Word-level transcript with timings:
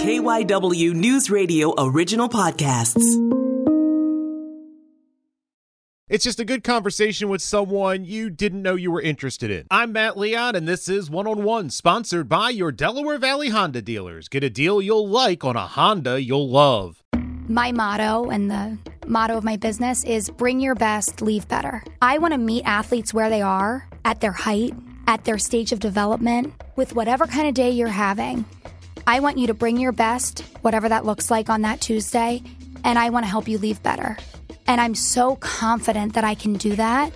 KYW 0.00 0.94
News 0.94 1.28
Radio 1.30 1.74
original 1.76 2.26
podcasts. 2.26 3.04
It's 6.08 6.24
just 6.24 6.40
a 6.40 6.44
good 6.46 6.64
conversation 6.64 7.28
with 7.28 7.42
someone 7.42 8.06
you 8.06 8.30
didn't 8.30 8.62
know 8.62 8.76
you 8.76 8.90
were 8.90 9.02
interested 9.02 9.50
in. 9.50 9.66
I'm 9.70 9.92
Matt 9.92 10.16
Leon, 10.16 10.56
and 10.56 10.66
this 10.66 10.88
is 10.88 11.10
One 11.10 11.26
on 11.26 11.44
One, 11.44 11.68
sponsored 11.68 12.30
by 12.30 12.48
your 12.48 12.72
Delaware 12.72 13.18
Valley 13.18 13.50
Honda 13.50 13.82
dealers. 13.82 14.28
Get 14.28 14.42
a 14.42 14.48
deal 14.48 14.80
you'll 14.80 15.06
like 15.06 15.44
on 15.44 15.54
a 15.54 15.66
Honda 15.66 16.22
you'll 16.22 16.48
love. 16.48 17.02
My 17.46 17.70
motto 17.70 18.30
and 18.30 18.50
the 18.50 18.78
motto 19.06 19.36
of 19.36 19.44
my 19.44 19.58
business 19.58 20.02
is 20.04 20.30
bring 20.30 20.60
your 20.60 20.74
best, 20.74 21.20
leave 21.20 21.46
better. 21.46 21.84
I 22.00 22.16
want 22.16 22.32
to 22.32 22.38
meet 22.38 22.64
athletes 22.64 23.12
where 23.12 23.28
they 23.28 23.42
are, 23.42 23.86
at 24.06 24.22
their 24.22 24.32
height, 24.32 24.72
at 25.06 25.26
their 25.26 25.36
stage 25.36 25.72
of 25.72 25.78
development, 25.80 26.54
with 26.74 26.94
whatever 26.94 27.26
kind 27.26 27.48
of 27.48 27.52
day 27.52 27.70
you're 27.70 27.88
having. 27.88 28.46
I 29.10 29.18
want 29.18 29.38
you 29.38 29.48
to 29.48 29.54
bring 29.54 29.76
your 29.76 29.90
best, 29.90 30.42
whatever 30.60 30.88
that 30.88 31.04
looks 31.04 31.32
like 31.32 31.50
on 31.50 31.62
that 31.62 31.80
Tuesday, 31.80 32.44
and 32.84 32.96
I 32.96 33.10
want 33.10 33.24
to 33.24 33.28
help 33.28 33.48
you 33.48 33.58
leave 33.58 33.82
better. 33.82 34.16
And 34.68 34.80
I'm 34.80 34.94
so 34.94 35.34
confident 35.34 36.12
that 36.12 36.22
I 36.22 36.36
can 36.36 36.52
do 36.52 36.76
that. 36.76 37.10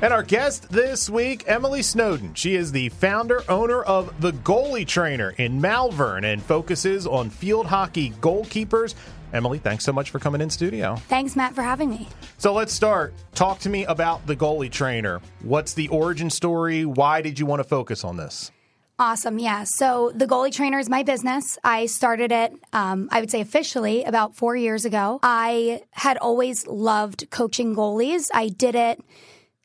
And 0.00 0.14
our 0.14 0.22
guest 0.22 0.70
this 0.70 1.10
week, 1.10 1.44
Emily 1.46 1.82
Snowden. 1.82 2.32
She 2.32 2.54
is 2.54 2.72
the 2.72 2.88
founder, 2.88 3.42
owner 3.50 3.82
of 3.82 4.18
The 4.22 4.32
Goalie 4.32 4.86
Trainer 4.86 5.34
in 5.36 5.60
Malvern 5.60 6.24
and 6.24 6.42
focuses 6.42 7.06
on 7.06 7.28
field 7.28 7.66
hockey 7.66 8.12
goalkeepers. 8.12 8.94
Emily, 9.34 9.58
thanks 9.58 9.84
so 9.84 9.92
much 9.92 10.08
for 10.08 10.20
coming 10.20 10.40
in 10.40 10.48
studio. 10.48 10.96
Thanks, 11.08 11.36
Matt, 11.36 11.54
for 11.54 11.60
having 11.60 11.90
me. 11.90 12.08
So 12.38 12.54
let's 12.54 12.72
start. 12.72 13.12
Talk 13.34 13.58
to 13.58 13.68
me 13.68 13.84
about 13.84 14.26
The 14.26 14.36
Goalie 14.36 14.72
Trainer. 14.72 15.20
What's 15.42 15.74
the 15.74 15.88
origin 15.88 16.30
story? 16.30 16.86
Why 16.86 17.20
did 17.20 17.38
you 17.38 17.44
want 17.44 17.60
to 17.60 17.68
focus 17.68 18.04
on 18.04 18.16
this? 18.16 18.50
Awesome. 19.02 19.40
Yeah. 19.40 19.64
So 19.64 20.12
the 20.14 20.26
goalie 20.26 20.52
trainer 20.52 20.78
is 20.78 20.88
my 20.88 21.02
business. 21.02 21.58
I 21.64 21.86
started 21.86 22.30
it, 22.30 22.52
um, 22.72 23.08
I 23.10 23.18
would 23.18 23.32
say 23.32 23.40
officially 23.40 24.04
about 24.04 24.36
four 24.36 24.54
years 24.54 24.84
ago. 24.84 25.18
I 25.24 25.82
had 25.90 26.18
always 26.18 26.68
loved 26.68 27.28
coaching 27.28 27.74
goalies. 27.74 28.28
I 28.32 28.46
did 28.46 28.76
it 28.76 29.00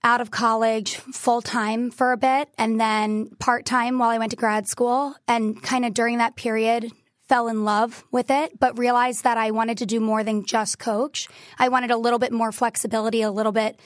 out 0.04 0.22
of 0.22 0.32
college 0.32 0.96
full 0.96 1.44
time 1.44 1.92
for 1.92 2.14
a 2.14 2.18
bit 2.18 2.50
and 2.58 2.82
then 2.82 3.30
part 3.38 3.64
time 3.64 4.00
while 4.00 4.10
I 4.10 4.18
went 4.18 4.32
to 4.32 4.38
grad 4.38 4.68
school. 4.68 5.14
And 5.28 5.62
kind 5.62 5.86
of 5.86 5.94
during 5.94 6.18
that 6.18 6.36
period, 6.36 6.92
fell 7.30 7.48
in 7.48 7.64
love 7.64 8.06
with 8.12 8.32
it, 8.32 8.60
but 8.60 8.80
realized 8.80 9.24
that 9.24 9.38
I 9.38 9.52
wanted 9.52 9.78
to 9.78 9.86
do 9.86 10.00
more 10.00 10.24
than 10.24 10.46
just 10.46 10.80
coach. 10.80 11.28
I 11.60 11.70
wanted 11.70 11.92
a 11.92 11.98
little 11.98 12.18
bit 12.18 12.32
more 12.32 12.52
flexibility, 12.52 13.22
a 13.22 13.30
little 13.30 13.52
bit 13.52 13.80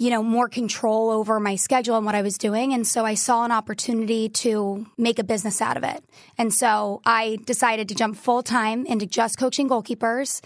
you 0.00 0.08
know, 0.08 0.22
more 0.22 0.48
control 0.48 1.10
over 1.10 1.38
my 1.38 1.56
schedule 1.56 1.94
and 1.94 2.06
what 2.06 2.14
I 2.14 2.22
was 2.22 2.38
doing. 2.38 2.72
And 2.72 2.86
so 2.86 3.04
I 3.04 3.12
saw 3.12 3.44
an 3.44 3.52
opportunity 3.52 4.30
to 4.30 4.86
make 4.96 5.18
a 5.18 5.24
business 5.24 5.60
out 5.60 5.76
of 5.76 5.84
it. 5.84 6.02
And 6.38 6.54
so 6.54 7.02
I 7.04 7.36
decided 7.44 7.86
to 7.90 7.94
jump 7.94 8.16
full 8.16 8.42
time 8.42 8.86
into 8.86 9.04
just 9.04 9.36
coaching 9.36 9.68
goalkeepers, 9.68 10.42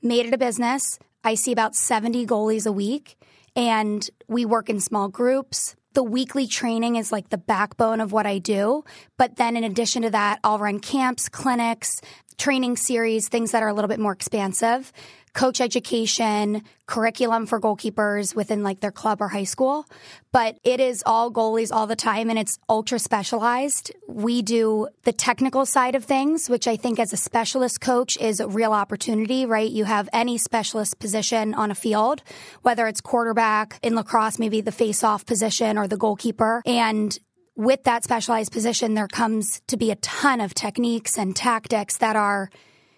made 0.00 0.24
it 0.24 0.32
a 0.32 0.38
business. 0.38 0.98
I 1.22 1.34
see 1.34 1.52
about 1.52 1.74
70 1.74 2.24
goalies 2.24 2.66
a 2.66 2.72
week, 2.72 3.18
and 3.54 4.08
we 4.26 4.46
work 4.46 4.70
in 4.70 4.80
small 4.80 5.10
groups. 5.10 5.76
The 5.92 6.02
weekly 6.02 6.46
training 6.46 6.96
is 6.96 7.12
like 7.12 7.28
the 7.28 7.36
backbone 7.36 8.00
of 8.00 8.10
what 8.10 8.24
I 8.24 8.38
do. 8.38 8.84
But 9.18 9.36
then 9.36 9.54
in 9.54 9.64
addition 9.64 10.00
to 10.02 10.10
that, 10.10 10.40
I'll 10.42 10.58
run 10.58 10.80
camps, 10.80 11.28
clinics, 11.28 12.00
training 12.38 12.76
series, 12.76 13.28
things 13.28 13.52
that 13.52 13.62
are 13.62 13.68
a 13.68 13.74
little 13.74 13.88
bit 13.88 14.00
more 14.00 14.12
expansive 14.12 14.92
coach 15.34 15.60
education, 15.60 16.62
curriculum 16.86 17.44
for 17.44 17.60
goalkeepers 17.60 18.34
within 18.34 18.62
like 18.62 18.80
their 18.80 18.92
club 18.92 19.20
or 19.20 19.28
high 19.28 19.44
school. 19.44 19.84
But 20.32 20.58
it 20.64 20.80
is 20.80 21.02
all 21.04 21.30
goalies 21.30 21.72
all 21.72 21.86
the 21.86 21.96
time 21.96 22.30
and 22.30 22.38
it's 22.38 22.58
ultra 22.68 22.98
specialized. 22.98 23.92
We 24.08 24.42
do 24.42 24.88
the 25.02 25.12
technical 25.12 25.66
side 25.66 25.94
of 25.94 26.04
things, 26.04 26.48
which 26.48 26.68
I 26.68 26.76
think 26.76 26.98
as 26.98 27.12
a 27.12 27.16
specialist 27.16 27.80
coach 27.80 28.16
is 28.16 28.38
a 28.40 28.48
real 28.48 28.72
opportunity, 28.72 29.44
right? 29.44 29.70
You 29.70 29.84
have 29.84 30.08
any 30.12 30.38
specialist 30.38 30.98
position 30.98 31.52
on 31.54 31.70
a 31.70 31.74
field, 31.74 32.22
whether 32.62 32.86
it's 32.86 33.00
quarterback 33.00 33.78
in 33.82 33.96
lacrosse, 33.96 34.38
maybe 34.38 34.60
the 34.60 34.72
face 34.72 35.02
off 35.02 35.26
position 35.26 35.78
or 35.78 35.88
the 35.88 35.96
goalkeeper. 35.96 36.62
And 36.64 37.16
with 37.56 37.84
that 37.84 38.04
specialized 38.04 38.52
position, 38.52 38.94
there 38.94 39.08
comes 39.08 39.60
to 39.68 39.76
be 39.76 39.90
a 39.90 39.96
ton 39.96 40.40
of 40.40 40.54
techniques 40.54 41.18
and 41.18 41.34
tactics 41.34 41.98
that 41.98 42.16
are 42.16 42.50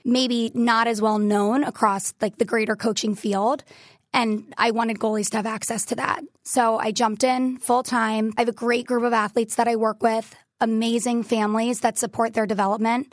maybe 0.04 0.50
not 0.54 0.86
as 0.86 1.02
well 1.02 1.18
known 1.18 1.64
across 1.64 2.14
like 2.20 2.38
the 2.38 2.44
greater 2.44 2.76
coaching 2.76 3.14
field. 3.14 3.64
And 4.12 4.54
I 4.56 4.70
wanted 4.70 4.98
goalies 4.98 5.30
to 5.30 5.36
have 5.36 5.46
access 5.46 5.84
to 5.86 5.96
that. 5.96 6.22
So 6.44 6.78
I 6.78 6.92
jumped 6.92 7.24
in 7.24 7.58
full 7.58 7.82
time. 7.82 8.32
I 8.36 8.42
have 8.42 8.48
a 8.48 8.52
great 8.52 8.86
group 8.86 9.02
of 9.02 9.12
athletes 9.12 9.56
that 9.56 9.68
I 9.68 9.76
work 9.76 10.02
with, 10.02 10.34
amazing 10.60 11.24
families 11.24 11.80
that 11.80 11.98
support 11.98 12.32
their 12.32 12.46
development, 12.46 13.12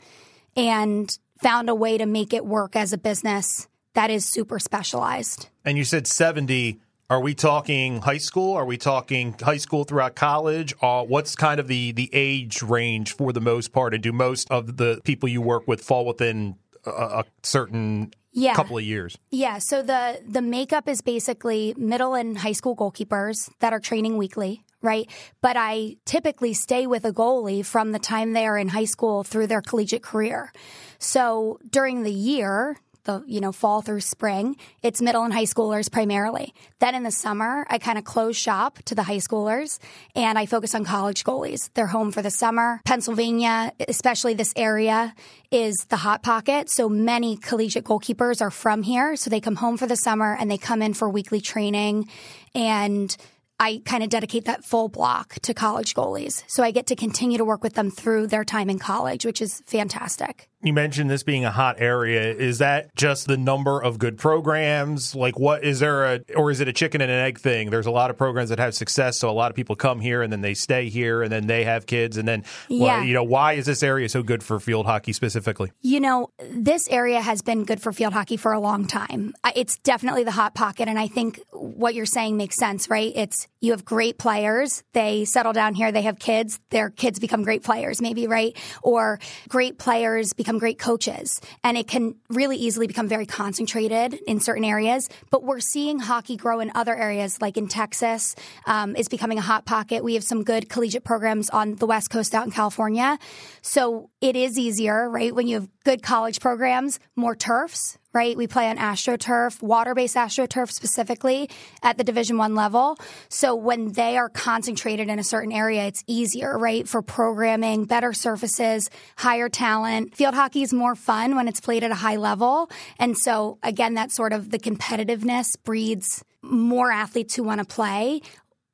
and 0.55 1.17
found 1.41 1.69
a 1.69 1.75
way 1.75 1.97
to 1.97 2.05
make 2.05 2.33
it 2.33 2.45
work 2.45 2.75
as 2.75 2.93
a 2.93 2.97
business 2.97 3.67
that 3.95 4.09
is 4.09 4.25
super 4.25 4.59
specialized. 4.59 5.49
And 5.65 5.77
you 5.77 5.83
said 5.83 6.07
70. 6.07 6.79
Are 7.09 7.19
we 7.19 7.35
talking 7.35 8.01
high 8.01 8.17
school? 8.17 8.53
Are 8.55 8.65
we 8.65 8.77
talking 8.77 9.35
high 9.39 9.57
school 9.57 9.83
throughout 9.83 10.15
college? 10.15 10.73
Uh, 10.81 11.03
what's 11.03 11.35
kind 11.35 11.59
of 11.59 11.67
the, 11.67 11.91
the 11.91 12.09
age 12.13 12.61
range 12.61 13.15
for 13.15 13.33
the 13.33 13.41
most 13.41 13.71
part? 13.71 13.93
And 13.93 14.01
do 14.01 14.11
most 14.11 14.49
of 14.49 14.77
the 14.77 15.01
people 15.03 15.29
you 15.29 15.41
work 15.41 15.67
with 15.67 15.81
fall 15.81 16.05
within 16.05 16.55
a, 16.85 16.89
a 16.89 17.25
certain 17.43 18.13
yeah. 18.31 18.55
couple 18.55 18.77
of 18.77 18.83
years. 18.83 19.17
Yeah. 19.29 19.59
So 19.59 19.83
the 19.83 20.21
the 20.27 20.41
makeup 20.41 20.87
is 20.87 21.01
basically 21.01 21.73
middle 21.77 22.15
and 22.15 22.37
high 22.37 22.53
school 22.53 22.75
goalkeepers 22.75 23.49
that 23.59 23.73
are 23.73 23.79
training 23.79 24.17
weekly, 24.17 24.63
right? 24.81 25.09
But 25.41 25.55
I 25.57 25.97
typically 26.05 26.53
stay 26.53 26.87
with 26.87 27.05
a 27.05 27.11
goalie 27.11 27.65
from 27.65 27.91
the 27.91 27.99
time 27.99 28.33
they 28.33 28.47
are 28.47 28.57
in 28.57 28.69
high 28.69 28.85
school 28.85 29.23
through 29.23 29.47
their 29.47 29.61
collegiate 29.61 30.03
career. 30.03 30.51
So 30.99 31.59
during 31.69 32.03
the 32.03 32.11
year, 32.11 32.77
the 33.05 33.23
you 33.27 33.41
know 33.41 33.51
fall 33.51 33.81
through 33.81 34.01
spring 34.01 34.55
it's 34.81 35.01
middle 35.01 35.23
and 35.23 35.33
high 35.33 35.43
schoolers 35.43 35.91
primarily. 35.91 36.53
Then 36.79 36.95
in 36.95 37.03
the 37.03 37.11
summer 37.11 37.65
i 37.69 37.77
kind 37.77 37.97
of 37.97 38.03
close 38.03 38.35
shop 38.35 38.79
to 38.85 38.95
the 38.95 39.03
high 39.03 39.17
schoolers 39.17 39.79
and 40.15 40.37
i 40.37 40.45
focus 40.45 40.75
on 40.75 40.85
college 40.85 41.23
goalies. 41.23 41.69
They're 41.73 41.87
home 41.87 42.11
for 42.11 42.21
the 42.21 42.31
summer. 42.31 42.81
Pennsylvania 42.85 43.73
especially 43.87 44.33
this 44.33 44.53
area 44.55 45.13
is 45.51 45.75
the 45.89 45.97
hot 45.97 46.23
pocket. 46.23 46.69
So 46.69 46.89
many 46.89 47.37
collegiate 47.37 47.85
goalkeepers 47.85 48.41
are 48.41 48.51
from 48.51 48.83
here. 48.83 49.15
So 49.15 49.29
they 49.29 49.39
come 49.39 49.55
home 49.55 49.77
for 49.77 49.87
the 49.87 49.95
summer 49.95 50.35
and 50.39 50.49
they 50.49 50.57
come 50.57 50.81
in 50.81 50.93
for 50.93 51.07
weekly 51.09 51.41
training. 51.41 52.09
And 52.55 53.15
I 53.59 53.81
kind 53.85 54.03
of 54.03 54.09
dedicate 54.09 54.45
that 54.45 54.65
full 54.65 54.89
block 54.89 55.35
to 55.43 55.53
college 55.53 55.93
goalies. 55.93 56.43
So 56.47 56.63
I 56.63 56.71
get 56.71 56.87
to 56.87 56.95
continue 56.95 57.37
to 57.37 57.45
work 57.45 57.63
with 57.63 57.75
them 57.75 57.91
through 57.91 58.27
their 58.27 58.43
time 58.43 58.69
in 58.69 58.79
college, 58.79 59.25
which 59.25 59.41
is 59.41 59.61
fantastic 59.65 60.49
you 60.63 60.73
mentioned 60.73 61.09
this 61.09 61.23
being 61.23 61.43
a 61.45 61.51
hot 61.51 61.75
area. 61.79 62.33
Is 62.33 62.59
that 62.59 62.95
just 62.95 63.27
the 63.27 63.37
number 63.37 63.81
of 63.81 63.99
good 63.99 64.17
programs? 64.17 65.13
Like, 65.13 65.37
what 65.37 65.63
is 65.63 65.79
there 65.79 66.05
a, 66.05 66.19
or 66.35 66.51
is 66.51 66.61
it 66.61 66.67
a 66.67 66.73
chicken 66.73 67.01
and 67.01 67.11
an 67.11 67.19
egg 67.19 67.39
thing? 67.39 67.69
There's 67.69 67.85
a 67.85 67.91
lot 67.91 68.09
of 68.09 68.17
programs 68.17 68.49
that 68.49 68.59
have 68.59 68.73
success, 68.73 69.19
so 69.19 69.29
a 69.29 69.31
lot 69.31 69.51
of 69.51 69.55
people 69.55 69.75
come 69.75 69.99
here 69.99 70.21
and 70.21 70.31
then 70.31 70.41
they 70.41 70.53
stay 70.53 70.89
here 70.89 71.21
and 71.21 71.31
then 71.31 71.47
they 71.47 71.65
have 71.65 71.85
kids. 71.85 72.17
And 72.17 72.27
then, 72.27 72.45
yeah. 72.69 72.83
well, 72.83 73.03
you 73.03 73.13
know, 73.13 73.23
why 73.23 73.53
is 73.53 73.65
this 73.65 73.83
area 73.83 74.07
so 74.07 74.23
good 74.23 74.41
for 74.41 74.59
field 74.59 74.85
hockey 74.85 75.11
specifically? 75.11 75.71
You 75.81 75.99
know, 75.99 76.29
this 76.49 76.87
area 76.89 77.21
has 77.21 77.41
been 77.41 77.65
good 77.65 77.81
for 77.81 77.91
field 77.91 78.13
hockey 78.13 78.37
for 78.37 78.53
a 78.53 78.59
long 78.59 78.87
time. 78.87 79.33
It's 79.55 79.77
definitely 79.79 80.23
the 80.23 80.31
hot 80.31 80.55
pocket. 80.55 80.87
And 80.87 80.97
I 80.97 81.07
think 81.07 81.41
what 81.51 81.93
you're 81.93 82.05
saying 82.05 82.37
makes 82.37 82.55
sense, 82.55 82.89
right? 82.89 83.11
It's 83.15 83.47
you 83.59 83.71
have 83.71 83.85
great 83.85 84.17
players, 84.17 84.83
they 84.93 85.25
settle 85.25 85.53
down 85.53 85.73
here, 85.73 85.91
they 85.91 86.01
have 86.01 86.19
kids, 86.19 86.59
their 86.69 86.89
kids 86.89 87.19
become 87.19 87.43
great 87.43 87.63
players, 87.63 88.01
maybe, 88.01 88.27
right? 88.27 88.57
Or 88.81 89.19
great 89.47 89.77
players 89.77 90.33
become 90.33 90.52
become 90.53 90.59
great 90.59 90.79
coaches 90.79 91.41
and 91.63 91.77
it 91.77 91.87
can 91.87 92.15
really 92.29 92.57
easily 92.57 92.87
become 92.87 93.07
very 93.07 93.25
concentrated 93.25 94.13
in 94.27 94.39
certain 94.39 94.63
areas. 94.63 95.09
But 95.31 95.43
we're 95.43 95.59
seeing 95.59 95.99
hockey 95.99 96.37
grow 96.37 96.59
in 96.59 96.71
other 96.75 96.95
areas, 96.95 97.41
like 97.41 97.57
in 97.57 97.67
Texas, 97.67 98.35
um, 98.65 98.95
is 98.95 99.07
becoming 99.07 99.37
a 99.37 99.41
hot 99.41 99.65
pocket. 99.65 100.03
We 100.03 100.13
have 100.13 100.23
some 100.23 100.43
good 100.43 100.69
collegiate 100.69 101.03
programs 101.03 101.49
on 101.49 101.75
the 101.75 101.87
West 101.87 102.09
Coast 102.09 102.35
out 102.35 102.45
in 102.45 102.51
California. 102.51 103.17
So 103.61 104.09
it 104.21 104.35
is 104.35 104.59
easier, 104.59 105.09
right? 105.09 105.33
When 105.33 105.47
you 105.47 105.55
have 105.55 105.69
good 105.83 106.03
college 106.03 106.39
programs, 106.39 106.99
more 107.15 107.35
turfs, 107.35 107.97
right? 108.13 108.37
We 108.37 108.47
play 108.47 108.69
on 108.69 108.77
AstroTurf, 108.77 109.61
water-based 109.61 110.15
AstroTurf 110.15 110.71
specifically 110.71 111.49
at 111.81 111.97
the 111.97 112.03
Division 112.03 112.37
1 112.37 112.55
level. 112.55 112.97
So 113.29 113.55
when 113.55 113.93
they 113.93 114.17
are 114.17 114.29
concentrated 114.29 115.09
in 115.09 115.19
a 115.19 115.23
certain 115.23 115.51
area, 115.51 115.87
it's 115.87 116.03
easier, 116.05 116.57
right? 116.57 116.87
For 116.87 117.01
programming, 117.01 117.85
better 117.85 118.13
surfaces, 118.13 118.89
higher 119.17 119.49
talent. 119.49 120.15
Field 120.15 120.35
hockey 120.35 120.61
is 120.61 120.73
more 120.73 120.95
fun 120.95 121.35
when 121.35 121.47
it's 121.47 121.59
played 121.59 121.83
at 121.83 121.91
a 121.91 121.95
high 121.95 122.17
level. 122.17 122.69
And 122.99 123.17
so 123.17 123.57
again, 123.63 123.95
that 123.95 124.11
sort 124.11 124.33
of 124.33 124.51
the 124.51 124.59
competitiveness 124.59 125.47
breeds 125.63 126.23
more 126.41 126.91
athletes 126.91 127.35
who 127.35 127.43
want 127.43 127.59
to 127.59 127.65
play, 127.65 128.21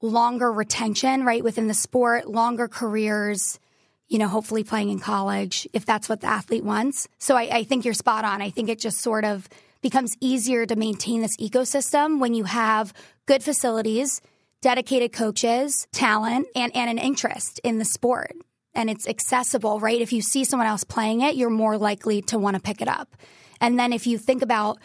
longer 0.01 0.51
retention, 0.51 1.23
right? 1.23 1.43
Within 1.43 1.67
the 1.67 1.73
sport, 1.73 2.27
longer 2.27 2.67
careers 2.67 3.59
you 4.09 4.17
know, 4.17 4.27
hopefully 4.27 4.63
playing 4.63 4.89
in 4.89 4.99
college 4.99 5.67
if 5.71 5.85
that's 5.85 6.09
what 6.09 6.19
the 6.21 6.27
athlete 6.27 6.63
wants. 6.63 7.07
So 7.19 7.37
I, 7.37 7.57
I 7.59 7.63
think 7.63 7.85
you're 7.85 7.93
spot 7.93 8.25
on. 8.25 8.41
I 8.41 8.49
think 8.49 8.67
it 8.67 8.79
just 8.79 8.99
sort 8.99 9.23
of 9.23 9.47
becomes 9.81 10.17
easier 10.19 10.65
to 10.65 10.75
maintain 10.75 11.21
this 11.21 11.37
ecosystem 11.37 12.19
when 12.19 12.33
you 12.33 12.43
have 12.43 12.91
good 13.27 13.43
facilities, 13.43 14.19
dedicated 14.61 15.13
coaches, 15.13 15.87
talent, 15.93 16.47
and, 16.55 16.75
and 16.75 16.89
an 16.89 16.97
interest 16.97 17.61
in 17.63 17.77
the 17.77 17.85
sport. 17.85 18.33
and 18.73 18.89
it's 18.89 19.07
accessible, 19.07 19.79
right? 19.79 20.01
If 20.01 20.13
you 20.13 20.21
see 20.21 20.43
someone 20.43 20.67
else 20.67 20.83
playing 20.83 21.21
it, 21.21 21.35
you're 21.35 21.49
more 21.49 21.77
likely 21.77 22.21
to 22.23 22.37
want 22.37 22.55
to 22.55 22.61
pick 22.61 22.81
it 22.81 22.87
up. 22.87 23.15
And 23.61 23.77
then 23.77 23.93
if 23.93 24.07
you 24.07 24.17
think 24.17 24.41
about 24.41 24.77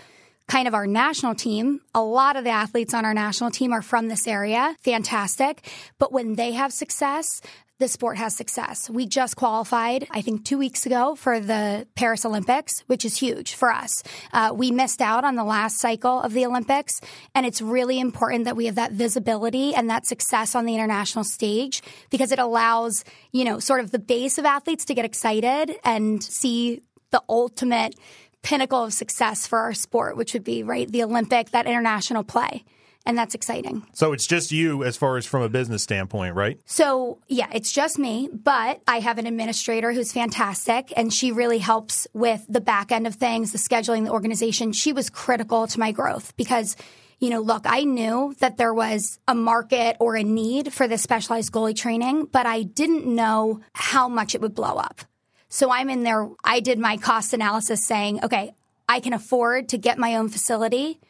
kind 0.48 0.68
of 0.68 0.74
our 0.74 0.86
national 0.86 1.34
team, 1.34 1.80
a 1.94 2.02
lot 2.02 2.36
of 2.36 2.44
the 2.44 2.50
athletes 2.50 2.92
on 2.92 3.04
our 3.04 3.14
national 3.14 3.50
team 3.50 3.72
are 3.72 3.82
from 3.82 4.08
this 4.08 4.26
area. 4.26 4.76
Fantastic. 4.80 5.66
But 5.98 6.12
when 6.12 6.34
they 6.34 6.52
have 6.52 6.72
success, 6.72 7.40
the 7.80 7.88
sport 7.88 8.16
has 8.18 8.36
success. 8.36 8.88
We 8.88 9.06
just 9.06 9.36
qualified, 9.36 10.06
I 10.10 10.22
think, 10.22 10.44
two 10.44 10.58
weeks 10.58 10.86
ago 10.86 11.16
for 11.16 11.40
the 11.40 11.88
Paris 11.96 12.24
Olympics, 12.24 12.80
which 12.86 13.04
is 13.04 13.16
huge 13.16 13.54
for 13.54 13.72
us. 13.72 14.02
Uh, 14.32 14.52
we 14.54 14.70
missed 14.70 15.00
out 15.00 15.24
on 15.24 15.34
the 15.34 15.42
last 15.42 15.80
cycle 15.80 16.20
of 16.20 16.32
the 16.32 16.46
Olympics, 16.46 17.00
and 17.34 17.44
it's 17.44 17.60
really 17.60 17.98
important 17.98 18.44
that 18.44 18.56
we 18.56 18.66
have 18.66 18.76
that 18.76 18.92
visibility 18.92 19.74
and 19.74 19.90
that 19.90 20.06
success 20.06 20.54
on 20.54 20.66
the 20.66 20.74
international 20.74 21.24
stage 21.24 21.82
because 22.10 22.30
it 22.30 22.38
allows, 22.38 23.04
you 23.32 23.44
know, 23.44 23.58
sort 23.58 23.80
of 23.80 23.90
the 23.90 23.98
base 23.98 24.38
of 24.38 24.44
athletes 24.44 24.84
to 24.84 24.94
get 24.94 25.04
excited 25.04 25.76
and 25.82 26.22
see 26.22 26.80
the 27.10 27.22
ultimate 27.28 27.96
pinnacle 28.42 28.84
of 28.84 28.92
success 28.92 29.48
for 29.48 29.58
our 29.58 29.74
sport, 29.74 30.16
which 30.16 30.32
would 30.32 30.44
be, 30.44 30.62
right, 30.62 30.90
the 30.90 31.02
Olympic, 31.02 31.50
that 31.50 31.66
international 31.66 32.22
play 32.22 32.64
and 33.06 33.16
that's 33.18 33.34
exciting. 33.34 33.86
So 33.92 34.12
it's 34.12 34.26
just 34.26 34.50
you 34.52 34.84
as 34.84 34.96
far 34.96 35.16
as 35.16 35.26
from 35.26 35.42
a 35.42 35.48
business 35.48 35.82
standpoint, 35.82 36.34
right? 36.34 36.58
So, 36.64 37.18
yeah, 37.28 37.48
it's 37.52 37.72
just 37.72 37.98
me, 37.98 38.28
but 38.32 38.80
I 38.86 39.00
have 39.00 39.18
an 39.18 39.26
administrator 39.26 39.92
who's 39.92 40.12
fantastic 40.12 40.92
and 40.96 41.12
she 41.12 41.32
really 41.32 41.58
helps 41.58 42.06
with 42.12 42.44
the 42.48 42.60
back 42.60 42.92
end 42.92 43.06
of 43.06 43.14
things, 43.14 43.52
the 43.52 43.58
scheduling, 43.58 44.04
the 44.04 44.12
organization. 44.12 44.72
She 44.72 44.92
was 44.92 45.10
critical 45.10 45.66
to 45.66 45.78
my 45.78 45.92
growth 45.92 46.36
because 46.36 46.76
you 47.20 47.30
know, 47.30 47.40
look, 47.40 47.62
I 47.64 47.84
knew 47.84 48.34
that 48.40 48.58
there 48.58 48.74
was 48.74 49.18
a 49.26 49.34
market 49.34 49.96
or 50.00 50.16
a 50.16 50.22
need 50.22 50.72
for 50.72 50.86
this 50.86 51.02
specialized 51.02 51.52
goalie 51.52 51.74
training, 51.74 52.26
but 52.26 52.44
I 52.44 52.64
didn't 52.64 53.06
know 53.06 53.60
how 53.72 54.08
much 54.08 54.34
it 54.34 54.40
would 54.40 54.54
blow 54.54 54.76
up. 54.76 55.00
So 55.48 55.70
I'm 55.70 55.88
in 55.88 56.02
there. 56.02 56.28
I 56.42 56.60
did 56.60 56.78
my 56.78 56.96
cost 56.96 57.32
analysis 57.32 57.86
saying, 57.86 58.24
okay, 58.24 58.54
I 58.88 59.00
can 59.00 59.12
afford 59.12 59.70
to 59.70 59.78
get 59.78 59.96
my 59.96 60.16
own 60.16 60.28
facility 60.28 61.00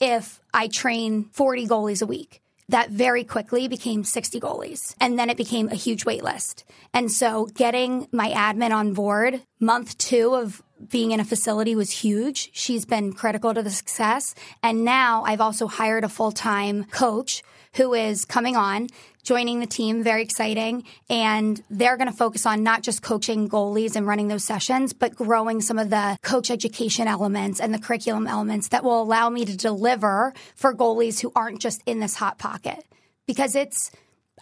if 0.00 0.40
I 0.52 0.68
train 0.68 1.24
40 1.32 1.66
goalies 1.66 2.02
a 2.02 2.06
week. 2.06 2.42
That 2.68 2.90
very 2.90 3.22
quickly 3.22 3.68
became 3.68 4.02
60 4.02 4.40
goalies. 4.40 4.94
And 5.00 5.16
then 5.16 5.30
it 5.30 5.36
became 5.36 5.68
a 5.68 5.76
huge 5.76 6.04
wait 6.04 6.24
list. 6.24 6.64
And 6.92 7.12
so 7.12 7.46
getting 7.46 8.08
my 8.10 8.30
admin 8.30 8.72
on 8.72 8.92
board 8.92 9.42
month 9.60 9.96
two 9.98 10.34
of 10.34 10.62
being 10.90 11.12
in 11.12 11.20
a 11.20 11.24
facility 11.24 11.76
was 11.76 11.90
huge. 11.90 12.50
She's 12.52 12.84
been 12.84 13.12
critical 13.12 13.54
to 13.54 13.62
the 13.62 13.70
success. 13.70 14.34
And 14.62 14.84
now 14.84 15.22
I've 15.24 15.40
also 15.40 15.68
hired 15.68 16.04
a 16.04 16.08
full 16.08 16.32
time 16.32 16.84
coach 16.84 17.42
who 17.76 17.94
is 17.94 18.24
coming 18.24 18.56
on 18.56 18.88
joining 19.26 19.58
the 19.58 19.66
team, 19.66 20.04
very 20.04 20.22
exciting. 20.22 20.84
And 21.10 21.60
they're 21.68 21.96
going 21.96 22.10
to 22.10 22.16
focus 22.16 22.46
on 22.46 22.62
not 22.62 22.82
just 22.82 23.02
coaching 23.02 23.48
goalies 23.48 23.96
and 23.96 24.06
running 24.06 24.28
those 24.28 24.44
sessions, 24.44 24.92
but 24.92 25.16
growing 25.16 25.60
some 25.60 25.78
of 25.78 25.90
the 25.90 26.16
coach 26.22 26.50
education 26.50 27.08
elements 27.08 27.60
and 27.60 27.74
the 27.74 27.78
curriculum 27.78 28.28
elements 28.28 28.68
that 28.68 28.84
will 28.84 29.02
allow 29.02 29.28
me 29.28 29.44
to 29.44 29.56
deliver 29.56 30.32
for 30.54 30.72
goalies 30.72 31.20
who 31.20 31.32
aren't 31.34 31.60
just 31.60 31.82
in 31.86 31.98
this 31.98 32.14
hot 32.14 32.38
pocket. 32.38 32.84
Because 33.26 33.56
it's, 33.56 33.90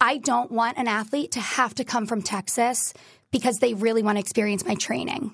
I 0.00 0.18
don't 0.18 0.52
want 0.52 0.76
an 0.76 0.86
athlete 0.86 1.32
to 1.32 1.40
have 1.40 1.74
to 1.76 1.84
come 1.84 2.06
from 2.06 2.20
Texas 2.20 2.92
because 3.30 3.58
they 3.58 3.72
really 3.72 4.02
want 4.02 4.16
to 4.16 4.20
experience 4.20 4.66
my 4.66 4.74
training. 4.74 5.32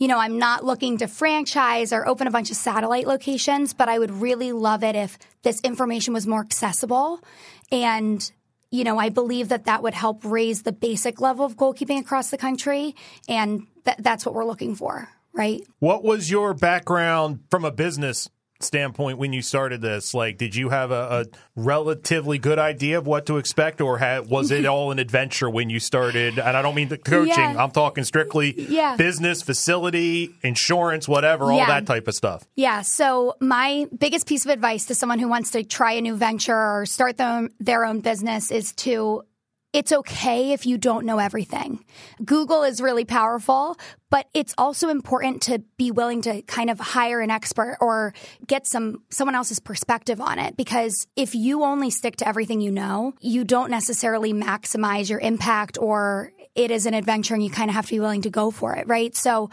You 0.00 0.08
know, 0.08 0.18
I'm 0.18 0.38
not 0.38 0.64
looking 0.64 0.96
to 0.98 1.06
franchise 1.06 1.92
or 1.92 2.08
open 2.08 2.26
a 2.26 2.30
bunch 2.30 2.50
of 2.50 2.56
satellite 2.56 3.06
locations, 3.06 3.74
but 3.74 3.88
I 3.88 3.98
would 3.98 4.10
really 4.10 4.50
love 4.50 4.82
it 4.82 4.96
if 4.96 5.18
this 5.42 5.60
information 5.60 6.14
was 6.14 6.26
more 6.26 6.40
accessible 6.40 7.20
and 7.70 8.28
you 8.70 8.84
know, 8.84 8.98
I 8.98 9.08
believe 9.08 9.48
that 9.48 9.64
that 9.64 9.82
would 9.82 9.94
help 9.94 10.24
raise 10.24 10.62
the 10.62 10.72
basic 10.72 11.20
level 11.20 11.44
of 11.44 11.56
goalkeeping 11.56 11.98
across 11.98 12.30
the 12.30 12.38
country. 12.38 12.94
And 13.28 13.66
th- 13.84 13.96
that's 13.98 14.24
what 14.24 14.34
we're 14.34 14.44
looking 14.44 14.76
for, 14.76 15.08
right? 15.32 15.60
What 15.80 16.04
was 16.04 16.30
your 16.30 16.54
background 16.54 17.40
from 17.50 17.64
a 17.64 17.72
business 17.72 18.30
standpoint 18.62 19.18
when 19.18 19.32
you 19.32 19.42
started 19.42 19.80
this? 19.80 20.14
Like, 20.14 20.38
did 20.38 20.54
you 20.54 20.68
have 20.68 20.90
a, 20.90 21.24
a 21.24 21.24
relatively 21.56 22.38
good 22.38 22.58
idea 22.58 22.98
of 22.98 23.06
what 23.06 23.26
to 23.26 23.38
expect, 23.38 23.80
or 23.80 23.98
had, 23.98 24.28
was 24.28 24.50
it 24.50 24.66
all 24.66 24.90
an 24.90 24.98
adventure 24.98 25.48
when 25.48 25.70
you 25.70 25.80
started? 25.80 26.38
And 26.38 26.56
I 26.56 26.62
don't 26.62 26.74
mean 26.74 26.88
the 26.88 26.98
coaching; 26.98 27.34
yeah. 27.36 27.62
I'm 27.62 27.70
talking 27.70 28.04
strictly 28.04 28.54
yeah. 28.68 28.96
business, 28.96 29.42
facility, 29.42 30.30
insurance, 30.42 31.08
whatever, 31.08 31.52
all 31.52 31.58
that 31.58 31.86
type 31.86 32.08
of 32.08 32.14
stuff. 32.14 32.44
Yeah. 32.54 32.82
So 32.82 33.36
my 33.40 33.86
biggest 33.96 34.26
piece 34.26 34.44
of 34.44 34.50
advice 34.50 34.86
to 34.86 34.94
someone 34.94 35.18
who 35.18 35.28
wants 35.28 35.52
to 35.52 35.64
try 35.64 35.92
a 35.92 36.00
new 36.00 36.16
venture 36.16 36.56
or 36.56 36.86
start 36.86 37.16
their 37.16 37.48
their 37.58 37.84
own 37.84 38.00
business 38.00 38.50
is 38.50 38.72
to 38.72 39.24
it's 39.72 39.92
okay 39.92 40.52
if 40.52 40.66
you 40.66 40.78
don't 40.78 41.06
know 41.06 41.18
everything. 41.18 41.84
Google 42.24 42.64
is 42.64 42.80
really 42.80 43.04
powerful, 43.04 43.76
but 44.10 44.26
it's 44.34 44.54
also 44.58 44.88
important 44.88 45.42
to 45.42 45.60
be 45.76 45.90
willing 45.90 46.22
to 46.22 46.42
kind 46.42 46.70
of 46.70 46.80
hire 46.80 47.20
an 47.20 47.30
expert 47.30 47.78
or 47.80 48.12
get 48.46 48.66
some 48.66 49.02
someone 49.10 49.36
else's 49.36 49.60
perspective 49.60 50.20
on 50.20 50.38
it 50.38 50.56
because 50.56 51.06
if 51.14 51.34
you 51.34 51.62
only 51.62 51.90
stick 51.90 52.16
to 52.16 52.26
everything 52.26 52.60
you 52.60 52.72
know, 52.72 53.14
you 53.20 53.44
don't 53.44 53.70
necessarily 53.70 54.32
maximize 54.32 55.08
your 55.08 55.20
impact 55.20 55.78
or 55.80 56.32
it 56.56 56.70
is 56.72 56.86
an 56.86 56.94
adventure 56.94 57.34
and 57.34 57.44
you 57.44 57.50
kind 57.50 57.70
of 57.70 57.76
have 57.76 57.86
to 57.86 57.92
be 57.92 58.00
willing 58.00 58.22
to 58.22 58.30
go 58.30 58.50
for 58.50 58.74
it, 58.74 58.88
right? 58.88 59.14
So 59.14 59.50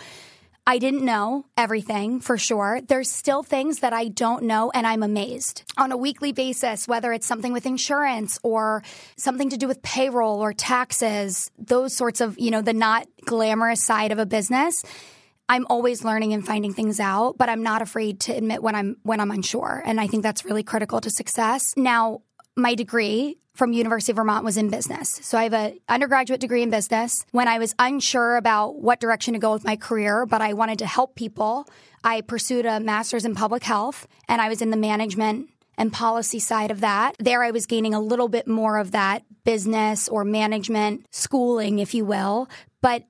I 0.70 0.80
didn't 0.80 1.06
know 1.06 1.46
everything 1.56 2.20
for 2.20 2.38
sure. 2.38 2.82
There's 2.86 3.10
still 3.10 3.42
things 3.42 3.80
that 3.80 3.94
I 3.94 4.10
don't 4.10 4.44
know, 4.44 4.70
and 4.70 4.86
I'm 4.86 5.02
amazed 5.02 5.64
on 5.78 5.94
a 5.94 5.98
weekly 5.98 6.34
basis, 6.34 6.90
whether 6.90 7.14
it's 7.14 7.26
something 7.26 7.54
with 7.54 7.66
insurance 7.66 8.38
or 8.44 8.84
something 9.16 9.50
to 9.52 9.58
do 9.58 9.66
with 9.66 9.82
payroll 9.82 10.44
or 10.44 10.52
taxes, 10.52 11.50
those 11.58 11.96
sorts 11.96 12.20
of, 12.20 12.38
you 12.38 12.52
know, 12.52 12.62
the 12.62 12.74
not 12.74 13.08
glamorous 13.24 13.82
side 13.82 14.12
of 14.12 14.20
a 14.20 14.26
business. 14.26 14.84
I'm 15.48 15.66
always 15.70 16.04
learning 16.04 16.34
and 16.34 16.46
finding 16.46 16.74
things 16.74 17.00
out, 17.00 17.38
but 17.38 17.48
I'm 17.48 17.64
not 17.64 17.82
afraid 17.82 18.20
to 18.22 18.34
admit 18.34 18.62
when 18.62 18.76
I'm 18.76 18.98
when 19.04 19.22
I'm 19.22 19.32
unsure, 19.32 19.82
and 19.86 20.02
I 20.02 20.08
think 20.08 20.22
that's 20.22 20.44
really 20.44 20.64
critical 20.64 21.00
to 21.00 21.10
success. 21.10 21.76
Now, 21.78 22.24
my 22.58 22.76
degree 22.76 23.38
from 23.54 23.74
University 23.74 24.12
of 24.12 24.18
Vermont 24.18 24.44
was 24.44 24.58
in 24.58 24.70
business. 24.70 25.20
So 25.24 25.38
I 25.38 25.44
have 25.44 25.54
an 25.54 25.80
undergraduate 25.90 26.40
degree 26.40 26.62
in 26.62 26.70
business. 26.70 27.26
When 27.32 27.48
I 27.48 27.58
was 27.58 27.74
unsure 27.80 28.36
about 28.36 28.82
what 28.82 29.00
direction 29.00 29.34
to 29.34 29.40
go 29.40 29.54
with 29.54 29.64
my 29.64 29.76
career, 29.76 30.26
but 30.26 30.42
I 30.42 30.54
wanted 30.54 30.80
to 30.80 30.86
help 30.86 31.16
people, 31.16 31.68
I 32.04 32.22
pursued 32.22 32.66
a 32.66 32.80
master's 32.80 33.26
in 33.26 33.34
public 33.34 33.64
health 33.64 34.08
and 34.28 34.42
I 34.42 34.50
was 34.50 34.62
in 34.62 34.70
the 34.70 34.78
management 34.78 35.50
and 35.78 35.94
policy 35.94 36.40
side 36.40 36.72
of 36.72 36.82
that. 36.82 37.16
There 37.20 37.44
I 37.44 37.52
was 37.52 37.66
gaining 37.66 37.94
a 37.94 38.02
little 38.02 38.28
bit 38.28 38.48
more 38.48 38.78
of 38.78 38.92
that 38.92 39.24
business 39.44 40.08
or 40.08 40.24
management 40.24 41.06
schooling, 41.12 41.80
if 41.80 41.94
you 41.94 42.06
will. 42.06 42.50
But 42.82 43.04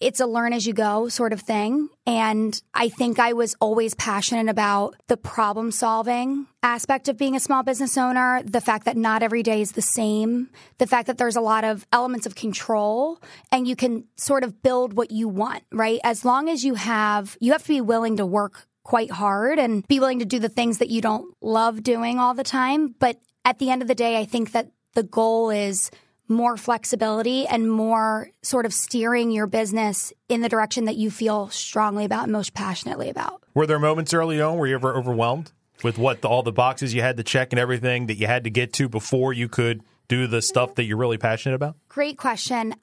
it's 0.00 0.20
a 0.20 0.26
learn 0.26 0.52
as 0.52 0.66
you 0.66 0.72
go 0.72 1.08
sort 1.08 1.32
of 1.32 1.40
thing. 1.40 1.88
And 2.06 2.60
I 2.74 2.88
think 2.88 3.18
I 3.18 3.32
was 3.32 3.54
always 3.60 3.94
passionate 3.94 4.48
about 4.50 4.94
the 5.08 5.16
problem 5.16 5.70
solving 5.70 6.46
aspect 6.62 7.08
of 7.08 7.16
being 7.16 7.36
a 7.36 7.40
small 7.40 7.62
business 7.62 7.96
owner, 7.96 8.42
the 8.44 8.60
fact 8.60 8.84
that 8.84 8.96
not 8.96 9.22
every 9.22 9.42
day 9.42 9.60
is 9.60 9.72
the 9.72 9.82
same, 9.82 10.50
the 10.78 10.86
fact 10.86 11.06
that 11.06 11.16
there's 11.16 11.36
a 11.36 11.40
lot 11.40 11.64
of 11.64 11.86
elements 11.92 12.26
of 12.26 12.34
control 12.34 13.20
and 13.50 13.66
you 13.66 13.76
can 13.76 14.04
sort 14.16 14.44
of 14.44 14.62
build 14.62 14.94
what 14.94 15.10
you 15.10 15.28
want, 15.28 15.62
right? 15.72 16.00
As 16.04 16.24
long 16.24 16.48
as 16.48 16.64
you 16.64 16.74
have, 16.74 17.36
you 17.40 17.52
have 17.52 17.62
to 17.62 17.68
be 17.68 17.80
willing 17.80 18.16
to 18.18 18.26
work 18.26 18.66
quite 18.82 19.10
hard 19.10 19.58
and 19.58 19.86
be 19.88 19.98
willing 19.98 20.20
to 20.20 20.24
do 20.24 20.38
the 20.38 20.48
things 20.48 20.78
that 20.78 20.90
you 20.90 21.00
don't 21.00 21.34
love 21.40 21.82
doing 21.82 22.18
all 22.18 22.34
the 22.34 22.44
time. 22.44 22.94
But 22.98 23.18
at 23.44 23.58
the 23.58 23.70
end 23.70 23.82
of 23.82 23.88
the 23.88 23.94
day, 23.94 24.18
I 24.18 24.24
think 24.24 24.52
that 24.52 24.70
the 24.94 25.02
goal 25.02 25.50
is 25.50 25.90
more 26.28 26.56
flexibility 26.56 27.46
and 27.46 27.70
more 27.70 28.30
sort 28.42 28.66
of 28.66 28.72
steering 28.72 29.30
your 29.30 29.46
business 29.46 30.12
in 30.28 30.40
the 30.40 30.48
direction 30.48 30.86
that 30.86 30.96
you 30.96 31.10
feel 31.10 31.48
strongly 31.48 32.04
about 32.04 32.24
and 32.24 32.32
most 32.32 32.54
passionately 32.54 33.08
about. 33.08 33.42
Were 33.54 33.66
there 33.66 33.78
moments 33.78 34.12
early 34.12 34.40
on 34.40 34.58
where 34.58 34.68
you 34.68 34.74
ever 34.74 34.96
overwhelmed 34.96 35.52
with 35.82 35.98
what 35.98 36.22
the, 36.22 36.28
all 36.28 36.42
the 36.42 36.52
boxes 36.52 36.94
you 36.94 37.02
had 37.02 37.16
to 37.16 37.22
check 37.22 37.52
and 37.52 37.60
everything 37.60 38.06
that 38.06 38.16
you 38.16 38.26
had 38.26 38.44
to 38.44 38.50
get 38.50 38.72
to 38.74 38.88
before 38.88 39.32
you 39.32 39.48
could 39.48 39.82
do 40.08 40.26
the 40.26 40.42
stuff 40.42 40.74
that 40.76 40.84
you're 40.84 40.96
really 40.96 41.18
passionate 41.18 41.54
about? 41.54 41.76
Great 41.88 42.16
question. 42.16 42.74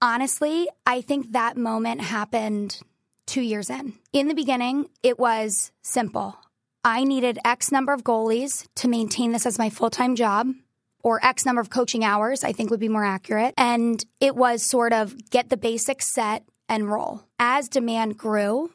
Honestly, 0.00 0.68
I 0.84 1.00
think 1.00 1.32
that 1.32 1.56
moment 1.56 2.02
happened 2.02 2.80
two 3.26 3.40
years 3.40 3.70
in. 3.70 3.94
In 4.12 4.28
the 4.28 4.34
beginning, 4.34 4.88
it 5.02 5.18
was 5.18 5.72
simple. 5.82 6.36
I 6.84 7.02
needed 7.02 7.38
X 7.44 7.72
number 7.72 7.92
of 7.92 8.04
goalies 8.04 8.66
to 8.76 8.88
maintain 8.88 9.32
this 9.32 9.46
as 9.46 9.58
my 9.58 9.70
full 9.70 9.90
time 9.90 10.14
job 10.14 10.48
or 11.06 11.24
X 11.24 11.46
number 11.46 11.60
of 11.60 11.70
coaching 11.70 12.04
hours, 12.04 12.42
I 12.42 12.50
think 12.50 12.68
would 12.68 12.80
be 12.80 12.88
more 12.88 13.04
accurate. 13.04 13.54
And 13.56 14.04
it 14.18 14.34
was 14.34 14.68
sort 14.68 14.92
of 14.92 15.14
get 15.30 15.50
the 15.50 15.56
basics 15.56 16.08
set 16.12 16.42
and 16.68 16.90
roll. 16.90 17.22
As 17.38 17.68
demand 17.68 18.18
grew, 18.18 18.72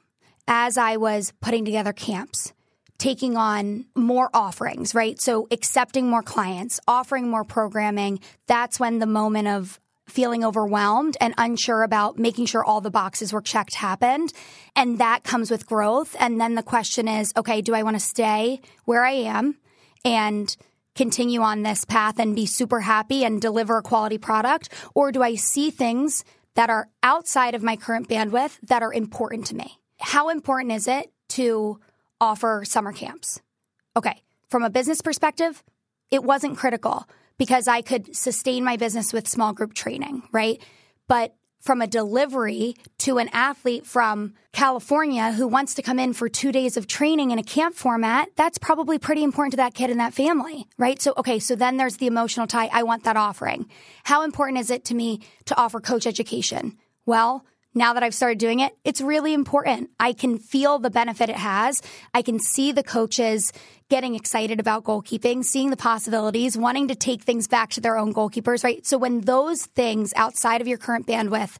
as 0.47 0.77
I 0.77 0.95
was 0.95 1.33
putting 1.41 1.65
together 1.65 1.91
camps, 1.91 2.53
taking 2.97 3.35
on 3.35 3.83
more 3.95 4.29
offerings, 4.33 4.95
right? 4.95 5.19
So 5.19 5.49
accepting 5.51 6.09
more 6.09 6.23
clients, 6.23 6.79
offering 6.87 7.29
more 7.29 7.43
programming, 7.43 8.21
that's 8.47 8.79
when 8.79 8.99
the 8.99 9.05
moment 9.05 9.49
of 9.49 9.81
feeling 10.07 10.45
overwhelmed 10.45 11.17
and 11.19 11.33
unsure 11.37 11.83
about 11.83 12.17
making 12.17 12.45
sure 12.45 12.63
all 12.63 12.79
the 12.79 12.89
boxes 12.89 13.33
were 13.33 13.41
checked 13.41 13.75
happened. 13.75 14.31
And 14.73 14.99
that 14.99 15.25
comes 15.25 15.51
with 15.51 15.67
growth. 15.67 16.15
And 16.17 16.39
then 16.39 16.55
the 16.55 16.63
question 16.63 17.09
is, 17.09 17.33
okay, 17.35 17.59
do 17.59 17.75
I 17.75 17.83
want 17.83 17.97
to 17.97 17.99
stay 17.99 18.61
where 18.85 19.03
I 19.03 19.11
am 19.11 19.57
and 20.05 20.55
continue 20.95 21.41
on 21.41 21.63
this 21.63 21.85
path 21.85 22.19
and 22.19 22.35
be 22.35 22.45
super 22.45 22.79
happy 22.79 23.23
and 23.23 23.41
deliver 23.41 23.77
a 23.77 23.81
quality 23.81 24.17
product? 24.17 24.69
Or 24.93 25.11
do 25.11 25.21
I 25.21 25.35
see 25.35 25.71
things 25.71 26.23
that 26.55 26.69
are 26.69 26.89
outside 27.01 27.55
of 27.55 27.63
my 27.63 27.75
current 27.75 28.09
bandwidth 28.09 28.59
that 28.63 28.83
are 28.83 28.93
important 28.93 29.47
to 29.47 29.55
me. 29.55 29.79
How 29.99 30.29
important 30.29 30.73
is 30.73 30.87
it 30.87 31.11
to 31.29 31.79
offer 32.19 32.63
summer 32.65 32.91
camps? 32.91 33.41
Okay, 33.95 34.21
from 34.49 34.63
a 34.63 34.69
business 34.69 35.01
perspective, 35.01 35.63
it 36.09 36.23
wasn't 36.23 36.57
critical 36.57 37.07
because 37.37 37.67
I 37.67 37.81
could 37.81 38.15
sustain 38.15 38.63
my 38.63 38.77
business 38.77 39.13
with 39.13 39.27
small 39.27 39.53
group 39.53 39.73
training, 39.73 40.23
right? 40.31 40.61
But 41.07 41.35
from 41.61 41.81
a 41.81 41.87
delivery 41.87 42.75
to 42.97 43.19
an 43.19 43.29
athlete 43.31 43.85
from 43.85 44.33
California 44.51 45.31
who 45.31 45.47
wants 45.47 45.73
to 45.75 45.81
come 45.81 45.99
in 45.99 46.11
for 46.11 46.27
two 46.27 46.51
days 46.51 46.75
of 46.75 46.87
training 46.87 47.31
in 47.31 47.39
a 47.39 47.43
camp 47.43 47.75
format, 47.75 48.29
that's 48.35 48.57
probably 48.57 48.99
pretty 48.99 49.23
important 49.23 49.51
to 49.51 49.57
that 49.57 49.73
kid 49.73 49.89
and 49.89 49.99
that 49.99 50.13
family, 50.13 50.67
right? 50.77 51.01
So, 51.01 51.13
okay, 51.17 51.39
so 51.39 51.55
then 51.55 51.77
there's 51.77 51.97
the 51.97 52.07
emotional 52.07 52.47
tie. 52.47 52.69
I 52.73 52.83
want 52.83 53.05
that 53.05 53.15
offering. 53.15 53.69
How 54.03 54.23
important 54.23 54.59
is 54.59 54.69
it 54.69 54.83
to 54.85 54.95
me 54.95 55.21
to 55.45 55.55
offer 55.55 55.79
coach 55.79 56.05
education? 56.05 56.77
Well, 57.05 57.45
now 57.73 57.93
that 57.93 58.03
I've 58.03 58.13
started 58.13 58.37
doing 58.37 58.59
it, 58.59 58.73
it's 58.83 58.99
really 58.99 59.33
important. 59.33 59.91
I 59.99 60.11
can 60.11 60.39
feel 60.39 60.79
the 60.79 60.89
benefit 60.89 61.29
it 61.29 61.37
has. 61.37 61.81
I 62.13 62.21
can 62.21 62.37
see 62.39 62.73
the 62.73 62.83
coaches 62.83 63.53
getting 63.91 64.15
excited 64.15 64.61
about 64.61 64.85
goalkeeping, 64.85 65.43
seeing 65.43 65.69
the 65.69 65.75
possibilities, 65.75 66.57
wanting 66.57 66.87
to 66.87 66.95
take 66.95 67.23
things 67.23 67.49
back 67.49 67.71
to 67.71 67.81
their 67.81 67.97
own 67.97 68.13
goalkeepers, 68.13 68.63
right? 68.63 68.85
So 68.85 68.97
when 68.97 69.19
those 69.19 69.65
things 69.65 70.13
outside 70.15 70.61
of 70.61 70.67
your 70.67 70.77
current 70.77 71.05
bandwidth 71.05 71.57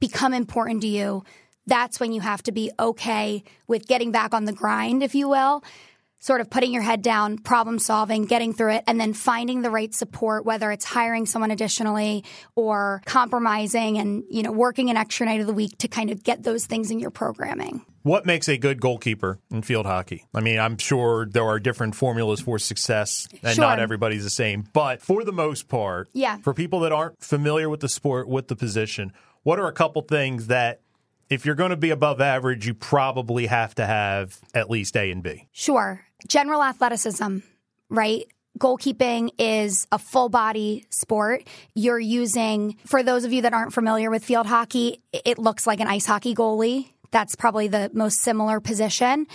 become 0.00 0.34
important 0.34 0.80
to 0.82 0.88
you, 0.88 1.22
that's 1.68 2.00
when 2.00 2.12
you 2.12 2.20
have 2.20 2.42
to 2.42 2.52
be 2.52 2.72
okay 2.80 3.44
with 3.68 3.86
getting 3.86 4.10
back 4.10 4.34
on 4.34 4.44
the 4.44 4.52
grind, 4.52 5.04
if 5.04 5.14
you 5.14 5.28
will, 5.28 5.62
sort 6.18 6.40
of 6.40 6.50
putting 6.50 6.72
your 6.72 6.82
head 6.82 7.00
down, 7.00 7.38
problem 7.38 7.78
solving, 7.78 8.24
getting 8.24 8.52
through 8.52 8.72
it, 8.72 8.82
and 8.88 9.00
then 9.00 9.12
finding 9.12 9.62
the 9.62 9.70
right 9.70 9.94
support, 9.94 10.44
whether 10.44 10.72
it's 10.72 10.84
hiring 10.84 11.26
someone 11.26 11.52
additionally 11.52 12.24
or 12.56 13.02
compromising 13.06 13.98
and, 13.98 14.24
you 14.28 14.42
know, 14.42 14.50
working 14.50 14.90
an 14.90 14.96
extra 14.96 15.26
night 15.26 15.40
of 15.40 15.46
the 15.46 15.52
week 15.52 15.78
to 15.78 15.86
kind 15.86 16.10
of 16.10 16.24
get 16.24 16.42
those 16.42 16.66
things 16.66 16.90
in 16.90 16.98
your 16.98 17.12
programming. 17.12 17.84
What 18.08 18.24
makes 18.24 18.48
a 18.48 18.56
good 18.56 18.80
goalkeeper 18.80 19.38
in 19.50 19.60
field 19.60 19.84
hockey? 19.84 20.24
I 20.34 20.40
mean, 20.40 20.58
I'm 20.58 20.78
sure 20.78 21.26
there 21.26 21.44
are 21.44 21.60
different 21.60 21.94
formulas 21.94 22.40
for 22.40 22.58
success 22.58 23.28
and 23.42 23.54
Sure. 23.54 23.62
not 23.66 23.80
everybody's 23.80 24.24
the 24.24 24.30
same. 24.30 24.64
But 24.72 25.02
for 25.02 25.24
the 25.24 25.32
most 25.32 25.68
part, 25.68 26.08
Yeah. 26.14 26.38
for 26.38 26.54
people 26.54 26.80
that 26.80 26.92
aren't 26.92 27.22
familiar 27.22 27.68
with 27.68 27.80
the 27.80 27.88
sport, 27.90 28.26
with 28.26 28.48
the 28.48 28.56
position, 28.56 29.12
what 29.42 29.58
are 29.60 29.66
a 29.68 29.72
couple 29.74 30.00
things 30.00 30.46
that 30.46 30.80
if 31.28 31.44
you're 31.44 31.54
going 31.54 31.68
to 31.68 31.76
be 31.76 31.90
above 31.90 32.18
average, 32.22 32.66
you 32.66 32.72
probably 32.72 33.44
have 33.44 33.74
to 33.74 33.84
have 33.84 34.38
at 34.54 34.70
least 34.70 34.96
A 34.96 35.10
and 35.10 35.22
B? 35.22 35.46
Sure. 35.52 36.06
General 36.26 36.62
athleticism, 36.62 37.40
right? 37.90 38.24
Goalkeeping 38.58 39.28
is 39.38 39.86
a 39.92 39.98
full 39.98 40.30
body 40.30 40.86
sport. 40.88 41.44
You're 41.74 42.00
using, 42.00 42.76
for 42.86 43.02
those 43.02 43.24
of 43.24 43.34
you 43.34 43.42
that 43.42 43.52
aren't 43.52 43.74
familiar 43.74 44.10
with 44.10 44.24
field 44.24 44.46
hockey, 44.46 45.02
it 45.12 45.38
looks 45.38 45.66
like 45.66 45.80
an 45.80 45.86
ice 45.88 46.06
hockey 46.06 46.34
goalie. 46.34 46.88
That's 47.10 47.34
probably 47.34 47.68
the 47.68 47.90
most 47.92 48.18
similar 48.20 48.60
position. 48.60 49.26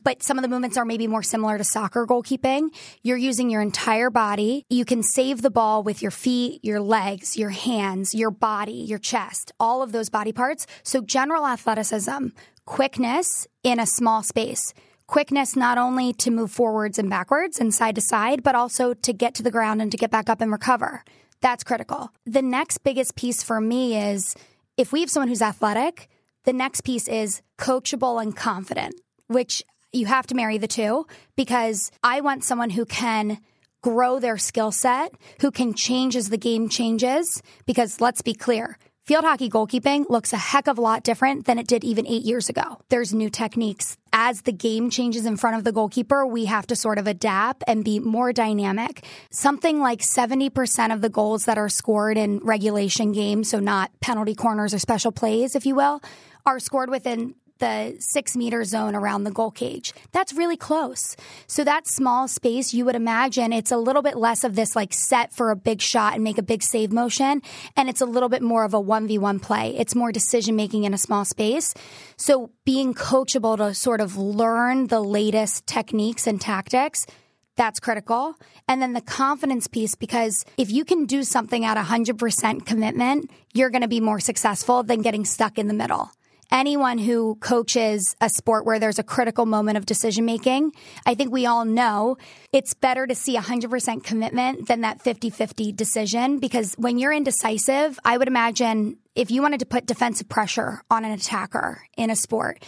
But 0.00 0.22
some 0.22 0.38
of 0.38 0.42
the 0.42 0.48
movements 0.48 0.76
are 0.76 0.84
maybe 0.84 1.06
more 1.06 1.24
similar 1.24 1.58
to 1.58 1.64
soccer 1.64 2.06
goalkeeping. 2.06 2.68
You're 3.02 3.16
using 3.16 3.50
your 3.50 3.60
entire 3.60 4.10
body. 4.10 4.64
You 4.70 4.84
can 4.84 5.02
save 5.02 5.42
the 5.42 5.50
ball 5.50 5.82
with 5.82 6.02
your 6.02 6.12
feet, 6.12 6.64
your 6.64 6.80
legs, 6.80 7.36
your 7.36 7.50
hands, 7.50 8.14
your 8.14 8.30
body, 8.30 8.72
your 8.72 9.00
chest, 9.00 9.50
all 9.58 9.82
of 9.82 9.90
those 9.90 10.08
body 10.08 10.32
parts. 10.32 10.66
So 10.84 11.00
general 11.00 11.46
athleticism, 11.46 12.28
quickness 12.64 13.48
in 13.64 13.80
a 13.80 13.86
small 13.86 14.22
space 14.22 14.72
quickness 15.08 15.56
not 15.56 15.78
only 15.78 16.12
to 16.12 16.30
move 16.30 16.52
forwards 16.52 16.98
and 16.98 17.10
backwards 17.10 17.58
and 17.58 17.74
side 17.74 17.96
to 17.96 18.00
side, 18.00 18.44
but 18.44 18.54
also 18.54 18.94
to 18.94 19.12
get 19.12 19.34
to 19.34 19.42
the 19.42 19.50
ground 19.50 19.82
and 19.82 19.90
to 19.90 19.96
get 19.96 20.10
back 20.10 20.28
up 20.28 20.40
and 20.40 20.52
recover. 20.52 21.02
That's 21.40 21.64
critical. 21.64 22.12
The 22.24 22.42
next 22.42 22.78
biggest 22.84 23.16
piece 23.16 23.42
for 23.42 23.60
me 23.60 23.96
is 23.96 24.36
if 24.76 24.92
we 24.92 25.00
have 25.00 25.10
someone 25.10 25.28
who's 25.28 25.42
athletic, 25.42 26.08
the 26.48 26.54
next 26.54 26.80
piece 26.80 27.08
is 27.08 27.42
coachable 27.58 28.22
and 28.22 28.34
confident, 28.34 28.94
which 29.26 29.62
you 29.92 30.06
have 30.06 30.26
to 30.28 30.34
marry 30.34 30.56
the 30.56 30.66
two 30.66 31.06
because 31.36 31.90
I 32.02 32.22
want 32.22 32.42
someone 32.42 32.70
who 32.70 32.86
can 32.86 33.36
grow 33.82 34.18
their 34.18 34.38
skill 34.38 34.72
set, 34.72 35.12
who 35.42 35.50
can 35.50 35.74
change 35.74 36.16
as 36.16 36.30
the 36.30 36.38
game 36.38 36.70
changes. 36.70 37.42
Because 37.66 38.00
let's 38.00 38.22
be 38.22 38.32
clear, 38.32 38.78
field 39.04 39.26
hockey 39.26 39.50
goalkeeping 39.50 40.08
looks 40.08 40.32
a 40.32 40.38
heck 40.38 40.68
of 40.68 40.78
a 40.78 40.80
lot 40.80 41.02
different 41.02 41.44
than 41.44 41.58
it 41.58 41.66
did 41.66 41.84
even 41.84 42.06
eight 42.06 42.24
years 42.24 42.48
ago. 42.48 42.80
There's 42.88 43.12
new 43.12 43.28
techniques. 43.28 43.98
As 44.14 44.40
the 44.40 44.52
game 44.52 44.88
changes 44.88 45.26
in 45.26 45.36
front 45.36 45.56
of 45.56 45.64
the 45.64 45.72
goalkeeper, 45.72 46.24
we 46.26 46.46
have 46.46 46.66
to 46.68 46.76
sort 46.76 46.96
of 46.96 47.06
adapt 47.06 47.62
and 47.66 47.84
be 47.84 48.00
more 48.00 48.32
dynamic. 48.32 49.04
Something 49.30 49.80
like 49.80 50.00
70% 50.00 50.94
of 50.94 51.02
the 51.02 51.10
goals 51.10 51.44
that 51.44 51.58
are 51.58 51.68
scored 51.68 52.16
in 52.16 52.38
regulation 52.38 53.12
games, 53.12 53.50
so 53.50 53.58
not 53.58 53.90
penalty 54.00 54.34
corners 54.34 54.72
or 54.72 54.78
special 54.78 55.12
plays, 55.12 55.54
if 55.54 55.66
you 55.66 55.74
will, 55.74 56.00
are 56.48 56.58
scored 56.58 56.88
within 56.88 57.34
the 57.58 57.96
six 57.98 58.36
meter 58.36 58.64
zone 58.64 58.94
around 58.94 59.24
the 59.24 59.30
goal 59.30 59.50
cage. 59.50 59.92
That's 60.12 60.32
really 60.32 60.56
close. 60.56 61.14
So 61.46 61.62
that 61.64 61.86
small 61.86 62.26
space, 62.26 62.72
you 62.72 62.84
would 62.86 62.94
imagine 62.94 63.52
it's 63.52 63.72
a 63.72 63.76
little 63.76 64.00
bit 64.00 64.16
less 64.16 64.44
of 64.44 64.54
this 64.54 64.74
like 64.74 64.94
set 64.94 65.32
for 65.32 65.50
a 65.50 65.56
big 65.56 65.82
shot 65.82 66.14
and 66.14 66.24
make 66.24 66.38
a 66.38 66.42
big 66.42 66.62
save 66.62 66.90
motion. 66.90 67.42
And 67.76 67.88
it's 67.88 68.00
a 68.00 68.06
little 68.06 68.28
bit 68.30 68.42
more 68.42 68.64
of 68.64 68.72
a 68.72 68.80
1v1 68.80 69.42
play. 69.42 69.76
It's 69.76 69.94
more 69.94 70.10
decision 70.10 70.56
making 70.56 70.84
in 70.84 70.94
a 70.94 70.98
small 70.98 71.24
space. 71.24 71.74
So 72.16 72.50
being 72.64 72.94
coachable 72.94 73.58
to 73.58 73.74
sort 73.74 74.00
of 74.00 74.16
learn 74.16 74.86
the 74.86 75.00
latest 75.00 75.66
techniques 75.66 76.26
and 76.26 76.40
tactics 76.40 77.06
that's 77.56 77.80
critical. 77.80 78.36
And 78.68 78.80
then 78.80 78.92
the 78.92 79.00
confidence 79.00 79.66
piece, 79.66 79.96
because 79.96 80.44
if 80.56 80.70
you 80.70 80.84
can 80.84 81.06
do 81.06 81.24
something 81.24 81.64
at 81.64 81.76
100% 81.76 82.64
commitment, 82.64 83.32
you're 83.52 83.70
going 83.70 83.82
to 83.82 83.88
be 83.88 83.98
more 84.00 84.20
successful 84.20 84.84
than 84.84 85.02
getting 85.02 85.24
stuck 85.24 85.58
in 85.58 85.66
the 85.66 85.74
middle 85.74 86.08
anyone 86.50 86.98
who 86.98 87.36
coaches 87.36 88.14
a 88.20 88.28
sport 88.28 88.64
where 88.64 88.78
there's 88.78 88.98
a 88.98 89.02
critical 89.02 89.46
moment 89.46 89.78
of 89.78 89.86
decision 89.86 90.24
making, 90.24 90.72
I 91.06 91.14
think 91.14 91.32
we 91.32 91.46
all 91.46 91.64
know 91.64 92.16
it's 92.52 92.74
better 92.74 93.06
to 93.06 93.14
see 93.14 93.36
100% 93.36 94.04
commitment 94.04 94.68
than 94.68 94.82
that 94.82 95.00
50 95.02 95.30
50 95.30 95.72
decision 95.72 96.38
because 96.38 96.74
when 96.74 96.98
you're 96.98 97.12
indecisive, 97.12 97.98
I 98.04 98.18
would 98.18 98.28
imagine 98.28 98.98
if 99.14 99.30
you 99.30 99.42
wanted 99.42 99.60
to 99.60 99.66
put 99.66 99.86
defensive 99.86 100.28
pressure 100.28 100.82
on 100.90 101.04
an 101.04 101.12
attacker 101.12 101.82
in 101.96 102.10
a 102.10 102.16
sport, 102.16 102.62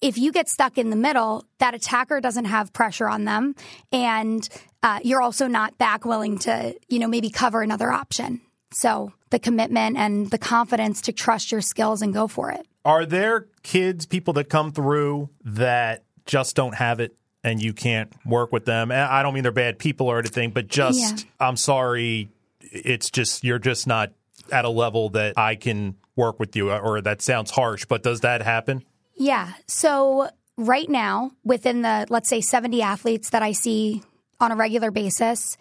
if 0.00 0.18
you 0.18 0.32
get 0.32 0.48
stuck 0.48 0.76
in 0.76 0.90
the 0.90 0.96
middle, 0.96 1.44
that 1.60 1.72
attacker 1.74 2.20
doesn't 2.20 2.44
have 2.44 2.74
pressure 2.74 3.08
on 3.08 3.24
them, 3.24 3.54
and 3.90 4.46
uh, 4.82 5.00
you're 5.02 5.22
also 5.22 5.46
not 5.46 5.78
back 5.78 6.04
willing 6.04 6.38
to, 6.40 6.74
you 6.88 6.98
know, 6.98 7.08
maybe 7.08 7.30
cover 7.30 7.62
another 7.62 7.90
option. 7.90 8.42
So 8.70 9.12
the 9.30 9.38
commitment 9.38 9.96
and 9.96 10.30
the 10.30 10.36
confidence 10.36 11.00
to 11.02 11.12
trust 11.12 11.52
your 11.52 11.62
skills 11.62 12.02
and 12.02 12.12
go 12.12 12.28
for 12.28 12.50
it. 12.50 12.66
Are 12.84 13.06
there 13.06 13.46
kids, 13.62 14.06
people 14.06 14.34
that 14.34 14.48
come 14.48 14.72
through 14.72 15.30
that 15.44 16.04
just 16.26 16.54
don't 16.54 16.74
have 16.74 17.00
it 17.00 17.16
and 17.42 17.62
you 17.62 17.72
can't 17.72 18.12
work 18.26 18.52
with 18.52 18.64
them? 18.64 18.90
I 18.92 19.22
don't 19.22 19.34
mean 19.34 19.42
they're 19.42 19.52
bad 19.52 19.78
people 19.78 20.06
or 20.08 20.18
anything, 20.18 20.50
but 20.50 20.68
just, 20.68 20.98
Yeah. 21.24 21.46
I'm 21.48 21.56
sorry, 21.56 22.28
it's 22.60 23.10
just, 23.10 23.44
you're 23.44 23.58
just 23.58 23.86
not 23.86 24.12
at 24.52 24.64
a 24.64 24.70
level 24.70 25.10
that 25.10 25.38
I 25.38 25.54
can 25.54 25.96
work 26.16 26.38
with 26.38 26.54
you, 26.54 26.70
or 26.72 27.00
that 27.00 27.22
sounds 27.22 27.50
harsh, 27.50 27.86
but 27.86 28.02
does 28.02 28.20
that 28.20 28.42
happen? 28.42 28.84
Yeah. 29.14 29.52
So 29.66 30.28
right 30.56 30.88
now, 30.88 31.32
within 31.44 31.82
the 31.82 32.06
let's 32.10 32.28
say 32.28 32.40
70 32.40 32.82
athletes 32.82 33.30
that 33.30 33.42
I 33.42 33.52
see 33.52 34.02
on 34.40 34.52
a 34.52 34.56
regular 34.56 34.90
basis, 34.90 35.56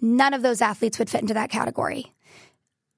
none 0.00 0.34
of 0.34 0.42
those 0.42 0.60
athletes 0.60 0.98
would 0.98 1.08
fit 1.08 1.22
into 1.22 1.34
that 1.34 1.50
category. 1.50 2.12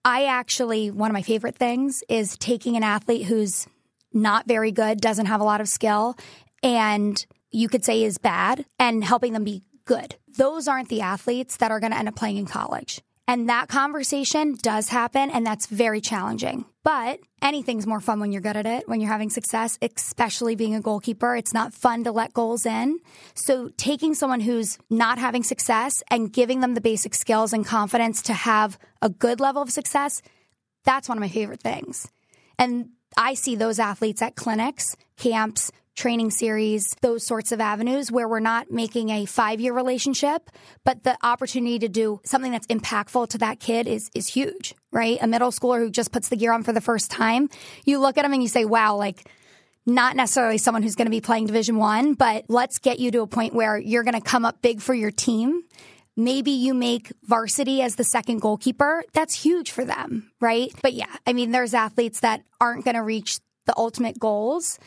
I 0.04 0.24
actually, 0.24 0.90
one 0.90 1.10
of 1.10 1.14
my 1.14 1.22
favorite 1.22 1.56
things 1.56 2.02
is 2.08 2.38
taking 2.38 2.76
an 2.76 2.82
athlete 2.82 3.26
who's 3.26 3.66
not 4.12 4.46
very 4.46 4.72
good, 4.72 5.00
doesn't 5.00 5.26
have 5.26 5.40
a 5.40 5.44
lot 5.44 5.60
of 5.60 5.68
skill, 5.68 6.16
and 6.62 7.24
you 7.50 7.68
could 7.68 7.84
say 7.84 8.02
is 8.02 8.18
bad, 8.18 8.64
and 8.78 9.04
helping 9.04 9.32
them 9.32 9.44
be 9.44 9.62
good. 9.84 10.16
Those 10.36 10.68
aren't 10.68 10.88
the 10.88 11.02
athletes 11.02 11.58
that 11.58 11.70
are 11.70 11.80
going 11.80 11.92
to 11.92 11.98
end 11.98 12.08
up 12.08 12.16
playing 12.16 12.36
in 12.38 12.46
college. 12.46 13.02
And 13.30 13.48
that 13.48 13.68
conversation 13.68 14.56
does 14.60 14.88
happen, 14.88 15.30
and 15.30 15.46
that's 15.46 15.66
very 15.66 16.00
challenging. 16.00 16.64
But 16.82 17.20
anything's 17.40 17.86
more 17.86 18.00
fun 18.00 18.18
when 18.18 18.32
you're 18.32 18.40
good 18.40 18.56
at 18.56 18.66
it, 18.66 18.88
when 18.88 19.00
you're 19.00 19.08
having 19.08 19.30
success, 19.30 19.78
especially 19.80 20.56
being 20.56 20.74
a 20.74 20.80
goalkeeper. 20.80 21.36
It's 21.36 21.54
not 21.54 21.72
fun 21.72 22.02
to 22.02 22.10
let 22.10 22.32
goals 22.34 22.66
in. 22.66 22.98
So, 23.36 23.70
taking 23.76 24.14
someone 24.14 24.40
who's 24.40 24.78
not 24.90 25.18
having 25.18 25.44
success 25.44 26.02
and 26.10 26.32
giving 26.32 26.58
them 26.58 26.74
the 26.74 26.80
basic 26.80 27.14
skills 27.14 27.52
and 27.52 27.64
confidence 27.64 28.20
to 28.22 28.32
have 28.32 28.76
a 29.00 29.08
good 29.08 29.38
level 29.38 29.62
of 29.62 29.70
success, 29.70 30.22
that's 30.84 31.08
one 31.08 31.16
of 31.16 31.22
my 31.22 31.28
favorite 31.28 31.62
things. 31.62 32.10
And 32.58 32.88
I 33.16 33.34
see 33.34 33.54
those 33.54 33.78
athletes 33.78 34.22
at 34.22 34.34
clinics, 34.34 34.96
camps, 35.16 35.70
training 36.00 36.30
series, 36.30 36.94
those 37.02 37.24
sorts 37.26 37.52
of 37.52 37.60
avenues 37.60 38.10
where 38.10 38.26
we're 38.26 38.40
not 38.40 38.70
making 38.70 39.10
a 39.10 39.26
five 39.26 39.60
year 39.60 39.72
relationship, 39.74 40.50
but 40.84 41.04
the 41.04 41.16
opportunity 41.22 41.78
to 41.78 41.88
do 41.88 42.20
something 42.24 42.50
that's 42.50 42.66
impactful 42.68 43.28
to 43.28 43.38
that 43.38 43.60
kid 43.60 43.86
is, 43.86 44.10
is 44.14 44.26
huge, 44.26 44.74
right? 44.90 45.18
A 45.20 45.26
middle 45.26 45.50
schooler 45.50 45.78
who 45.78 45.90
just 45.90 46.10
puts 46.10 46.30
the 46.30 46.36
gear 46.36 46.52
on 46.52 46.62
for 46.62 46.72
the 46.72 46.80
first 46.80 47.10
time, 47.10 47.50
you 47.84 47.98
look 47.98 48.16
at 48.16 48.22
them 48.22 48.32
and 48.32 48.42
you 48.42 48.48
say, 48.48 48.64
wow, 48.64 48.96
like, 48.96 49.28
not 49.84 50.16
necessarily 50.16 50.58
someone 50.58 50.82
who's 50.82 50.94
going 50.94 51.06
to 51.06 51.10
be 51.10 51.20
playing 51.20 51.46
division 51.46 51.76
one, 51.76 52.14
but 52.14 52.44
let's 52.48 52.78
get 52.78 52.98
you 52.98 53.10
to 53.10 53.20
a 53.20 53.26
point 53.26 53.54
where 53.54 53.76
you're 53.76 54.02
going 54.02 54.14
to 54.14 54.20
come 54.20 54.44
up 54.44 54.62
big 54.62 54.80
for 54.80 54.94
your 54.94 55.10
team 55.10 55.62
maybe 56.16 56.50
you 56.50 56.74
make 56.74 57.12
varsity 57.24 57.80
as 57.80 57.96
the 57.96 58.04
second 58.04 58.40
goalkeeper. 58.40 59.02
That's 59.14 59.42
huge 59.42 59.70
for 59.70 59.84
them, 59.84 60.30
right? 60.40 60.70
But 60.82 60.92
yeah, 60.92 61.14
I 61.26 61.32
mean, 61.32 61.50
there's 61.50 61.72
athletes 61.72 62.20
that 62.20 62.42
aren't 62.60 62.84
going 62.84 62.96
to 62.96 63.02
reach 63.02 63.38
the 63.66 63.74
ultimate 63.76 64.18
goals. 64.18 64.78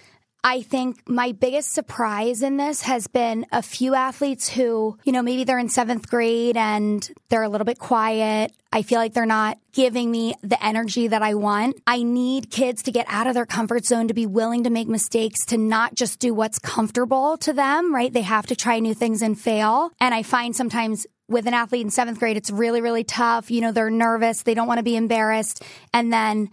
I 0.46 0.62
think 0.62 1.08
my 1.08 1.32
biggest 1.32 1.72
surprise 1.72 2.42
in 2.42 2.58
this 2.58 2.82
has 2.82 3.08
been 3.08 3.46
a 3.52 3.62
few 3.62 3.96
athletes 3.96 4.50
who, 4.50 4.98
you 5.06 5.14
know, 5.14 5.22
maybe 5.22 5.46
they're 5.46 5.58
in 5.58 5.70
seventh 5.70 6.10
grade 6.10 6.58
and 6.58 7.10
they're 7.30 7.44
a 7.44 7.50
little 7.50 7.64
bit 7.64 7.80
quiet. 7.80 8.52
I 8.72 8.82
feel 8.82 9.00
like 9.00 9.14
they're 9.14 9.26
not 9.26 9.58
giving 9.72 10.12
me 10.12 10.36
the 10.42 10.62
energy 10.64 11.08
that 11.08 11.22
I 11.22 11.36
want. 11.36 11.82
I 11.88 12.04
need 12.04 12.52
kids 12.52 12.84
to 12.84 12.92
get 12.92 13.06
out 13.08 13.28
of 13.28 13.36
their 13.36 13.46
comfort 13.46 13.86
zone, 13.86 14.10
to 14.10 14.14
be 14.14 14.26
willing 14.26 14.66
to 14.66 14.70
make 14.70 14.90
mistakes, 14.90 15.46
to 15.48 15.58
not 15.58 15.96
just 15.96 16.20
do 16.20 16.34
what's 16.34 16.60
comfortable 16.60 17.38
to 17.38 17.54
them, 17.54 17.96
right? 17.96 18.12
They 18.12 18.24
have 18.24 18.48
to 18.48 18.56
try 18.56 18.80
new 18.80 18.94
things 18.94 19.22
and 19.22 19.40
fail. 19.40 19.92
And 20.02 20.14
I 20.14 20.24
find 20.24 20.54
sometimes 20.54 21.08
with 21.30 21.48
an 21.48 21.54
athlete 21.54 21.86
in 21.86 21.90
seventh 21.90 22.20
grade, 22.20 22.36
it's 22.36 22.52
really, 22.52 22.82
really 22.82 23.06
tough. 23.06 23.50
You 23.50 23.62
know, 23.62 23.72
they're 23.72 23.90
nervous. 23.90 24.44
They 24.44 24.56
don't 24.56 24.68
want 24.68 24.80
to 24.80 24.84
be 24.84 24.98
embarrassed. 24.98 25.64
And 25.94 26.12
then 26.12 26.50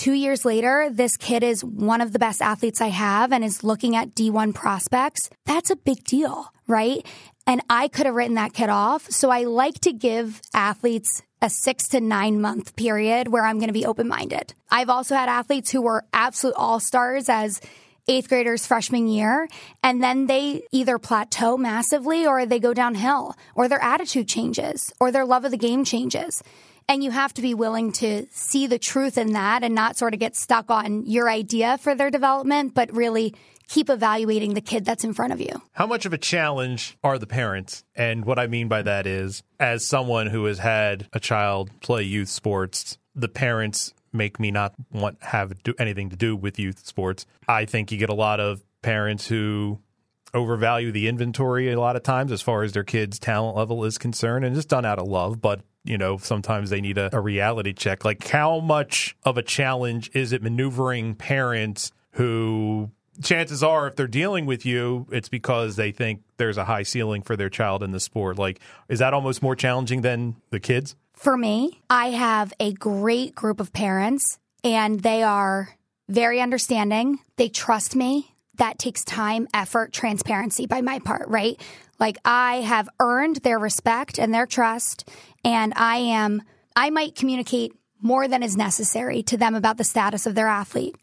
Two 0.00 0.14
years 0.14 0.46
later, 0.46 0.88
this 0.90 1.18
kid 1.18 1.42
is 1.42 1.62
one 1.62 2.00
of 2.00 2.14
the 2.14 2.18
best 2.18 2.40
athletes 2.40 2.80
I 2.80 2.86
have 2.86 3.34
and 3.34 3.44
is 3.44 3.62
looking 3.62 3.94
at 3.94 4.14
D1 4.14 4.54
prospects. 4.54 5.28
That's 5.44 5.68
a 5.68 5.76
big 5.76 6.04
deal, 6.04 6.50
right? 6.66 7.06
And 7.46 7.60
I 7.68 7.88
could 7.88 8.06
have 8.06 8.14
written 8.14 8.36
that 8.36 8.54
kid 8.54 8.70
off. 8.70 9.10
So 9.10 9.28
I 9.28 9.44
like 9.44 9.78
to 9.80 9.92
give 9.92 10.40
athletes 10.54 11.20
a 11.42 11.50
six 11.50 11.86
to 11.88 12.00
nine 12.00 12.40
month 12.40 12.76
period 12.76 13.28
where 13.28 13.44
I'm 13.44 13.58
going 13.58 13.68
to 13.68 13.74
be 13.74 13.84
open 13.84 14.08
minded. 14.08 14.54
I've 14.70 14.88
also 14.88 15.14
had 15.14 15.28
athletes 15.28 15.70
who 15.70 15.82
were 15.82 16.06
absolute 16.14 16.56
all 16.56 16.80
stars 16.80 17.28
as 17.28 17.60
eighth 18.08 18.30
graders 18.30 18.66
freshman 18.66 19.06
year 19.06 19.50
and 19.82 20.02
then 20.02 20.28
they 20.28 20.62
either 20.72 20.98
plateau 20.98 21.58
massively 21.58 22.26
or 22.26 22.46
they 22.46 22.58
go 22.58 22.72
downhill 22.72 23.36
or 23.54 23.68
their 23.68 23.82
attitude 23.82 24.28
changes 24.28 24.94
or 24.98 25.12
their 25.12 25.26
love 25.26 25.44
of 25.44 25.50
the 25.50 25.58
game 25.58 25.84
changes. 25.84 26.42
And 26.90 27.04
you 27.04 27.12
have 27.12 27.32
to 27.34 27.40
be 27.40 27.54
willing 27.54 27.92
to 27.92 28.26
see 28.32 28.66
the 28.66 28.76
truth 28.76 29.16
in 29.16 29.34
that 29.34 29.62
and 29.62 29.76
not 29.76 29.96
sort 29.96 30.12
of 30.12 30.18
get 30.18 30.34
stuck 30.34 30.72
on 30.72 31.06
your 31.06 31.30
idea 31.30 31.78
for 31.78 31.94
their 31.94 32.10
development, 32.10 32.74
but 32.74 32.92
really 32.92 33.32
keep 33.68 33.88
evaluating 33.88 34.54
the 34.54 34.60
kid 34.60 34.84
that's 34.84 35.04
in 35.04 35.14
front 35.14 35.32
of 35.32 35.40
you. 35.40 35.62
How 35.70 35.86
much 35.86 36.04
of 36.04 36.12
a 36.12 36.18
challenge 36.18 36.98
are 37.04 37.16
the 37.16 37.28
parents? 37.28 37.84
And 37.94 38.24
what 38.24 38.40
I 38.40 38.48
mean 38.48 38.66
by 38.66 38.82
that 38.82 39.06
is, 39.06 39.44
as 39.60 39.86
someone 39.86 40.26
who 40.26 40.46
has 40.46 40.58
had 40.58 41.06
a 41.12 41.20
child 41.20 41.70
play 41.80 42.02
youth 42.02 42.28
sports, 42.28 42.98
the 43.14 43.28
parents 43.28 43.94
make 44.12 44.40
me 44.40 44.50
not 44.50 44.74
want 44.90 45.22
have 45.22 45.62
do 45.62 45.74
anything 45.78 46.10
to 46.10 46.16
do 46.16 46.34
with 46.34 46.58
youth 46.58 46.84
sports. 46.84 47.24
I 47.46 47.66
think 47.66 47.92
you 47.92 47.98
get 47.98 48.10
a 48.10 48.14
lot 48.14 48.40
of 48.40 48.64
parents 48.82 49.28
who 49.28 49.78
overvalue 50.34 50.90
the 50.90 51.06
inventory 51.06 51.70
a 51.70 51.78
lot 51.78 51.94
of 51.94 52.02
times 52.02 52.32
as 52.32 52.42
far 52.42 52.64
as 52.64 52.72
their 52.72 52.82
kids' 52.82 53.20
talent 53.20 53.56
level 53.56 53.84
is 53.84 53.96
concerned, 53.96 54.44
and 54.44 54.56
it's 54.56 54.66
done 54.66 54.84
out 54.84 54.98
of 54.98 55.06
love, 55.06 55.40
but 55.40 55.60
you 55.84 55.98
know, 55.98 56.18
sometimes 56.18 56.70
they 56.70 56.80
need 56.80 56.98
a, 56.98 57.14
a 57.14 57.20
reality 57.20 57.72
check. 57.72 58.04
Like, 58.04 58.26
how 58.26 58.60
much 58.60 59.16
of 59.24 59.38
a 59.38 59.42
challenge 59.42 60.10
is 60.14 60.32
it 60.32 60.42
maneuvering 60.42 61.14
parents 61.14 61.92
who 62.12 62.90
chances 63.22 63.62
are 63.62 63.86
if 63.86 63.96
they're 63.96 64.06
dealing 64.06 64.46
with 64.46 64.64
you 64.64 65.06
it's 65.10 65.28
because 65.28 65.76
they 65.76 65.92
think 65.92 66.22
there's 66.38 66.56
a 66.56 66.64
high 66.64 66.82
ceiling 66.82 67.22
for 67.22 67.36
their 67.36 67.50
child 67.50 67.82
in 67.82 67.90
the 67.90 68.00
sport? 68.00 68.38
Like 68.38 68.60
is 68.88 68.98
that 69.00 69.14
almost 69.14 69.42
more 69.42 69.56
challenging 69.56 70.02
than 70.02 70.36
the 70.50 70.60
kids? 70.60 70.96
For 71.14 71.36
me 71.36 71.80
i 71.90 72.10
have 72.10 72.52
a 72.58 72.72
great 72.72 73.34
group 73.34 73.60
of 73.60 73.72
parents 73.72 74.38
and 74.64 75.00
they 75.00 75.22
are 75.22 75.76
very 76.08 76.40
understanding. 76.40 77.20
They 77.36 77.48
trust 77.48 77.94
me. 77.94 78.34
That 78.56 78.78
takes 78.78 79.04
time 79.04 79.48
effort 79.54 79.92
transparency 79.92 80.66
by 80.66 80.80
my 80.80 80.98
part 80.98 81.28
right? 81.28 81.60
Like 81.98 82.16
i 82.24 82.56
have 82.56 82.88
earned 83.00 83.36
their 83.36 83.58
respect 83.58 84.18
and 84.18 84.32
their 84.32 84.46
trust 84.46 85.08
and 85.44 85.72
I 85.76 85.96
am, 85.96 86.42
I 86.76 86.90
might 86.90 87.14
communicate 87.14 87.72
more 88.00 88.28
than 88.28 88.42
is 88.42 88.56
necessary 88.56 89.22
to 89.24 89.36
them 89.36 89.54
about 89.54 89.76
the 89.76 89.84
status 89.84 90.26
of 90.26 90.34
their 90.34 90.48
athlete. 90.48 90.96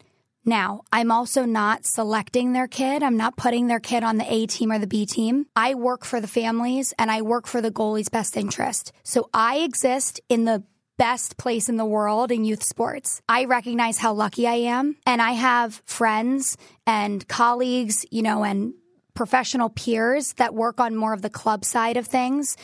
Now, 0.44 0.82
I'm 0.92 1.10
also 1.10 1.44
not 1.44 1.84
selecting 1.84 2.52
their 2.52 2.68
kid. 2.68 3.02
I'm 3.02 3.16
not 3.16 3.36
putting 3.36 3.66
their 3.66 3.80
kid 3.80 4.02
on 4.02 4.16
the 4.16 4.32
A 4.32 4.46
team 4.46 4.72
or 4.72 4.78
the 4.78 4.86
B 4.86 5.04
team. 5.04 5.46
I 5.54 5.74
work 5.74 6.04
for 6.04 6.20
the 6.20 6.26
families 6.26 6.94
and 6.98 7.10
I 7.10 7.22
work 7.22 7.46
for 7.46 7.60
the 7.60 7.70
goalie's 7.70 8.08
best 8.08 8.36
interest. 8.36 8.92
So 9.02 9.28
I 9.34 9.58
exist 9.58 10.20
in 10.28 10.44
the 10.44 10.64
best 10.96 11.36
place 11.36 11.68
in 11.68 11.76
the 11.76 11.84
world 11.84 12.32
in 12.32 12.44
youth 12.44 12.62
sports. 12.62 13.20
I 13.28 13.44
recognize 13.44 13.98
how 13.98 14.14
lucky 14.14 14.46
I 14.46 14.54
am 14.54 14.96
and 15.06 15.20
I 15.20 15.32
have 15.32 15.82
friends 15.84 16.56
and 16.86 17.26
colleagues, 17.28 18.06
you 18.10 18.22
know, 18.22 18.42
and 18.42 18.72
professional 19.14 19.68
peers 19.68 20.32
that 20.34 20.54
work 20.54 20.80
on 20.80 20.96
more 20.96 21.12
of 21.12 21.22
the 21.22 21.30
club 21.30 21.64
side 21.64 21.96
of 21.96 22.06
things 22.06 22.56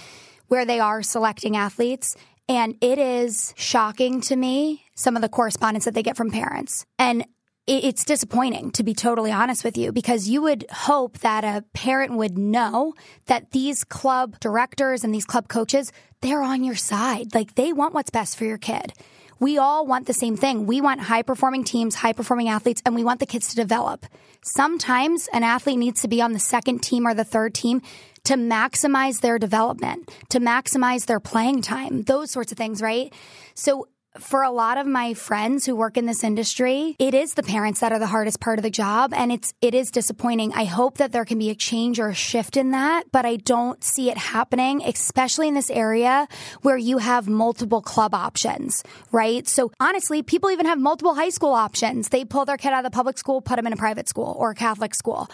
where 0.49 0.65
they 0.65 0.81
are 0.81 1.03
selecting 1.03 1.57
athletes. 1.57 2.17
And 2.49 2.77
it 2.81 2.99
is 2.99 3.55
shocking 3.57 4.21
to 4.23 4.37
me 4.37 4.85
some 4.95 5.17
of 5.17 5.23
the 5.23 5.29
correspondence 5.29 5.87
that 5.87 5.95
they 5.95 6.03
get 6.03 6.17
from 6.17 6.31
parents. 6.31 6.85
And 6.99 7.25
it's 7.67 8.05
disappointing 8.05 8.71
to 8.73 8.83
be 8.83 8.93
totally 8.93 9.33
honest 9.33 9.65
with 9.65 9.79
you 9.79 9.91
because 9.91 10.29
you 10.29 10.43
would 10.43 10.67
hope 10.71 11.19
that 11.21 11.45
a 11.45 11.65
parent 11.73 12.13
would 12.13 12.37
know 12.37 12.93
that 13.27 13.53
these 13.53 13.85
club 13.85 14.39
directors 14.39 15.03
and 15.03 15.15
these 15.15 15.25
club 15.25 15.49
coaches, 15.49 15.91
they're 16.21 16.43
on 16.43 16.63
your 16.63 16.75
side. 16.75 17.35
Like 17.35 17.55
they 17.55 17.73
want 17.73 17.95
what's 17.95 18.11
best 18.11 18.37
for 18.37 18.45
your 18.45 18.59
kid. 18.59 18.93
We 19.41 19.59
all 19.59 19.87
want 19.87 20.07
the 20.07 20.13
same 20.13 20.37
thing. 20.37 20.67
We 20.67 20.81
want 20.81 21.01
high 21.01 21.23
performing 21.23 21.65
teams, 21.65 21.97
high 21.97 22.13
performing 22.13 22.49
athletes, 22.49 22.83
and 22.85 22.95
we 22.95 23.03
want 23.03 23.21
the 23.21 23.27
kids 23.27 23.49
to 23.49 23.57
develop. 23.57 24.07
Sometimes 24.43 25.29
an 25.33 25.43
athlete 25.43 25.79
needs 25.79 26.03
to 26.03 26.09
be 26.09 26.21
on 26.21 26.33
the 26.33 26.39
second 26.39 26.83
team 26.83 27.07
or 27.07 27.15
the 27.15 27.25
third 27.25 27.55
team 27.55 27.81
to 28.25 28.35
maximize 28.35 29.21
their 29.21 29.39
development, 29.39 30.11
to 30.31 30.41
maximize 30.41 31.07
their 31.07 31.21
playing 31.21 31.63
time, 31.63 32.03
those 32.03 32.31
sorts 32.31 32.53
of 32.53 32.59
things, 32.59 32.81
right? 32.83 33.13
So 33.55 33.89
for 34.19 34.45
a 34.45 34.51
lot 34.51 34.79
of 34.79 34.87
my 34.87 35.13
friends 35.13 35.67
who 35.67 35.75
work 35.75 35.97
in 35.97 36.07
this 36.07 36.23
industry, 36.23 36.95
it 37.01 37.15
is 37.15 37.35
the 37.35 37.43
parents 37.43 37.81
that 37.81 37.93
are 37.93 37.99
the 37.99 38.07
hardest 38.07 38.39
part 38.39 38.61
of 38.61 38.63
the 38.63 38.71
job 38.71 39.13
and 39.13 39.33
it's 39.33 39.53
it 39.61 39.75
is 39.75 39.91
disappointing. 39.91 40.53
I 40.55 40.65
hope 40.65 40.99
that 40.99 41.11
there 41.11 41.25
can 41.25 41.39
be 41.39 41.51
a 41.51 41.55
change 41.55 41.99
or 41.99 42.09
a 42.09 42.15
shift 42.15 42.57
in 42.57 42.71
that, 42.71 43.11
but 43.11 43.27
I 43.27 43.37
don't 43.37 43.83
see 43.83 44.11
it 44.11 44.17
happening, 44.17 44.83
especially 44.85 45.49
in 45.49 45.55
this 45.55 45.69
area 45.69 46.29
where 46.63 46.77
you 46.77 46.99
have 46.99 47.29
multiple 47.29 47.83
club 47.83 48.15
options, 48.15 48.85
right? 49.11 49.49
So 49.49 49.73
honestly, 49.81 50.23
people 50.23 50.51
even 50.51 50.67
have 50.67 50.79
multiple 50.79 51.15
high 51.15 51.31
school 51.31 51.53
options. 51.53 52.11
They 52.11 52.25
pull 52.25 52.45
their 52.45 52.57
kid 52.57 52.73
out 52.73 52.85
of 52.85 52.91
the 52.93 52.95
public 52.95 53.19
school, 53.19 53.41
put 53.41 53.57
them 53.57 53.67
in 53.67 53.73
a 53.73 53.77
private 53.77 54.09
school 54.09 54.37
or 54.39 54.51
a 54.51 54.55
Catholic 54.55 54.95
school 54.95 55.29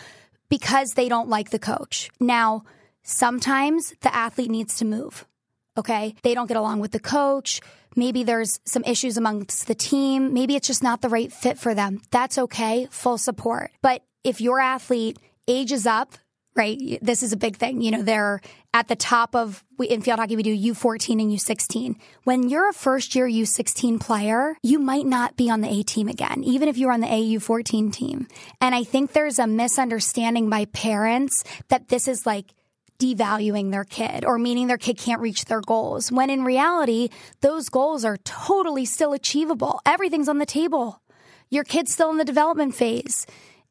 because 0.49 0.93
they 0.93 1.09
don't 1.11 1.29
like 1.29 1.51
the 1.51 1.59
coach. 1.59 2.11
Now, 2.19 2.65
Sometimes 3.11 3.93
the 4.03 4.15
athlete 4.15 4.51
needs 4.51 4.77
to 4.77 4.85
move. 4.85 5.27
Okay. 5.77 6.15
They 6.23 6.33
don't 6.33 6.47
get 6.47 6.57
along 6.57 6.79
with 6.79 6.93
the 6.93 7.01
coach. 7.01 7.61
Maybe 7.97 8.23
there's 8.23 8.61
some 8.65 8.85
issues 8.85 9.17
amongst 9.17 9.67
the 9.67 9.75
team. 9.75 10.33
Maybe 10.33 10.55
it's 10.55 10.69
just 10.69 10.83
not 10.83 11.03
the 11.03 11.09
right 11.09 11.33
fit 11.33 11.59
for 11.59 11.75
them. 11.75 12.01
That's 12.13 12.39
okay. 12.39 12.87
Full 12.91 13.19
support. 13.19 13.73
But 13.83 14.03
if 14.23 14.41
your 14.41 14.61
athlete 14.61 15.19
ages 15.49 15.87
up, 15.87 16.15
right? 16.55 16.99
This 17.03 17.23
is 17.23 17.33
a 17.33 17.37
big 17.37 17.57
thing. 17.57 17.81
You 17.81 17.91
know, 17.91 18.03
they're 18.03 18.41
at 18.73 18.87
the 18.87 18.97
top 18.97 19.35
of, 19.35 19.65
in 19.81 20.03
field 20.03 20.21
hockey, 20.21 20.37
we 20.37 20.43
do 20.43 20.57
U14 20.75 21.21
and 21.21 21.33
U16. 21.33 21.97
When 22.25 22.49
you're 22.49 22.69
a 22.69 22.73
first 22.73 23.15
year 23.15 23.27
U16 23.27 24.01
player, 24.01 24.57
you 24.63 24.79
might 24.79 25.07
not 25.07 25.37
be 25.37 25.51
on 25.51 25.63
the 25.63 25.69
A 25.69 25.83
team 25.83 26.09
again, 26.09 26.45
even 26.45 26.69
if 26.69 26.77
you're 26.77 26.93
on 26.93 27.01
the 27.01 27.07
AU14 27.09 27.93
team. 27.93 28.29
And 28.61 28.75
I 28.75 28.85
think 28.85 29.13
there's 29.13 29.39
a 29.39 29.47
misunderstanding 29.47 30.49
by 30.49 30.67
parents 30.67 31.43
that 31.69 31.89
this 31.89 32.07
is 32.07 32.27
like, 32.27 32.47
devaluing 33.01 33.73
their 33.73 33.85
kid 33.85 34.25
or 34.25 34.39
meaning 34.39 34.69
their 34.69 34.79
kid 34.79 34.99
can't 34.99 35.21
reach 35.21 35.47
their 35.47 35.61
goals. 35.61 36.13
When 36.13 36.31
in 36.31 36.45
reality, 36.45 37.09
those 37.41 37.69
goals 37.69 38.05
are 38.05 38.19
totally 38.19 38.85
still 38.85 39.13
achievable. 39.13 39.81
Everything's 39.85 40.29
on 40.29 40.39
the 40.39 40.47
table. 40.47 41.01
Your 41.49 41.65
kid's 41.65 41.93
still 41.93 42.11
in 42.11 42.19
the 42.19 42.25
development 42.25 42.75
phase. 42.75 43.27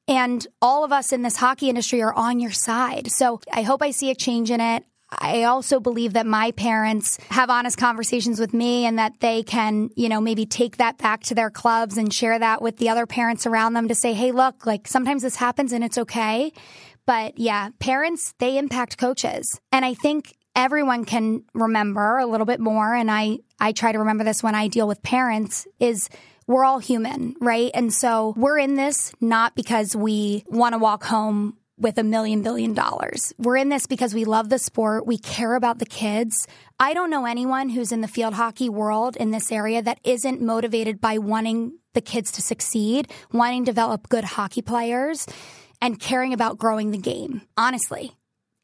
And 0.07 0.45
all 0.61 0.83
of 0.83 0.91
us 0.91 1.13
in 1.13 1.21
this 1.21 1.37
hockey 1.37 1.69
industry 1.69 2.01
are 2.01 2.13
on 2.13 2.39
your 2.39 2.51
side. 2.51 3.11
So 3.11 3.39
I 3.53 3.61
hope 3.61 3.81
I 3.81 3.91
see 3.91 4.09
a 4.09 4.15
change 4.15 4.49
in 4.49 4.59
it. 4.59 4.83
I 5.11 5.43
also 5.43 5.79
believe 5.79 6.13
that 6.13 6.27
my 6.27 6.51
parents 6.51 7.17
have 7.29 7.49
honest 7.49 7.77
conversations 7.77 8.39
with 8.39 8.53
me 8.53 8.85
and 8.85 8.99
that 8.99 9.19
they 9.19 9.41
can, 9.41 9.89
you 9.95 10.07
know, 10.07 10.21
maybe 10.21 10.45
take 10.45 10.77
that 10.77 10.97
back 10.99 11.23
to 11.23 11.35
their 11.35 11.49
clubs 11.49 11.97
and 11.97 12.13
share 12.13 12.37
that 12.37 12.61
with 12.61 12.77
the 12.77 12.89
other 12.89 13.07
parents 13.07 13.47
around 13.47 13.73
them 13.73 13.87
to 13.87 13.95
say, 13.95 14.13
hey, 14.13 14.31
look, 14.31 14.67
like 14.67 14.87
sometimes 14.87 15.23
this 15.23 15.35
happens 15.35 15.73
and 15.73 15.83
it's 15.83 15.97
okay. 15.97 16.53
But 17.09 17.39
yeah, 17.39 17.69
parents, 17.79 18.35
they 18.37 18.59
impact 18.59 18.99
coaches. 18.99 19.59
And 19.71 19.83
I 19.83 19.95
think 19.95 20.37
everyone 20.55 21.05
can 21.05 21.43
remember 21.55 22.19
a 22.19 22.27
little 22.27 22.45
bit 22.45 22.59
more. 22.59 22.93
And 22.93 23.09
I, 23.09 23.39
I 23.59 23.71
try 23.71 23.91
to 23.91 23.97
remember 23.97 24.23
this 24.23 24.43
when 24.43 24.53
I 24.53 24.67
deal 24.67 24.87
with 24.87 25.01
parents 25.01 25.65
is 25.79 26.07
we're 26.45 26.63
all 26.63 26.77
human, 26.77 27.33
right? 27.41 27.71
And 27.73 27.91
so 27.91 28.35
we're 28.37 28.59
in 28.59 28.75
this 28.75 29.11
not 29.19 29.55
because 29.55 29.95
we 29.95 30.43
want 30.49 30.73
to 30.73 30.77
walk 30.77 31.03
home 31.03 31.57
with 31.79 31.97
a 31.97 32.03
million 32.03 32.43
billion 32.43 32.75
dollars. 32.75 33.33
We're 33.39 33.57
in 33.57 33.69
this 33.69 33.87
because 33.87 34.13
we 34.13 34.23
love 34.23 34.49
the 34.49 34.59
sport. 34.59 35.07
We 35.07 35.17
care 35.17 35.55
about 35.55 35.79
the 35.79 35.87
kids. 35.87 36.47
I 36.79 36.93
don't 36.93 37.09
know 37.09 37.25
anyone 37.25 37.69
who's 37.69 37.91
in 37.91 38.01
the 38.01 38.07
field 38.07 38.35
hockey 38.35 38.69
world 38.69 39.15
in 39.15 39.31
this 39.31 39.51
area 39.51 39.81
that 39.81 39.99
isn't 40.03 40.43
motivated 40.43 41.01
by 41.01 41.17
wanting 41.17 41.79
the 41.95 42.01
kids 42.01 42.31
to 42.33 42.43
succeed, 42.43 43.11
wanting 43.31 43.65
to 43.65 43.71
develop 43.71 44.09
good 44.09 44.25
hockey 44.25 44.61
players 44.61 45.25
and 45.81 45.99
caring 45.99 46.33
about 46.33 46.57
growing 46.57 46.91
the 46.91 46.97
game, 46.97 47.41
honestly. 47.57 48.15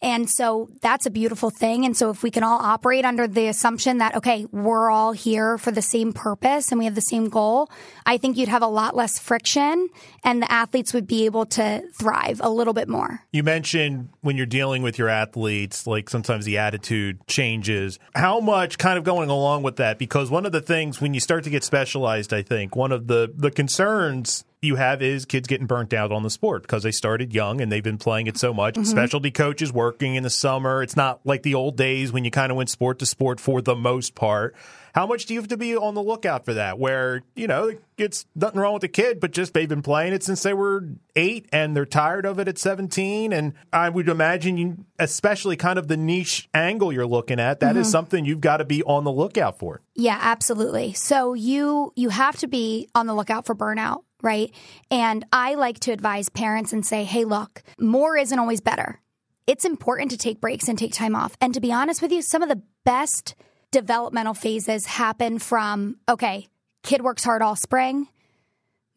And 0.01 0.29
so 0.29 0.69
that's 0.81 1.07
a 1.07 1.09
beautiful 1.09 1.49
thing. 1.49 1.85
And 1.85 1.97
so 1.97 2.11
if 2.11 2.21
we 2.21 2.29
can 2.29 2.43
all 2.43 2.59
operate 2.59 3.05
under 3.05 3.27
the 3.27 3.47
assumption 3.47 3.97
that, 3.99 4.15
okay, 4.15 4.45
we're 4.51 4.91
all 4.91 5.13
here 5.13 5.57
for 5.57 5.71
the 5.71 5.81
same 5.81 6.13
purpose 6.13 6.71
and 6.71 6.77
we 6.77 6.85
have 6.85 6.93
the 6.93 7.01
same 7.01 7.27
goal, 7.27 7.71
I 8.05 8.17
think 8.17 8.37
you'd 8.37 8.49
have 8.49 8.61
a 8.61 8.67
lot 8.67 8.95
less 8.95 9.17
friction 9.17 9.89
and 10.23 10.43
the 10.43 10.51
athletes 10.51 10.93
would 10.93 11.07
be 11.07 11.25
able 11.25 11.47
to 11.47 11.81
thrive 11.99 12.39
a 12.43 12.51
little 12.51 12.73
bit 12.73 12.87
more. 12.87 13.21
You 13.31 13.41
mentioned 13.41 14.09
when 14.21 14.37
you're 14.37 14.45
dealing 14.45 14.83
with 14.83 14.99
your 14.99 15.09
athletes, 15.09 15.87
like 15.87 16.09
sometimes 16.09 16.45
the 16.45 16.59
attitude 16.59 17.25
changes. 17.25 17.97
How 18.13 18.39
much 18.41 18.77
kind 18.77 18.99
of 18.99 19.05
going 19.05 19.29
along 19.29 19.63
with 19.63 19.77
that? 19.77 19.97
Because 19.97 20.29
one 20.29 20.45
of 20.45 20.51
the 20.51 20.61
things 20.61 21.01
when 21.01 21.15
you 21.15 21.19
start 21.19 21.45
to 21.45 21.49
get 21.49 21.63
specialized, 21.63 22.31
I 22.31 22.43
think 22.43 22.75
one 22.75 22.91
of 22.91 23.07
the, 23.07 23.33
the 23.35 23.49
concerns 23.49 24.43
you 24.65 24.75
have 24.75 25.01
is 25.01 25.25
kids 25.25 25.47
getting 25.47 25.67
burnt 25.67 25.93
out 25.93 26.11
on 26.11 26.23
the 26.23 26.29
sport 26.29 26.63
because 26.63 26.83
they 26.83 26.91
started 26.91 27.33
young 27.33 27.61
and 27.61 27.71
they've 27.71 27.83
been 27.83 27.97
playing 27.97 28.27
it 28.27 28.37
so 28.37 28.53
much. 28.53 28.75
Mm-hmm. 28.75 28.83
Specialty 28.83 29.31
coaches 29.31 29.71
working 29.71 30.15
in 30.15 30.23
the 30.23 30.29
summer. 30.29 30.83
It's 30.83 30.95
not 30.95 31.19
like 31.23 31.43
the 31.43 31.55
old 31.55 31.77
days 31.77 32.11
when 32.11 32.25
you 32.25 32.31
kind 32.31 32.51
of 32.51 32.57
went 32.57 32.69
sport 32.69 32.99
to 32.99 33.05
sport 33.05 33.39
for 33.39 33.61
the 33.61 33.75
most 33.75 34.15
part. 34.15 34.55
How 34.95 35.05
much 35.05 35.25
do 35.25 35.33
you 35.33 35.41
have 35.41 35.49
to 35.49 35.57
be 35.57 35.75
on 35.75 35.93
the 35.93 36.01
lookout 36.01 36.45
for 36.45 36.53
that? 36.53 36.79
Where, 36.79 37.21
you 37.35 37.47
know, 37.47 37.73
it's 37.97 38.25
nothing 38.33 38.61
wrong 38.61 38.71
with 38.71 38.81
the 38.81 38.87
kid, 38.87 39.19
but 39.19 39.31
just 39.31 39.53
they've 39.53 39.67
been 39.67 39.81
playing 39.81 40.13
it 40.13 40.23
since 40.23 40.41
they 40.41 40.53
were 40.53 40.87
eight 41.17 41.49
and 41.51 41.75
they're 41.75 41.85
tired 41.85 42.25
of 42.25 42.39
it 42.39 42.47
at 42.47 42.57
17. 42.57 43.33
And 43.33 43.55
I 43.73 43.89
would 43.89 44.07
imagine 44.07 44.57
you, 44.57 44.85
especially 44.97 45.57
kind 45.57 45.77
of 45.77 45.89
the 45.89 45.97
niche 45.97 46.47
angle 46.53 46.93
you're 46.93 47.05
looking 47.05 47.41
at, 47.41 47.59
that 47.59 47.71
mm-hmm. 47.71 47.79
is 47.79 47.91
something 47.91 48.23
you've 48.23 48.39
got 48.39 48.57
to 48.57 48.65
be 48.65 48.83
on 48.83 49.03
the 49.03 49.11
lookout 49.11 49.59
for. 49.59 49.81
Yeah, 49.95 50.17
absolutely. 50.21 50.93
So 50.93 51.33
you, 51.33 51.91
you 51.97 52.07
have 52.07 52.37
to 52.37 52.47
be 52.47 52.87
on 52.95 53.05
the 53.05 53.13
lookout 53.13 53.45
for 53.45 53.53
burnout 53.53 54.03
right? 54.21 54.51
And 54.89 55.23
I 55.31 55.53
like 55.53 55.79
to 55.81 55.91
advise 55.91 56.29
parents 56.29 56.73
and 56.73 56.83
say, 56.83 57.03
hey, 57.03 57.25
look, 57.25 57.61
more 57.79 58.17
isn't 58.17 58.39
always 58.39 58.59
better. 58.59 58.99
It's 59.45 59.65
important 59.65 60.09
to 60.11 60.17
take 60.17 60.41
breaks 60.41 60.67
and 60.67 60.79
take 60.79 60.93
time 60.93 61.15
off. 61.15 61.37
And 61.39 61.53
to 61.53 61.61
be 61.61 61.71
honest 61.71 62.01
with 62.01 62.11
you, 62.11 62.23
some 62.23 62.41
of 62.41 62.49
the 62.49 62.63
best 62.85 63.35
developmental 63.75 64.33
phases 64.33 64.85
happen 64.85 65.37
from, 65.37 65.97
okay, 66.07 66.47
kid 66.81 67.01
works 67.01 67.25
hard 67.25 67.41
all 67.41 67.57
spring. 67.57 68.07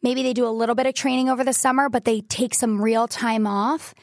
Maybe 0.01 0.23
they 0.23 0.31
do 0.31 0.47
a 0.47 0.55
little 0.55 0.73
bit 0.73 0.85
of 0.85 0.93
training 0.93 1.27
over 1.27 1.43
the 1.43 1.51
summer, 1.51 1.89
but 1.89 2.05
they 2.05 2.21
take 2.21 2.55
some 2.55 2.81
real 2.81 3.05
time 3.05 3.45
off 3.45 3.93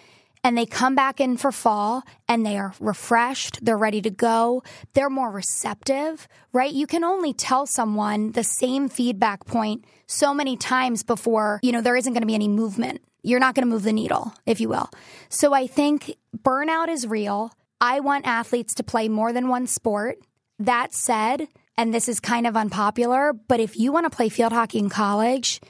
and 0.45 0.57
they 0.57 0.67
come 0.67 0.95
back 0.95 1.19
in 1.19 1.39
for 1.39 1.51
fall 1.51 2.03
and 2.29 2.45
they 2.45 2.59
are 2.59 2.75
refreshed, 2.79 3.65
they're 3.65 3.79
ready 3.79 4.03
to 4.03 4.11
go, 4.11 4.63
they're 4.93 5.09
more 5.09 5.31
receptive, 5.31 6.29
right? 6.53 6.75
You 6.75 6.87
can 6.87 7.05
only 7.05 7.33
tell 7.33 7.65
someone 7.67 8.33
the 8.33 8.45
same 8.45 8.91
feedback 8.91 9.47
point 9.47 9.83
so 10.07 10.35
many 10.35 10.59
times 10.59 11.03
before, 11.03 11.59
you 11.63 11.73
know, 11.73 11.81
there 11.81 11.97
isn't 11.97 12.13
going 12.13 12.21
to 12.21 12.27
be 12.27 12.35
any 12.35 12.49
movement. 12.49 13.01
You're 13.23 13.41
not 13.41 13.55
going 13.55 13.67
to 13.67 13.73
move 13.73 13.83
the 13.83 13.95
needle, 13.95 14.35
if 14.45 14.61
you 14.61 14.69
will. 14.69 14.91
So 15.31 15.55
I 15.55 15.69
think 15.69 16.17
burnout 16.37 16.89
is 16.89 17.07
real. 17.07 17.51
I 17.81 18.01
want 18.01 18.27
athletes 18.27 18.75
to 18.75 18.83
play 18.83 19.09
more 19.09 19.33
than 19.33 19.49
one 19.49 19.67
sport. 19.67 20.19
That 20.59 20.95
said, 20.95 21.49
and 21.77 21.93
this 21.93 22.09
is 22.09 22.21
kind 22.21 22.47
of 22.47 22.57
unpopular, 22.57 23.33
but 23.33 23.61
if 23.61 23.77
you 23.77 23.93
want 23.93 24.11
to 24.11 24.17
play 24.17 24.29
field 24.29 24.53
hockey 24.53 24.79
in 24.79 24.89
college 24.89 25.61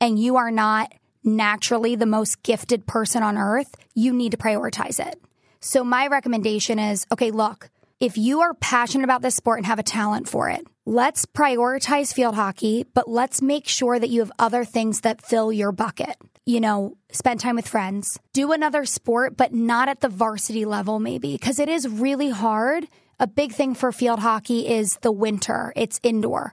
and 0.00 0.18
you 0.18 0.36
are 0.36 0.50
not 0.50 0.92
naturally 1.24 1.96
the 1.96 2.06
most 2.06 2.42
gifted 2.42 2.86
person 2.86 3.22
on 3.22 3.36
earth, 3.36 3.74
you 3.94 4.12
need 4.12 4.30
to 4.30 4.36
prioritize 4.36 5.04
it. 5.04 5.20
So 5.60 5.82
my 5.82 6.06
recommendation 6.06 6.78
is 6.78 7.06
okay, 7.10 7.32
look, 7.32 7.70
if 7.98 8.16
you 8.16 8.40
are 8.40 8.54
passionate 8.54 9.04
about 9.04 9.22
this 9.22 9.34
sport 9.34 9.58
and 9.58 9.66
have 9.66 9.78
a 9.78 9.82
talent 9.82 10.28
for 10.28 10.48
it, 10.50 10.64
let's 10.84 11.24
prioritize 11.24 12.14
field 12.14 12.34
hockey, 12.34 12.84
but 12.94 13.08
let's 13.08 13.42
make 13.42 13.66
sure 13.66 13.98
that 13.98 14.10
you 14.10 14.20
have 14.20 14.30
other 14.38 14.64
things 14.64 15.00
that 15.00 15.22
fill 15.22 15.52
your 15.52 15.72
bucket. 15.72 16.16
You 16.44 16.60
know, 16.60 16.96
spend 17.10 17.40
time 17.40 17.56
with 17.56 17.66
friends, 17.66 18.20
do 18.32 18.52
another 18.52 18.84
sport, 18.84 19.36
but 19.36 19.52
not 19.52 19.88
at 19.88 20.00
the 20.00 20.08
varsity 20.08 20.64
level, 20.64 21.00
maybe, 21.00 21.32
because 21.32 21.58
it 21.58 21.68
is 21.68 21.88
really 21.88 22.30
hard. 22.30 22.86
A 23.18 23.26
big 23.26 23.52
thing 23.52 23.74
for 23.74 23.92
field 23.92 24.18
hockey 24.18 24.68
is 24.68 24.98
the 25.02 25.12
winter. 25.12 25.72
It's 25.76 26.00
indoor 26.02 26.52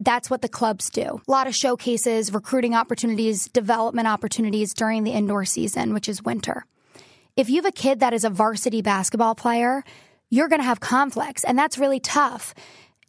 that's 0.00 0.30
what 0.30 0.42
the 0.42 0.48
clubs 0.48 0.90
do. 0.90 1.20
A 1.26 1.30
lot 1.30 1.46
of 1.46 1.54
showcases, 1.54 2.32
recruiting 2.32 2.74
opportunities, 2.74 3.48
development 3.48 4.06
opportunities 4.06 4.74
during 4.74 5.04
the 5.04 5.10
indoor 5.10 5.44
season, 5.44 5.92
which 5.92 6.08
is 6.08 6.22
winter. 6.22 6.64
If 7.36 7.50
you 7.50 7.56
have 7.56 7.66
a 7.66 7.72
kid 7.72 8.00
that 8.00 8.12
is 8.12 8.24
a 8.24 8.30
varsity 8.30 8.82
basketball 8.82 9.34
player, 9.34 9.84
you're 10.30 10.48
going 10.48 10.60
to 10.60 10.66
have 10.66 10.80
conflicts, 10.80 11.44
and 11.44 11.58
that's 11.58 11.78
really 11.78 12.00
tough. 12.00 12.54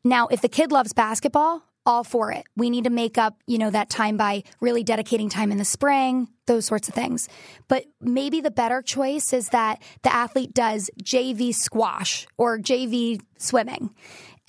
Now, 0.04 0.28
if 0.28 0.42
the 0.42 0.50
kid 0.50 0.72
loves 0.72 0.94
basketball, 0.94 1.64
all 1.86 2.04
for 2.04 2.32
it. 2.32 2.46
We 2.56 2.70
need 2.70 2.84
to 2.84 2.90
make 2.90 3.18
up, 3.18 3.42
you 3.48 3.58
know, 3.58 3.70
that 3.70 3.90
time 3.90 4.18
by 4.18 4.44
really 4.60 4.84
dedicating 4.84 5.30
time 5.30 5.52
in 5.52 5.58
the 5.58 5.66
spring, 5.66 6.28
those 6.46 6.66
sorts 6.66 6.88
of 6.88 6.94
things. 6.94 7.30
But 7.68 7.86
maybe 8.02 8.42
the 8.42 8.52
better 8.52 8.82
choice 8.82 9.34
is 9.34 9.50
that 9.50 9.82
the 10.04 10.14
athlete 10.14 10.54
does 10.54 10.90
JV 11.02 11.54
squash 11.54 12.28
or 12.38 12.58
JV 12.58 13.22
swimming 13.38 13.92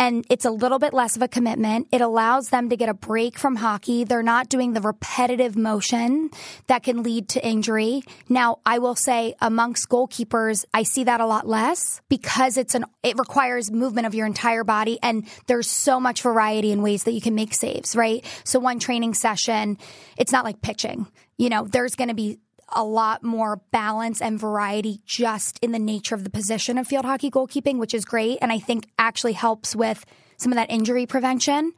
and 0.00 0.24
it's 0.30 0.46
a 0.46 0.50
little 0.50 0.78
bit 0.78 0.94
less 0.94 1.14
of 1.14 1.20
a 1.20 1.28
commitment. 1.28 1.86
It 1.92 2.00
allows 2.00 2.48
them 2.48 2.70
to 2.70 2.76
get 2.76 2.88
a 2.88 2.94
break 2.94 3.38
from 3.38 3.56
hockey. 3.56 4.04
They're 4.04 4.22
not 4.22 4.48
doing 4.48 4.72
the 4.72 4.80
repetitive 4.80 5.56
motion 5.56 6.30
that 6.68 6.82
can 6.82 7.02
lead 7.02 7.28
to 7.28 7.46
injury. 7.46 8.02
Now, 8.26 8.60
I 8.64 8.78
will 8.78 8.94
say 8.94 9.34
amongst 9.42 9.90
goalkeepers, 9.90 10.64
I 10.72 10.84
see 10.84 11.04
that 11.04 11.20
a 11.20 11.26
lot 11.26 11.46
less 11.46 12.00
because 12.08 12.56
it's 12.56 12.74
an, 12.74 12.86
it 13.02 13.18
requires 13.18 13.70
movement 13.70 14.06
of 14.06 14.14
your 14.14 14.26
entire 14.26 14.64
body 14.64 14.98
and 15.02 15.28
there's 15.48 15.70
so 15.70 16.00
much 16.00 16.22
variety 16.22 16.72
in 16.72 16.80
ways 16.80 17.04
that 17.04 17.12
you 17.12 17.20
can 17.20 17.34
make 17.34 17.52
saves, 17.52 17.94
right? 17.94 18.24
So 18.44 18.58
one 18.58 18.78
training 18.78 19.12
session, 19.12 19.76
it's 20.16 20.32
not 20.32 20.46
like 20.46 20.62
pitching. 20.62 21.08
You 21.36 21.50
know, 21.50 21.64
there's 21.64 21.94
going 21.94 22.08
to 22.08 22.14
be 22.14 22.38
a 22.74 22.85
lot 22.85 23.22
more 23.22 23.61
balance 23.70 24.20
and 24.20 24.38
variety 24.38 25.00
just 25.04 25.59
in 25.61 25.72
the 25.72 25.78
nature 25.78 26.14
of 26.14 26.24
the 26.24 26.30
position 26.30 26.78
of 26.78 26.87
field 26.87 27.04
hockey 27.04 27.30
goalkeeping, 27.30 27.78
which 27.78 27.94
is 27.94 28.04
great. 28.04 28.38
And 28.40 28.52
I 28.52 28.59
think 28.59 28.87
actually 28.98 29.33
helps 29.33 29.74
with 29.74 30.04
some 30.37 30.52
of 30.52 30.56
that 30.56 30.70
injury 30.70 31.06
prevention. 31.06 31.72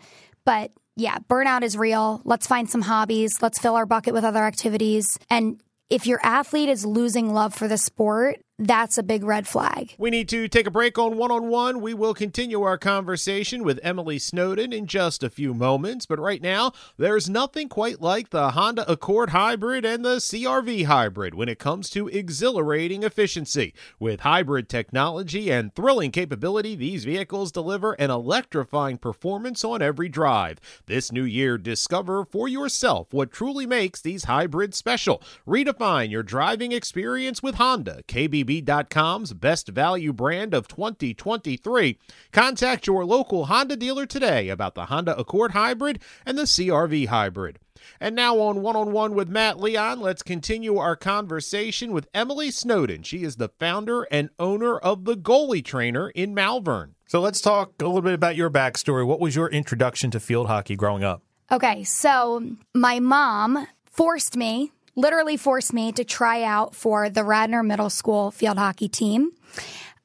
But 0.45 0.71
yeah, 0.97 1.19
burnout 1.29 1.63
is 1.63 1.77
real. 1.77 2.21
Let's 2.25 2.47
find 2.47 2.69
some 2.69 2.83
hobbies. 2.83 3.41
Let's 3.41 3.59
fill 3.59 3.77
our 3.77 3.87
bucket 3.87 4.15
with 4.15 4.25
other 4.25 4.45
activities. 4.45 5.19
And 5.31 5.61
if 5.89 6.07
your 6.07 6.21
athlete 6.23 6.69
is 6.69 6.85
losing 6.85 7.33
love 7.33 7.55
for 7.55 7.69
the 7.69 7.79
sport, 7.79 8.41
that's 8.59 8.99
a 8.99 9.03
big 9.03 9.25
red 9.25 9.47
flag. 9.47 9.95
We 9.99 10.11
need 10.11 10.29
to 10.29 10.47
take 10.47 10.67
a 10.67 10.71
break 10.71 10.99
on 10.99 11.17
one 11.17 11.31
on 11.31 11.49
one. 11.49 11.81
We 11.81 11.95
will 11.95 12.15
continue 12.15 12.63
our 12.63 12.77
conversation 12.77 13.65
with 13.65 13.81
Emily 13.83 14.19
Snowden 14.19 14.73
in 14.73 14.87
just 14.87 15.23
a 15.23 15.31
few 15.31 15.55
moments, 15.55 16.07
but 16.07 16.21
right 16.21 16.41
now, 16.41 16.73
there's 16.99 17.31
nothing 17.31 17.69
quite 17.69 18.01
like 18.01 18.31
the 18.31 18.51
Honda 18.51 18.91
Accord 18.91 19.31
Hybrid 19.31 19.85
and 19.85 20.05
the 20.05 20.17
CRV 20.17 20.85
Hybrid 20.85 21.35
when 21.35 21.49
it 21.49 21.59
comes 21.59 21.89
to 21.91 22.09
exhilarating 22.09 23.03
efficiency. 23.03 23.73
With 23.99 24.21
hybrid 24.21 24.69
technology 24.69 25.51
and 25.51 25.75
thrilling 25.75 26.11
capability, 26.11 26.77
these 26.77 27.05
vehicles 27.05 27.53
deliver 27.53 27.95
an 27.95 28.11
electrifying 28.11 28.99
performance 28.99 29.65
on 29.65 29.81
every 29.81 30.09
drive. 30.11 30.61
This 30.87 31.11
new 31.11 31.25
year, 31.25 31.57
discover 31.57 32.25
for 32.25 32.49
yourself 32.49 33.13
what 33.13 33.33
truly 33.33 33.67
makes 33.67 34.01
these 34.01 34.25
hybrids 34.25 34.77
special. 34.77 35.23
Redefine 35.47 36.11
your 36.11 36.23
driving 36.23 36.73
experience 36.73 37.43
with 37.43 37.57
Honda 37.57 38.03
KBB 38.07 38.42
KBB.com's 38.43 39.33
best 39.35 39.69
value 39.69 40.13
brand 40.13 40.53
of 40.53 40.67
2023. 40.67 41.99
Contact 42.33 42.87
your 42.87 43.05
local 43.05 43.47
Honda 43.47 43.77
dealer 43.77 44.05
today 44.05 44.49
about 44.49 44.75
the 44.75 44.87
Honda 44.87 45.17
Accord 45.17 45.53
Hybrid 45.53 46.03
and 46.27 46.37
the 46.37 46.43
CRV 46.43 47.07
Hybrid. 47.07 47.59
And 48.01 48.15
now 48.15 48.39
on 48.41 48.63
one 48.63 48.77
on 48.77 48.93
one 48.93 49.15
with 49.15 49.29
Matt 49.29 49.61
Leon, 49.61 50.01
let's 50.01 50.23
continue 50.23 50.79
our 50.79 50.97
conversation 50.97 51.93
with 51.93 52.09
Emily 52.15 52.51
Snowden. 52.51 53.03
She 53.03 53.23
is 53.23 53.37
the 53.37 53.49
founder 53.49 54.05
and 54.05 54.31
owner 54.39 54.79
of 54.79 55.05
the 55.05 55.17
Goalie 55.17 55.65
Trainer 55.65 56.11
in 56.11 56.35
Malvern. 56.35 56.95
So 57.07 57.21
let's 57.21 57.41
talk 57.41 57.81
a 57.81 57.87
little 57.87 58.03
bit 58.03 58.15
about 58.15 58.37
your 58.37 58.51
backstory. 58.51 59.07
What 59.07 59.21
was 59.21 59.37
your 59.37 59.49
introduction 59.51 60.11
to 60.13 60.21
field 60.21 60.47
hockey 60.49 60.77
growing 60.77 61.05
up? 61.05 61.23
Okay, 61.51 61.85
so 61.85 62.57
my 62.75 62.99
mom 62.99 63.67
forced 63.85 64.37
me 64.37 64.73
literally 64.97 65.37
forced 65.37 65.73
me 65.73 65.93
to 65.93 66.05
try 66.05 66.43
out 66.43 66.75
for 66.75 67.09
the 67.09 67.25
Radnor 67.25 67.63
Middle 67.63 67.91
School 67.91 68.31
field 68.31 68.59
hockey 68.59 68.89
team. 68.89 69.33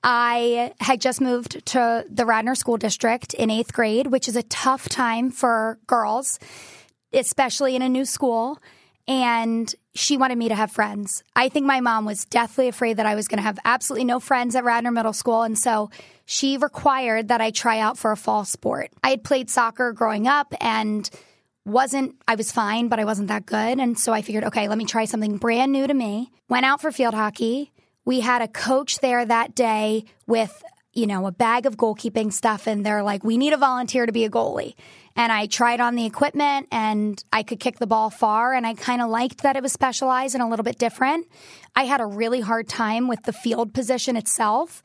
I 0.03 0.73
had 0.79 1.01
just 1.01 1.19
moved 1.19 1.65
to 1.67 2.05
the 2.09 2.25
Radnor 2.25 2.55
School 2.55 2.77
District 2.77 3.33
in 3.33 3.49
eighth 3.49 3.73
grade, 3.73 4.07
which 4.07 4.27
is 4.27 4.35
a 4.35 4.43
tough 4.43 4.87
time 4.87 5.31
for 5.31 5.79
girls, 5.87 6.39
especially 7.11 7.75
in 7.75 7.81
a 7.81 7.89
new 7.89 8.05
school. 8.05 8.59
And 9.09 9.73
she 9.95 10.17
wanted 10.17 10.37
me 10.37 10.49
to 10.49 10.55
have 10.55 10.71
friends. 10.71 11.23
I 11.35 11.49
think 11.49 11.65
my 11.65 11.79
mom 11.79 12.05
was 12.05 12.25
deathly 12.25 12.67
afraid 12.67 12.97
that 12.97 13.05
I 13.05 13.15
was 13.15 13.27
going 13.27 13.37
to 13.37 13.43
have 13.43 13.57
absolutely 13.63 14.05
no 14.05 14.19
friends 14.19 14.55
at 14.55 14.65
Radnor 14.65 14.91
Middle 14.91 15.13
School. 15.13 15.43
And 15.43 15.57
so 15.57 15.89
she 16.25 16.57
required 16.57 17.29
that 17.29 17.41
I 17.41 17.51
try 17.51 17.79
out 17.79 17.97
for 17.97 18.11
a 18.11 18.17
fall 18.17 18.43
sport. 18.43 18.91
I 19.03 19.09
had 19.09 19.23
played 19.23 19.49
soccer 19.49 19.93
growing 19.93 20.27
up 20.27 20.53
and 20.59 21.09
wasn't 21.67 22.15
I 22.27 22.35
was 22.35 22.51
fine, 22.51 22.87
but 22.87 22.99
I 22.99 23.05
wasn't 23.05 23.27
that 23.27 23.45
good. 23.45 23.79
And 23.79 23.99
so 23.99 24.13
I 24.13 24.21
figured, 24.21 24.45
okay, 24.45 24.67
let 24.67 24.77
me 24.77 24.85
try 24.85 25.05
something 25.05 25.37
brand 25.37 25.71
new 25.71 25.85
to 25.85 25.93
me. 25.93 26.31
Went 26.49 26.65
out 26.65 26.81
for 26.81 26.91
field 26.91 27.13
hockey. 27.13 27.71
We 28.05 28.21
had 28.21 28.41
a 28.41 28.47
coach 28.47 28.99
there 28.99 29.25
that 29.25 29.53
day 29.53 30.05
with 30.25 30.63
you 30.97 31.05
know, 31.05 31.27
a 31.27 31.31
bag 31.31 31.67
of 31.67 31.77
goalkeeping 31.77 32.33
stuff 32.33 32.65
and 32.65 32.83
they're 32.83 33.03
like, 33.03 33.23
we 33.23 33.37
need 33.37 33.53
a 33.53 33.57
volunteer 33.57 34.07
to 34.07 34.11
be 34.11 34.25
a 34.25 34.31
goalie. 34.31 34.73
And 35.15 35.31
I 35.31 35.45
tried 35.45 35.79
on 35.79 35.93
the 35.93 36.07
equipment 36.07 36.67
and 36.71 37.23
I 37.31 37.43
could 37.43 37.59
kick 37.59 37.77
the 37.77 37.85
ball 37.85 38.09
far 38.09 38.55
and 38.55 38.65
I 38.65 38.73
kind 38.73 39.03
of 39.03 39.09
liked 39.09 39.43
that 39.43 39.55
it 39.55 39.61
was 39.61 39.71
specialized 39.71 40.33
and 40.33 40.43
a 40.43 40.47
little 40.47 40.63
bit 40.63 40.79
different. 40.79 41.27
I 41.75 41.83
had 41.83 42.01
a 42.01 42.05
really 42.07 42.39
hard 42.39 42.67
time 42.67 43.07
with 43.07 43.21
the 43.23 43.33
field 43.33 43.75
position 43.75 44.15
itself 44.15 44.81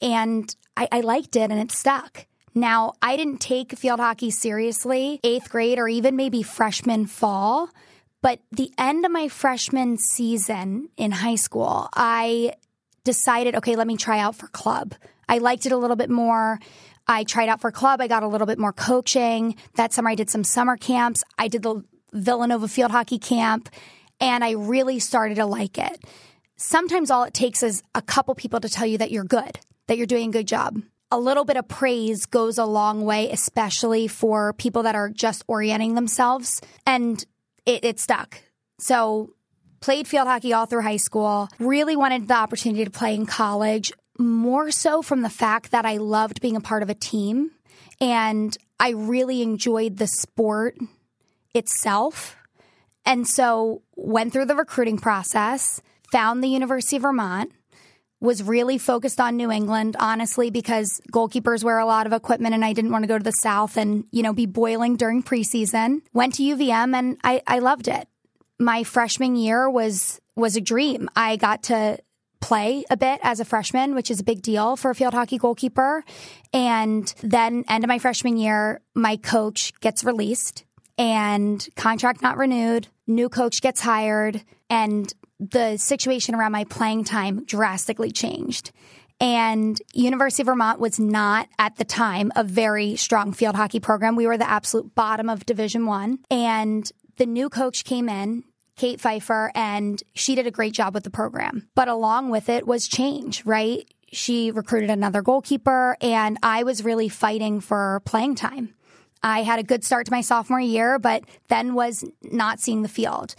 and 0.00 0.52
I, 0.76 0.88
I 0.90 1.00
liked 1.00 1.36
it 1.36 1.52
and 1.52 1.60
it 1.60 1.70
stuck. 1.70 2.26
Now, 2.54 2.94
I 3.00 3.16
didn't 3.16 3.38
take 3.38 3.76
field 3.78 4.00
hockey 4.00 4.30
seriously 4.30 5.20
eighth 5.22 5.50
grade 5.50 5.78
or 5.78 5.88
even 5.88 6.16
maybe 6.16 6.42
freshman 6.42 7.06
fall. 7.06 7.70
But 8.20 8.40
the 8.50 8.72
end 8.76 9.04
of 9.04 9.12
my 9.12 9.28
freshman 9.28 9.96
season 9.96 10.88
in 10.96 11.12
high 11.12 11.36
school, 11.36 11.88
I 11.94 12.54
decided, 13.04 13.54
okay, 13.56 13.76
let 13.76 13.86
me 13.86 13.96
try 13.96 14.18
out 14.18 14.34
for 14.34 14.48
club. 14.48 14.94
I 15.28 15.38
liked 15.38 15.66
it 15.66 15.72
a 15.72 15.76
little 15.76 15.96
bit 15.96 16.10
more. 16.10 16.58
I 17.06 17.24
tried 17.24 17.48
out 17.48 17.60
for 17.60 17.70
club. 17.70 18.00
I 18.00 18.08
got 18.08 18.22
a 18.22 18.28
little 18.28 18.46
bit 18.46 18.58
more 18.58 18.72
coaching. 18.72 19.56
That 19.76 19.92
summer, 19.92 20.10
I 20.10 20.14
did 20.14 20.30
some 20.30 20.44
summer 20.44 20.76
camps. 20.76 21.22
I 21.38 21.48
did 21.48 21.62
the 21.62 21.84
Villanova 22.12 22.68
field 22.68 22.90
hockey 22.90 23.18
camp, 23.18 23.68
and 24.20 24.42
I 24.42 24.52
really 24.52 24.98
started 24.98 25.36
to 25.36 25.46
like 25.46 25.78
it. 25.78 26.04
Sometimes 26.56 27.10
all 27.10 27.22
it 27.24 27.34
takes 27.34 27.62
is 27.62 27.82
a 27.94 28.02
couple 28.02 28.34
people 28.34 28.60
to 28.60 28.68
tell 28.68 28.86
you 28.86 28.98
that 28.98 29.10
you're 29.10 29.24
good, 29.24 29.60
that 29.86 29.96
you're 29.96 30.06
doing 30.06 30.30
a 30.30 30.32
good 30.32 30.48
job. 30.48 30.82
A 31.10 31.18
little 31.18 31.44
bit 31.44 31.56
of 31.56 31.66
praise 31.68 32.26
goes 32.26 32.58
a 32.58 32.64
long 32.64 33.04
way, 33.04 33.30
especially 33.30 34.08
for 34.08 34.52
people 34.52 34.82
that 34.82 34.94
are 34.94 35.08
just 35.08 35.42
orienting 35.48 35.94
themselves. 35.94 36.60
And 36.86 37.24
it, 37.64 37.84
it 37.84 38.00
stuck. 38.00 38.42
So 38.78 39.30
played 39.80 40.06
field 40.06 40.26
hockey 40.26 40.52
all 40.52 40.66
through 40.66 40.82
high 40.82 40.96
school, 40.96 41.48
really 41.58 41.96
wanted 41.96 42.28
the 42.28 42.34
opportunity 42.34 42.84
to 42.84 42.90
play 42.90 43.14
in 43.14 43.26
college, 43.26 43.92
more 44.18 44.70
so 44.70 45.00
from 45.00 45.22
the 45.22 45.30
fact 45.30 45.70
that 45.70 45.86
I 45.86 45.98
loved 45.98 46.40
being 46.40 46.56
a 46.56 46.60
part 46.60 46.82
of 46.82 46.90
a 46.90 46.94
team 46.94 47.52
and 48.00 48.56
I 48.80 48.90
really 48.90 49.42
enjoyed 49.42 49.96
the 49.96 50.06
sport 50.06 50.76
itself. 51.54 52.36
And 53.04 53.26
so 53.26 53.82
went 53.96 54.32
through 54.32 54.46
the 54.46 54.54
recruiting 54.54 54.98
process, 54.98 55.80
found 56.12 56.42
the 56.42 56.48
University 56.48 56.96
of 56.96 57.02
Vermont, 57.02 57.52
was 58.20 58.42
really 58.42 58.78
focused 58.78 59.20
on 59.20 59.36
New 59.36 59.50
England, 59.50 59.96
honestly, 60.00 60.50
because 60.50 61.00
goalkeepers 61.12 61.62
wear 61.62 61.78
a 61.78 61.86
lot 61.86 62.06
of 62.06 62.12
equipment 62.12 62.54
and 62.54 62.64
I 62.64 62.72
didn't 62.72 62.90
want 62.90 63.04
to 63.04 63.08
go 63.08 63.18
to 63.18 63.24
the 63.24 63.30
South 63.30 63.76
and, 63.76 64.04
you 64.10 64.22
know, 64.22 64.32
be 64.32 64.46
boiling 64.46 64.96
during 64.96 65.22
preseason. 65.22 66.00
Went 66.12 66.34
to 66.34 66.42
UVM 66.42 66.94
and 66.94 67.18
I, 67.22 67.42
I 67.46 67.60
loved 67.60 67.86
it. 67.86 68.08
My 68.58 68.82
freshman 68.82 69.36
year 69.36 69.70
was 69.70 70.20
was 70.34 70.56
a 70.56 70.60
dream. 70.60 71.08
I 71.16 71.36
got 71.36 71.64
to 71.64 71.98
play 72.40 72.84
a 72.90 72.96
bit 72.96 73.20
as 73.22 73.40
a 73.40 73.44
freshman, 73.44 73.94
which 73.94 74.10
is 74.10 74.20
a 74.20 74.24
big 74.24 74.42
deal 74.42 74.76
for 74.76 74.90
a 74.90 74.94
field 74.94 75.14
hockey 75.14 75.38
goalkeeper. 75.38 76.04
And 76.52 77.12
then 77.22 77.64
end 77.68 77.84
of 77.84 77.88
my 77.88 77.98
freshman 77.98 78.36
year, 78.36 78.80
my 78.94 79.16
coach 79.16 79.72
gets 79.80 80.04
released 80.04 80.64
and 80.96 81.66
contract 81.76 82.22
not 82.22 82.36
renewed. 82.36 82.88
New 83.06 83.28
coach 83.28 83.60
gets 83.60 83.80
hired 83.80 84.42
and 84.70 85.12
the 85.40 85.76
situation 85.76 86.34
around 86.34 86.52
my 86.52 86.64
playing 86.64 87.04
time 87.04 87.44
drastically 87.44 88.10
changed. 88.10 88.72
And 89.20 89.80
University 89.92 90.42
of 90.42 90.46
Vermont 90.46 90.78
was 90.78 91.00
not 91.00 91.48
at 91.58 91.76
the 91.76 91.84
time 91.84 92.30
a 92.36 92.44
very 92.44 92.96
strong 92.96 93.32
field 93.32 93.56
hockey 93.56 93.80
program. 93.80 94.14
We 94.14 94.26
were 94.26 94.38
the 94.38 94.48
absolute 94.48 94.94
bottom 94.94 95.28
of 95.28 95.44
Division 95.44 95.86
One. 95.86 96.20
And 96.30 96.90
the 97.16 97.26
new 97.26 97.48
coach 97.48 97.84
came 97.84 98.08
in, 98.08 98.44
Kate 98.76 99.00
Pfeiffer, 99.00 99.50
and 99.56 100.00
she 100.14 100.36
did 100.36 100.46
a 100.46 100.52
great 100.52 100.72
job 100.72 100.94
with 100.94 101.02
the 101.02 101.10
program. 101.10 101.68
But 101.74 101.88
along 101.88 102.30
with 102.30 102.48
it 102.48 102.66
was 102.66 102.86
change, 102.86 103.44
right? 103.44 103.88
She 104.12 104.52
recruited 104.52 104.88
another 104.88 105.20
goalkeeper, 105.20 105.96
and 106.00 106.38
I 106.42 106.62
was 106.62 106.84
really 106.84 107.08
fighting 107.08 107.60
for 107.60 108.00
playing 108.04 108.36
time. 108.36 108.74
I 109.20 109.42
had 109.42 109.58
a 109.58 109.64
good 109.64 109.84
start 109.84 110.06
to 110.06 110.12
my 110.12 110.20
sophomore 110.20 110.60
year, 110.60 111.00
but 111.00 111.24
then 111.48 111.74
was 111.74 112.04
not 112.22 112.60
seeing 112.60 112.82
the 112.82 112.88
field. 112.88 113.34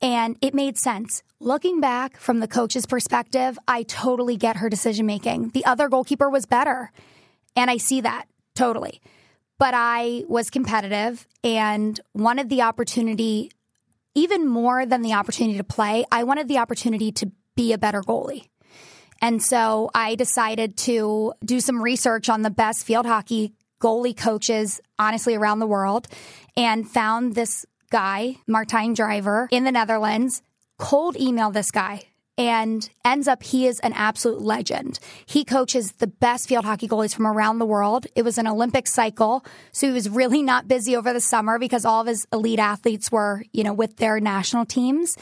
And 0.00 0.36
it 0.42 0.54
made 0.54 0.78
sense. 0.78 1.22
Looking 1.40 1.80
back 1.80 2.18
from 2.18 2.40
the 2.40 2.48
coach's 2.48 2.86
perspective, 2.86 3.58
I 3.66 3.82
totally 3.84 4.36
get 4.36 4.56
her 4.56 4.68
decision 4.68 5.06
making. 5.06 5.50
The 5.50 5.64
other 5.64 5.88
goalkeeper 5.88 6.28
was 6.28 6.46
better. 6.46 6.92
And 7.54 7.70
I 7.70 7.78
see 7.78 8.02
that 8.02 8.26
totally. 8.54 9.00
But 9.58 9.74
I 9.74 10.24
was 10.28 10.50
competitive 10.50 11.26
and 11.42 11.98
wanted 12.14 12.50
the 12.50 12.62
opportunity, 12.62 13.50
even 14.14 14.46
more 14.46 14.84
than 14.84 15.00
the 15.00 15.14
opportunity 15.14 15.56
to 15.56 15.64
play, 15.64 16.04
I 16.12 16.24
wanted 16.24 16.48
the 16.48 16.58
opportunity 16.58 17.10
to 17.12 17.30
be 17.54 17.72
a 17.72 17.78
better 17.78 18.02
goalie. 18.02 18.48
And 19.22 19.42
so 19.42 19.90
I 19.94 20.14
decided 20.14 20.76
to 20.78 21.32
do 21.42 21.60
some 21.60 21.82
research 21.82 22.28
on 22.28 22.42
the 22.42 22.50
best 22.50 22.84
field 22.84 23.06
hockey 23.06 23.54
goalie 23.80 24.16
coaches, 24.16 24.80
honestly, 24.98 25.34
around 25.34 25.58
the 25.58 25.66
world, 25.66 26.08
and 26.56 26.88
found 26.88 27.34
this 27.34 27.64
guy, 27.90 28.36
Martijn 28.48 28.94
Drijver, 28.94 29.48
in 29.50 29.64
the 29.64 29.72
Netherlands, 29.72 30.42
cold 30.78 31.16
email 31.16 31.50
this 31.50 31.70
guy 31.70 32.02
and 32.38 32.88
ends 33.04 33.28
up 33.28 33.42
he 33.42 33.66
is 33.66 33.80
an 33.80 33.92
absolute 33.94 34.40
legend. 34.40 34.98
He 35.24 35.44
coaches 35.44 35.92
the 35.92 36.06
best 36.06 36.48
field 36.48 36.64
hockey 36.64 36.88
goalies 36.88 37.14
from 37.14 37.26
around 37.26 37.58
the 37.58 37.66
world. 37.66 38.06
It 38.14 38.22
was 38.22 38.38
an 38.38 38.46
Olympic 38.46 38.86
cycle, 38.86 39.44
so 39.72 39.86
he 39.86 39.92
was 39.92 40.08
really 40.08 40.42
not 40.42 40.68
busy 40.68 40.96
over 40.96 41.12
the 41.12 41.20
summer 41.20 41.58
because 41.58 41.84
all 41.84 42.02
of 42.02 42.06
his 42.06 42.26
elite 42.32 42.58
athletes 42.58 43.10
were, 43.10 43.42
you 43.52 43.64
know, 43.64 43.72
with 43.72 43.96
their 43.96 44.20
national 44.20 44.66
teams. 44.66 45.16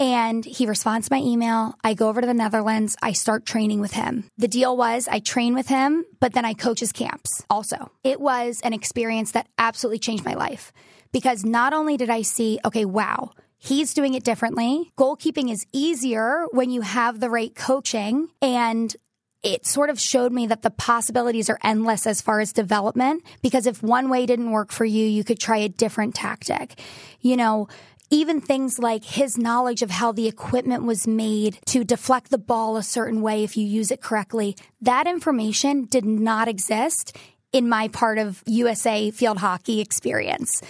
And 0.00 0.44
he 0.44 0.66
responds 0.66 1.08
to 1.08 1.14
my 1.14 1.20
email. 1.20 1.76
I 1.84 1.94
go 1.94 2.08
over 2.08 2.20
to 2.20 2.26
the 2.26 2.34
Netherlands. 2.34 2.96
I 3.00 3.12
start 3.12 3.46
training 3.46 3.80
with 3.80 3.92
him. 3.92 4.24
The 4.36 4.48
deal 4.48 4.76
was 4.76 5.06
I 5.06 5.20
train 5.20 5.54
with 5.54 5.68
him, 5.68 6.04
but 6.18 6.32
then 6.32 6.44
I 6.44 6.54
coach 6.54 6.80
his 6.80 6.90
camps 6.90 7.44
also. 7.48 7.92
It 8.02 8.20
was 8.20 8.60
an 8.64 8.72
experience 8.72 9.30
that 9.32 9.46
absolutely 9.58 10.00
changed 10.00 10.24
my 10.24 10.34
life 10.34 10.72
because 11.12 11.44
not 11.44 11.72
only 11.72 11.96
did 11.96 12.10
I 12.10 12.22
see, 12.22 12.58
okay, 12.64 12.84
wow, 12.84 13.30
he's 13.58 13.94
doing 13.94 14.14
it 14.14 14.24
differently. 14.24 14.92
Goalkeeping 14.98 15.50
is 15.50 15.66
easier 15.72 16.46
when 16.52 16.70
you 16.70 16.80
have 16.80 17.20
the 17.20 17.30
right 17.30 17.54
coaching 17.54 18.28
and 18.40 18.94
it 19.42 19.66
sort 19.66 19.90
of 19.90 19.98
showed 19.98 20.32
me 20.32 20.46
that 20.46 20.62
the 20.62 20.70
possibilities 20.70 21.50
are 21.50 21.58
endless 21.64 22.06
as 22.06 22.20
far 22.20 22.40
as 22.40 22.52
development 22.52 23.24
because 23.42 23.66
if 23.66 23.82
one 23.82 24.08
way 24.08 24.24
didn't 24.24 24.52
work 24.52 24.70
for 24.70 24.84
you, 24.84 25.04
you 25.04 25.24
could 25.24 25.38
try 25.38 25.58
a 25.58 25.68
different 25.68 26.14
tactic. 26.14 26.78
You 27.20 27.36
know, 27.36 27.68
even 28.10 28.40
things 28.40 28.78
like 28.78 29.04
his 29.04 29.38
knowledge 29.38 29.82
of 29.82 29.90
how 29.90 30.12
the 30.12 30.28
equipment 30.28 30.84
was 30.84 31.08
made 31.08 31.58
to 31.66 31.82
deflect 31.82 32.30
the 32.30 32.38
ball 32.38 32.76
a 32.76 32.82
certain 32.82 33.22
way 33.22 33.42
if 33.42 33.56
you 33.56 33.64
use 33.64 33.90
it 33.90 34.00
correctly, 34.00 34.56
that 34.80 35.06
information 35.06 35.86
did 35.86 36.04
not 36.04 36.46
exist 36.46 37.16
in 37.52 37.68
my 37.68 37.88
part 37.88 38.18
of 38.18 38.42
USA 38.46 39.10
field 39.10 39.38
hockey 39.38 39.80
experience. 39.80 40.62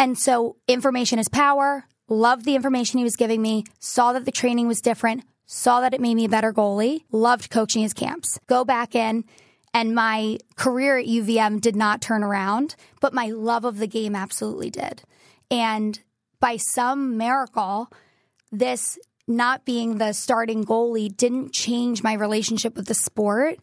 And 0.00 0.18
so 0.18 0.56
information 0.66 1.18
is 1.18 1.28
power. 1.28 1.84
Loved 2.08 2.46
the 2.46 2.56
information 2.56 2.96
he 2.96 3.04
was 3.04 3.16
giving 3.16 3.42
me, 3.42 3.64
saw 3.78 4.14
that 4.14 4.24
the 4.24 4.32
training 4.32 4.66
was 4.66 4.80
different, 4.80 5.24
saw 5.44 5.82
that 5.82 5.92
it 5.92 6.00
made 6.00 6.14
me 6.14 6.24
a 6.24 6.28
better 6.28 6.54
goalie, 6.54 7.04
loved 7.12 7.50
coaching 7.50 7.82
his 7.82 7.92
camps. 7.92 8.40
Go 8.46 8.64
back 8.64 8.94
in, 8.94 9.24
and 9.74 9.94
my 9.94 10.38
career 10.56 10.96
at 10.96 11.06
UVM 11.06 11.60
did 11.60 11.76
not 11.76 12.00
turn 12.00 12.24
around, 12.24 12.76
but 13.00 13.12
my 13.12 13.26
love 13.26 13.66
of 13.66 13.76
the 13.76 13.86
game 13.86 14.16
absolutely 14.16 14.70
did. 14.70 15.02
And 15.50 16.00
by 16.40 16.56
some 16.56 17.18
miracle, 17.18 17.92
this 18.50 18.98
not 19.28 19.66
being 19.66 19.98
the 19.98 20.14
starting 20.14 20.64
goalie 20.64 21.14
didn't 21.14 21.52
change 21.52 22.02
my 22.02 22.14
relationship 22.14 22.74
with 22.74 22.86
the 22.86 22.94
sport. 22.94 23.58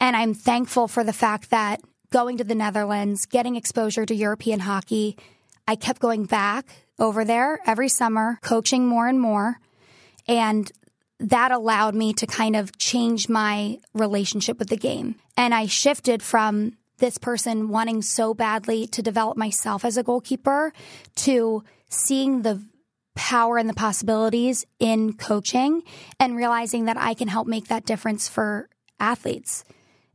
And 0.00 0.16
I'm 0.16 0.32
thankful 0.32 0.88
for 0.88 1.04
the 1.04 1.12
fact 1.12 1.50
that 1.50 1.82
going 2.10 2.38
to 2.38 2.44
the 2.44 2.54
Netherlands, 2.54 3.26
getting 3.26 3.56
exposure 3.56 4.06
to 4.06 4.14
European 4.14 4.60
hockey, 4.60 5.16
I 5.66 5.76
kept 5.76 6.00
going 6.00 6.24
back 6.24 6.66
over 6.98 7.24
there 7.24 7.60
every 7.66 7.88
summer, 7.88 8.38
coaching 8.42 8.86
more 8.86 9.08
and 9.08 9.20
more. 9.20 9.58
And 10.28 10.70
that 11.18 11.52
allowed 11.52 11.94
me 11.94 12.12
to 12.14 12.26
kind 12.26 12.56
of 12.56 12.76
change 12.78 13.28
my 13.28 13.78
relationship 13.94 14.58
with 14.58 14.68
the 14.68 14.76
game. 14.76 15.16
And 15.36 15.54
I 15.54 15.66
shifted 15.66 16.22
from 16.22 16.76
this 16.98 17.18
person 17.18 17.68
wanting 17.68 18.02
so 18.02 18.34
badly 18.34 18.86
to 18.88 19.02
develop 19.02 19.36
myself 19.36 19.84
as 19.84 19.96
a 19.96 20.02
goalkeeper 20.02 20.72
to 21.16 21.64
seeing 21.88 22.42
the 22.42 22.62
power 23.14 23.58
and 23.58 23.68
the 23.68 23.74
possibilities 23.74 24.64
in 24.78 25.12
coaching 25.12 25.82
and 26.18 26.36
realizing 26.36 26.86
that 26.86 26.96
I 26.96 27.14
can 27.14 27.28
help 27.28 27.46
make 27.46 27.68
that 27.68 27.84
difference 27.84 28.28
for 28.28 28.68
athletes. 28.98 29.64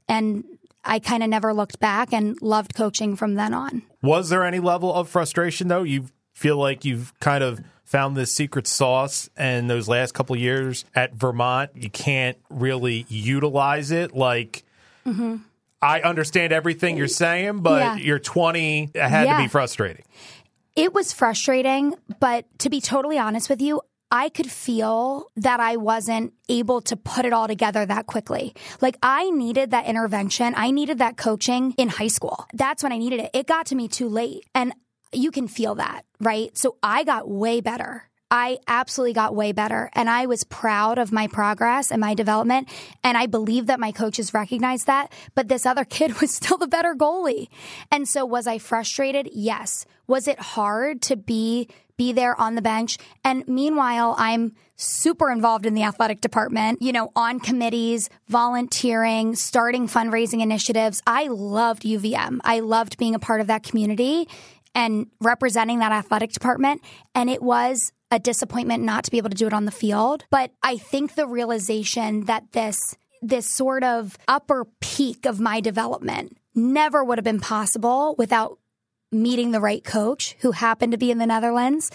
And 0.08 0.44
I 0.88 1.00
kind 1.00 1.22
of 1.22 1.30
never 1.30 1.54
looked 1.54 1.80
back 1.80 2.14
and 2.14 2.42
loved 2.42 2.74
coaching 2.74 3.16
from 3.16 3.36
then 3.36 3.54
on. 3.54 3.84
Was 4.02 4.30
there 4.30 4.44
any 4.44 4.60
level 4.60 4.94
of 4.94 5.10
frustration 5.10 5.68
though? 5.68 5.84
You 5.84 6.06
feel 6.34 6.58
like 6.58 6.86
you've 6.86 7.14
kind 7.20 7.44
of 7.44 7.60
found 7.84 8.18
this 8.18 8.34
secret 8.34 8.68
sauce 8.68 9.30
and 9.38 9.70
those 9.70 9.88
last 9.88 10.14
couple 10.14 10.36
years 10.36 10.84
at 10.94 11.14
Vermont, 11.14 11.72
you 11.74 11.90
can't 11.90 12.38
really 12.50 13.06
utilize 13.08 13.92
it 13.92 14.14
like 14.14 14.64
mm-hmm. 15.06 15.38
I 15.82 16.02
understand 16.02 16.52
everything 16.52 16.98
you're 16.98 17.08
saying, 17.08 17.60
but 17.60 17.80
yeah. 17.80 17.96
you're 17.96 18.20
20, 18.20 18.92
it 18.94 19.02
had 19.02 19.26
yeah. 19.26 19.38
to 19.38 19.44
be 19.44 19.48
frustrating. 19.48 20.04
It 20.76 20.94
was 20.94 21.14
frustrating, 21.14 21.96
but 22.20 22.46
to 22.60 22.70
be 22.70 22.82
totally 22.82 23.18
honest 23.18 23.50
with 23.50 23.62
you, 23.62 23.82
I 24.10 24.30
could 24.30 24.50
feel 24.50 25.32
that 25.36 25.60
I 25.60 25.76
wasn't 25.76 26.34
able 26.48 26.82
to 26.82 26.96
put 26.96 27.26
it 27.26 27.34
all 27.34 27.48
together 27.48 27.86
that 27.86 28.06
quickly. 28.06 28.56
Like 28.80 28.98
I 29.04 29.30
needed 29.32 29.72
that 29.72 29.86
intervention. 29.86 30.54
I 30.56 30.72
needed 30.72 31.00
that 31.00 31.18
coaching 31.18 31.74
in 31.78 31.90
high 31.90 32.08
school. 32.08 32.48
That's 32.54 32.84
when 32.84 32.94
I 32.94 32.98
needed 32.98 33.20
it. 33.20 33.32
It 33.34 33.48
got 33.48 33.68
to 33.68 33.76
me 33.76 33.88
too 33.88 34.08
late. 34.08 34.46
And 34.56 34.74
you 35.12 35.32
can 35.32 35.48
feel 35.48 35.76
that, 35.76 36.06
right? 36.22 36.58
So 36.58 36.78
I 36.82 37.04
got 37.04 37.30
way 37.30 37.60
better. 37.60 38.04
I 38.30 38.58
absolutely 38.68 39.14
got 39.14 39.36
way 39.36 39.54
better 39.54 39.90
and 39.94 40.10
I 40.10 40.26
was 40.26 40.44
proud 40.44 40.98
of 40.98 41.14
my 41.14 41.28
progress 41.28 41.92
and 41.92 42.02
my 42.02 42.14
development. 42.14 42.68
And 43.04 43.18
I 43.18 43.26
believe 43.26 43.68
that 43.68 43.80
my 43.80 43.94
coaches 43.94 44.34
recognized 44.34 44.88
that, 44.88 45.14
but 45.34 45.48
this 45.48 45.66
other 45.66 45.86
kid 45.90 46.20
was 46.20 46.34
still 46.34 46.58
the 46.58 46.68
better 46.68 46.94
goalie. 46.94 47.48
And 47.92 48.08
so 48.08 48.26
was 48.26 48.48
I 48.48 48.58
frustrated? 48.58 49.30
Yes. 49.34 49.86
Was 50.08 50.28
it 50.28 50.40
hard 50.40 51.02
to 51.04 51.16
be 51.16 51.70
be 51.98 52.12
there 52.12 52.40
on 52.40 52.56
the 52.56 52.62
bench. 52.62 52.98
And 53.24 53.48
meanwhile, 53.48 54.16
I'm 54.18 54.54
super 54.76 55.32
involved 55.32 55.66
in 55.66 55.74
the 55.74 55.84
athletic 55.84 56.22
department, 56.22 56.82
you 56.82 56.92
know, 56.92 57.12
on 57.16 57.40
committees, 57.40 58.10
volunteering, 58.28 59.36
starting 59.36 59.88
fundraising 59.88 60.42
initiatives. 60.42 61.02
I 61.08 61.28
loved 61.28 61.84
UVM. 61.84 62.40
I 62.44 62.60
loved 62.60 62.98
being 62.98 63.16
a 63.16 63.20
part 63.20 63.42
of 63.42 63.48
that 63.48 63.64
community 63.64 64.28
and 64.76 65.08
representing 65.20 65.80
that 65.80 65.92
athletic 65.92 66.32
department. 66.32 66.82
And 67.16 67.30
it 67.30 67.42
was 67.42 67.92
a 68.12 68.20
disappointment 68.20 68.84
not 68.84 69.04
to 69.04 69.12
be 69.12 69.18
able 69.18 69.32
to 69.32 69.36
do 69.36 69.48
it 69.48 69.54
on 69.54 69.66
the 69.66 69.72
field. 69.72 70.26
But 70.30 70.52
I 70.62 70.78
think 70.78 71.16
the 71.16 71.28
realization 71.28 72.26
that 72.26 72.52
this 72.54 72.96
this 73.24 73.48
sort 73.48 73.84
of 73.84 74.16
upper 74.28 74.66
peak 74.80 75.26
of 75.26 75.40
my 75.40 75.60
development 75.60 76.38
never 76.54 77.04
would 77.04 77.18
have 77.18 77.26
been 77.26 77.40
possible 77.40 78.14
without 78.20 78.60
meeting 79.12 79.52
the 79.52 79.62
right 79.62 79.84
coach 79.84 80.36
who 80.40 80.52
happened 80.52 80.92
to 80.92 80.98
be 80.98 81.12
in 81.12 81.18
the 81.18 81.26
Netherlands. 81.26 81.92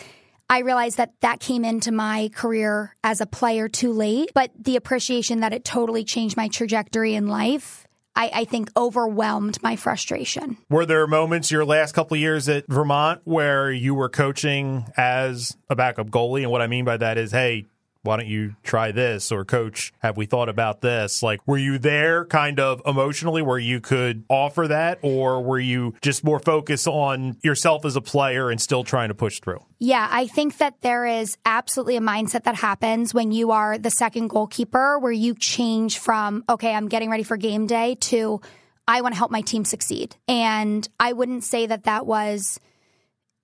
I 0.49 0.61
realized 0.61 0.99
that 0.99 1.15
that 1.21 1.41
came 1.41 1.65
into 1.65 1.93
my 1.93 2.31
career 2.35 2.95
as 3.03 3.21
a 3.21 3.27
player 3.27 3.69
too 3.69 3.93
late, 3.93 4.31
but 4.35 4.51
the 4.59 4.77
appreciation 4.77 5.41
that 5.41 5.53
it 5.53 5.65
totally 5.65 6.05
changed 6.05 6.37
my 6.37 6.49
trajectory 6.49 7.15
in 7.15 7.29
life 7.29 7.87
I, 8.15 8.31
I, 8.35 8.45
think 8.45 8.71
overwhelmed 8.77 9.63
my 9.63 9.77
frustration. 9.77 10.59
Were 10.69 10.85
there 10.85 11.07
moments 11.07 11.51
your 11.51 11.65
last 11.65 11.93
couple 11.93 12.17
years 12.17 12.49
at 12.49 12.67
Vermont 12.69 13.23
where 13.25 13.73
you 13.73 13.95
were 13.95 14.09
coaching 14.09 14.85
as 14.97 15.57
a 15.71 15.77
backup 15.77 16.11
goalie? 16.11 16.43
And 16.43 16.51
what 16.51 16.61
I 16.61 16.67
mean 16.67 16.85
by 16.85 16.99
that 16.99 17.17
is, 17.17 17.33
hey, 17.33 17.67
why 18.03 18.17
don't 18.17 18.27
you 18.27 18.57
try 18.63 18.93
this? 18.93 19.33
Or 19.33 19.45
coach 19.45 19.93
have 20.01 20.17
we 20.17 20.27
thought 20.27 20.49
about 20.49 20.81
this? 20.81 21.23
Like 21.23 21.41
were 21.47 21.59
you 21.59 21.79
there 21.79 22.25
kind 22.25 22.61
of 22.61 22.83
emotionally 22.87 23.43
where 23.43 23.59
you 23.59 23.81
could 23.81 24.25
offer 24.29 24.69
that? 24.69 24.99
Or 25.03 25.43
were 25.43 25.61
you 25.61 25.95
just 26.03 26.25
more 26.25 26.39
focused 26.39 26.87
on 26.87 27.37
yourself 27.43 27.85
as 27.85 27.97
a 27.97 28.01
player 28.01 28.51
and 28.51 28.61
still 28.61 28.85
trying 28.85 29.09
to 29.09 29.15
push 29.15 29.41
through? 29.41 29.65
Yeah 29.79 30.07
i 30.11 30.27
think 30.27 30.59
that 30.59 30.81
there 30.83 31.05
is 31.05 31.37
absolutely 31.45 31.97
a 31.97 32.01
mindset 32.01 32.45
that 32.45 32.55
happens 32.55 33.13
when 33.13 33.33
you 33.33 33.51
are 33.51 33.79
the 33.79 33.91
second 33.91 34.29
goalkeeper 34.29 34.99
where 34.99 35.13
you 35.13 35.35
change 35.35 35.99
from 35.99 36.45
okay 36.49 36.73
i'm 36.73 36.89
getting 36.89 37.11
ready 37.11 37.23
for 37.23 37.37
game 37.37 37.67
day 37.67 37.97
to 37.97 38.41
i 38.87 39.01
want 39.01 39.15
to 39.15 39.19
help 39.19 39.31
my 39.31 39.41
team 39.41 39.65
succeed. 39.65 40.17
And 40.29 40.89
i 41.01 41.13
wouldn't 41.13 41.45
say 41.45 41.67
that 41.67 41.85
that 41.85 42.07
was 42.07 42.61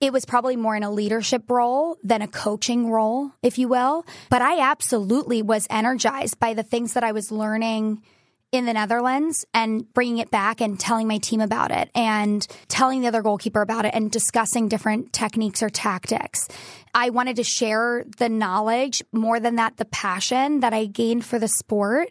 it 0.01 0.13
was 0.13 0.25
probably 0.25 0.57
more 0.57 0.77
in 0.77 0.83
a 0.83 0.91
leadership 0.91 1.51
role 1.51 1.97
than 2.03 2.23
a 2.23 2.29
coaching 2.29 2.91
role, 2.91 3.33
if 3.43 3.59
you 3.59 3.69
will. 3.69 4.07
But 4.31 4.43
I 4.43 4.61
absolutely 4.61 5.43
was 5.43 5.67
energized 5.71 6.39
by 6.39 6.55
the 6.55 6.63
things 6.63 6.95
that 6.95 7.05
I 7.05 7.13
was 7.13 7.33
learning 7.33 8.03
in 8.51 8.65
the 8.65 8.73
Netherlands 8.73 9.45
and 9.53 9.93
bringing 9.93 10.19
it 10.19 10.31
back 10.31 10.61
and 10.61 10.81
telling 10.81 11.07
my 11.07 11.19
team 11.19 11.41
about 11.41 11.71
it 11.71 11.91
and 11.95 12.47
telling 12.69 13.03
the 13.03 13.09
other 13.09 13.21
goalkeeper 13.21 13.61
about 13.61 13.85
it 13.85 13.95
and 13.95 14.11
discussing 14.11 14.69
different 14.69 15.13
techniques 15.13 15.63
or 15.63 15.69
tactics. 15.69 16.49
I 16.95 17.11
wanted 17.11 17.37
to 17.37 17.45
share 17.45 18.05
the 18.17 18.31
knowledge 18.31 19.03
more 19.13 19.39
than 19.39 19.57
that, 19.57 19.77
the 19.77 19.85
passion 19.85 20.61
that 20.61 20.73
I 20.73 20.87
gained 20.87 21.27
for 21.27 21.39
the 21.39 21.49
sport. 21.49 22.09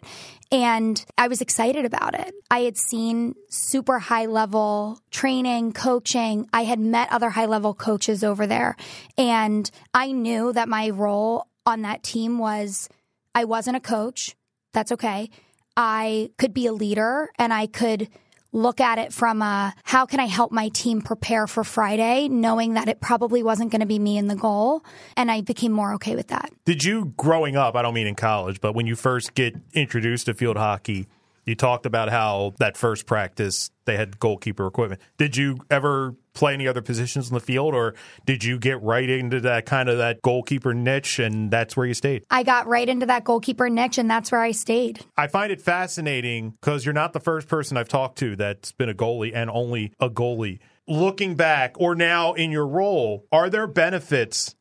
And 0.50 1.04
I 1.18 1.28
was 1.28 1.40
excited 1.40 1.84
about 1.84 2.18
it. 2.18 2.34
I 2.50 2.60
had 2.60 2.78
seen 2.78 3.34
super 3.50 3.98
high 3.98 4.26
level 4.26 4.98
training, 5.10 5.72
coaching. 5.72 6.48
I 6.52 6.64
had 6.64 6.80
met 6.80 7.12
other 7.12 7.30
high 7.30 7.46
level 7.46 7.74
coaches 7.74 8.24
over 8.24 8.46
there. 8.46 8.76
And 9.18 9.70
I 9.92 10.12
knew 10.12 10.52
that 10.54 10.68
my 10.68 10.88
role 10.88 11.48
on 11.66 11.82
that 11.82 12.02
team 12.02 12.38
was 12.38 12.88
I 13.34 13.44
wasn't 13.44 13.76
a 13.76 13.80
coach. 13.80 14.34
That's 14.72 14.92
okay. 14.92 15.28
I 15.76 16.30
could 16.38 16.54
be 16.54 16.66
a 16.66 16.72
leader 16.72 17.30
and 17.38 17.52
I 17.52 17.66
could 17.66 18.08
look 18.52 18.80
at 18.80 18.98
it 18.98 19.12
from 19.12 19.42
a 19.42 19.74
how 19.84 20.06
can 20.06 20.20
I 20.20 20.26
help 20.26 20.52
my 20.52 20.68
team 20.68 21.02
prepare 21.02 21.46
for 21.46 21.64
Friday, 21.64 22.28
knowing 22.28 22.74
that 22.74 22.88
it 22.88 23.00
probably 23.00 23.42
wasn't 23.42 23.70
going 23.70 23.80
to 23.80 23.86
be 23.86 23.98
me 23.98 24.16
in 24.16 24.28
the 24.28 24.36
goal. 24.36 24.84
And 25.16 25.30
I 25.30 25.40
became 25.40 25.72
more 25.72 25.94
okay 25.94 26.16
with 26.16 26.28
that. 26.28 26.50
Did 26.64 26.84
you, 26.84 27.12
growing 27.16 27.56
up, 27.56 27.74
I 27.76 27.82
don't 27.82 27.94
mean 27.94 28.06
in 28.06 28.14
college, 28.14 28.60
but 28.60 28.74
when 28.74 28.86
you 28.86 28.96
first 28.96 29.34
get 29.34 29.54
introduced 29.72 30.26
to 30.26 30.34
field 30.34 30.56
hockey, 30.56 31.08
you 31.48 31.54
talked 31.54 31.86
about 31.86 32.10
how 32.10 32.52
that 32.58 32.76
first 32.76 33.06
practice 33.06 33.70
they 33.86 33.96
had 33.96 34.20
goalkeeper 34.20 34.66
equipment. 34.66 35.00
Did 35.16 35.36
you 35.36 35.56
ever 35.70 36.14
play 36.34 36.52
any 36.52 36.68
other 36.68 36.82
positions 36.82 37.28
in 37.28 37.34
the 37.34 37.40
field, 37.40 37.74
or 37.74 37.94
did 38.26 38.44
you 38.44 38.58
get 38.58 38.80
right 38.82 39.08
into 39.08 39.40
that 39.40 39.66
kind 39.66 39.88
of 39.88 39.98
that 39.98 40.20
goalkeeper 40.22 40.74
niche, 40.74 41.18
and 41.18 41.50
that's 41.50 41.76
where 41.76 41.86
you 41.86 41.94
stayed? 41.94 42.24
I 42.30 42.42
got 42.42 42.66
right 42.66 42.88
into 42.88 43.06
that 43.06 43.24
goalkeeper 43.24 43.70
niche, 43.70 43.98
and 43.98 44.10
that's 44.10 44.30
where 44.30 44.42
I 44.42 44.52
stayed. 44.52 45.04
I 45.16 45.26
find 45.26 45.50
it 45.50 45.60
fascinating 45.60 46.50
because 46.60 46.84
you're 46.84 46.92
not 46.92 47.14
the 47.14 47.20
first 47.20 47.48
person 47.48 47.76
I've 47.76 47.88
talked 47.88 48.18
to 48.18 48.36
that's 48.36 48.72
been 48.72 48.90
a 48.90 48.94
goalie 48.94 49.32
and 49.34 49.50
only 49.50 49.92
a 49.98 50.10
goalie. 50.10 50.58
Looking 50.86 51.34
back, 51.34 51.74
or 51.78 51.94
now 51.94 52.34
in 52.34 52.52
your 52.52 52.66
role, 52.66 53.24
are 53.32 53.50
there 53.50 53.66
benefits 53.66 54.54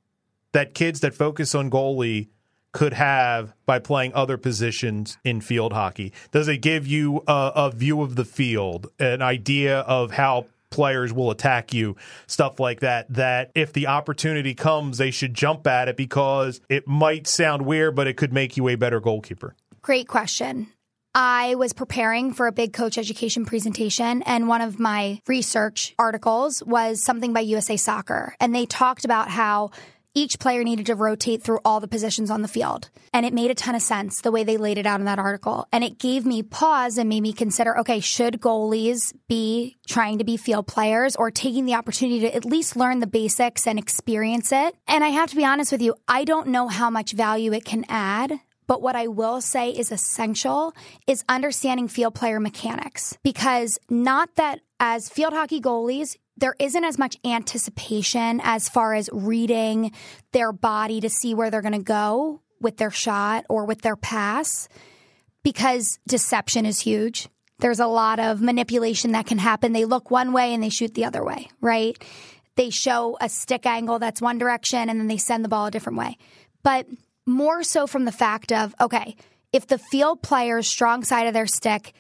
that 0.53 0.73
kids 0.73 1.01
that 1.01 1.13
focus 1.13 1.53
on 1.53 1.69
goalie 1.69 2.29
could 2.73 2.93
have 2.93 3.53
by 3.65 3.79
playing 3.79 4.13
other 4.13 4.37
positions 4.37 5.17
in 5.23 5.41
field 5.41 5.73
hockey? 5.73 6.13
Does 6.31 6.47
it 6.47 6.57
give 6.57 6.87
you 6.87 7.23
a, 7.27 7.51
a, 7.55 7.71
view 7.71 8.01
of 8.01 8.15
the 8.15 8.25
field, 8.25 8.87
an 8.99 9.21
idea 9.21 9.79
of 9.79 10.11
how 10.11 10.45
players 10.69 11.13
will 11.13 11.31
attack 11.31 11.73
you, 11.73 11.95
stuff 12.27 12.59
like 12.59 12.81
that? 12.81 13.11
That 13.13 13.51
if 13.55 13.73
the 13.73 13.87
opportunity 13.87 14.53
comes, 14.53 14.97
they 14.97 15.11
should 15.11 15.33
jump 15.33 15.65
at 15.67 15.87
it 15.87 15.97
because 15.97 16.61
it 16.69 16.87
might 16.87 17.27
sound 17.27 17.63
weird, 17.63 17.95
but 17.95 18.07
it 18.07 18.17
could 18.17 18.33
make 18.33 18.57
you 18.57 18.67
a 18.67 18.75
better 18.75 18.99
goalkeeper? 18.99 19.55
Great 19.81 20.07
question. 20.07 20.67
I 21.19 21.55
was 21.55 21.73
preparing 21.73 22.33
for 22.33 22.45
a 22.45 22.51
big 22.51 22.73
coach 22.73 22.95
education 22.95 23.43
presentation, 23.43 24.21
and 24.21 24.47
one 24.47 24.61
of 24.61 24.79
my 24.79 25.19
research 25.25 25.95
articles 25.97 26.61
was 26.61 27.03
something 27.03 27.33
by 27.33 27.39
USA 27.39 27.75
Soccer. 27.75 28.35
And 28.39 28.53
they 28.53 28.67
talked 28.67 29.03
about 29.03 29.27
how 29.27 29.71
each 30.17 30.39
player 30.39 30.63
needed 30.63 30.87
to 30.87 30.95
rotate 30.95 31.43
through 31.43 31.59
all 31.63 31.79
the 31.79 31.87
positions 31.87 32.31
on 32.31 32.41
the 32.41 32.47
field. 32.47 32.89
And 33.13 33.23
it 33.23 33.33
made 33.33 33.51
a 33.51 33.55
ton 33.55 33.75
of 33.75 33.83
sense 33.83 34.21
the 34.21 34.31
way 34.31 34.43
they 34.43 34.57
laid 34.57 34.79
it 34.79 34.87
out 34.87 34.99
in 34.99 35.05
that 35.05 35.19
article. 35.19 35.67
And 35.71 35.83
it 35.83 35.99
gave 35.99 36.25
me 36.25 36.41
pause 36.41 36.97
and 36.97 37.07
made 37.07 37.21
me 37.21 37.33
consider 37.33 37.77
okay, 37.77 37.99
should 37.99 38.41
goalies 38.41 39.13
be 39.27 39.77
trying 39.87 40.17
to 40.17 40.23
be 40.23 40.35
field 40.35 40.65
players 40.65 41.15
or 41.15 41.29
taking 41.29 41.65
the 41.65 41.75
opportunity 41.75 42.21
to 42.21 42.35
at 42.35 42.45
least 42.45 42.75
learn 42.75 42.99
the 42.99 43.05
basics 43.05 43.67
and 43.67 43.77
experience 43.77 44.51
it? 44.51 44.75
And 44.87 45.03
I 45.03 45.09
have 45.09 45.29
to 45.29 45.35
be 45.35 45.45
honest 45.45 45.71
with 45.71 45.83
you, 45.83 45.93
I 46.07 46.23
don't 46.23 46.47
know 46.47 46.67
how 46.67 46.89
much 46.89 47.11
value 47.11 47.53
it 47.53 47.63
can 47.63 47.85
add. 47.87 48.39
But 48.65 48.81
what 48.81 48.95
I 48.95 49.07
will 49.07 49.39
say 49.39 49.69
is 49.69 49.91
essential 49.91 50.73
is 51.05 51.23
understanding 51.29 51.87
field 51.87 52.15
player 52.15 52.39
mechanics 52.39 53.17
because 53.23 53.77
not 53.87 54.35
that 54.35 54.61
as 54.79 55.09
field 55.09 55.33
hockey 55.33 55.61
goalies, 55.61 56.17
there 56.37 56.55
isn't 56.59 56.83
as 56.83 56.97
much 56.97 57.17
anticipation 57.25 58.39
as 58.43 58.69
far 58.69 58.93
as 58.93 59.09
reading 59.11 59.91
their 60.31 60.51
body 60.51 61.01
to 61.01 61.09
see 61.09 61.33
where 61.33 61.49
they're 61.49 61.61
going 61.61 61.73
to 61.73 61.79
go 61.79 62.41
with 62.61 62.77
their 62.77 62.91
shot 62.91 63.45
or 63.49 63.65
with 63.65 63.81
their 63.81 63.95
pass 63.95 64.69
because 65.43 65.99
deception 66.07 66.65
is 66.65 66.79
huge. 66.79 67.27
There's 67.59 67.79
a 67.79 67.87
lot 67.87 68.19
of 68.19 68.41
manipulation 68.41 69.13
that 69.13 69.25
can 69.25 69.39
happen. 69.39 69.73
They 69.73 69.85
look 69.85 70.11
one 70.11 70.31
way 70.31 70.53
and 70.53 70.61
they 70.61 70.69
shoot 70.69 70.93
the 70.93 71.05
other 71.05 71.23
way, 71.23 71.49
right? 71.59 71.97
They 72.55 72.69
show 72.69 73.17
a 73.19 73.29
stick 73.29 73.65
angle 73.65 73.99
that's 73.99 74.21
one 74.21 74.37
direction 74.37 74.89
and 74.89 74.99
then 74.99 75.07
they 75.07 75.17
send 75.17 75.43
the 75.43 75.49
ball 75.49 75.67
a 75.67 75.71
different 75.71 75.97
way. 75.97 76.17
But 76.63 76.87
more 77.25 77.63
so 77.63 77.87
from 77.87 78.05
the 78.05 78.11
fact 78.11 78.51
of, 78.51 78.75
okay, 78.79 79.15
if 79.51 79.67
the 79.67 79.77
field 79.77 80.21
player's 80.21 80.67
strong 80.67 81.03
side 81.03 81.27
of 81.27 81.33
their 81.33 81.47
stick, 81.47 81.93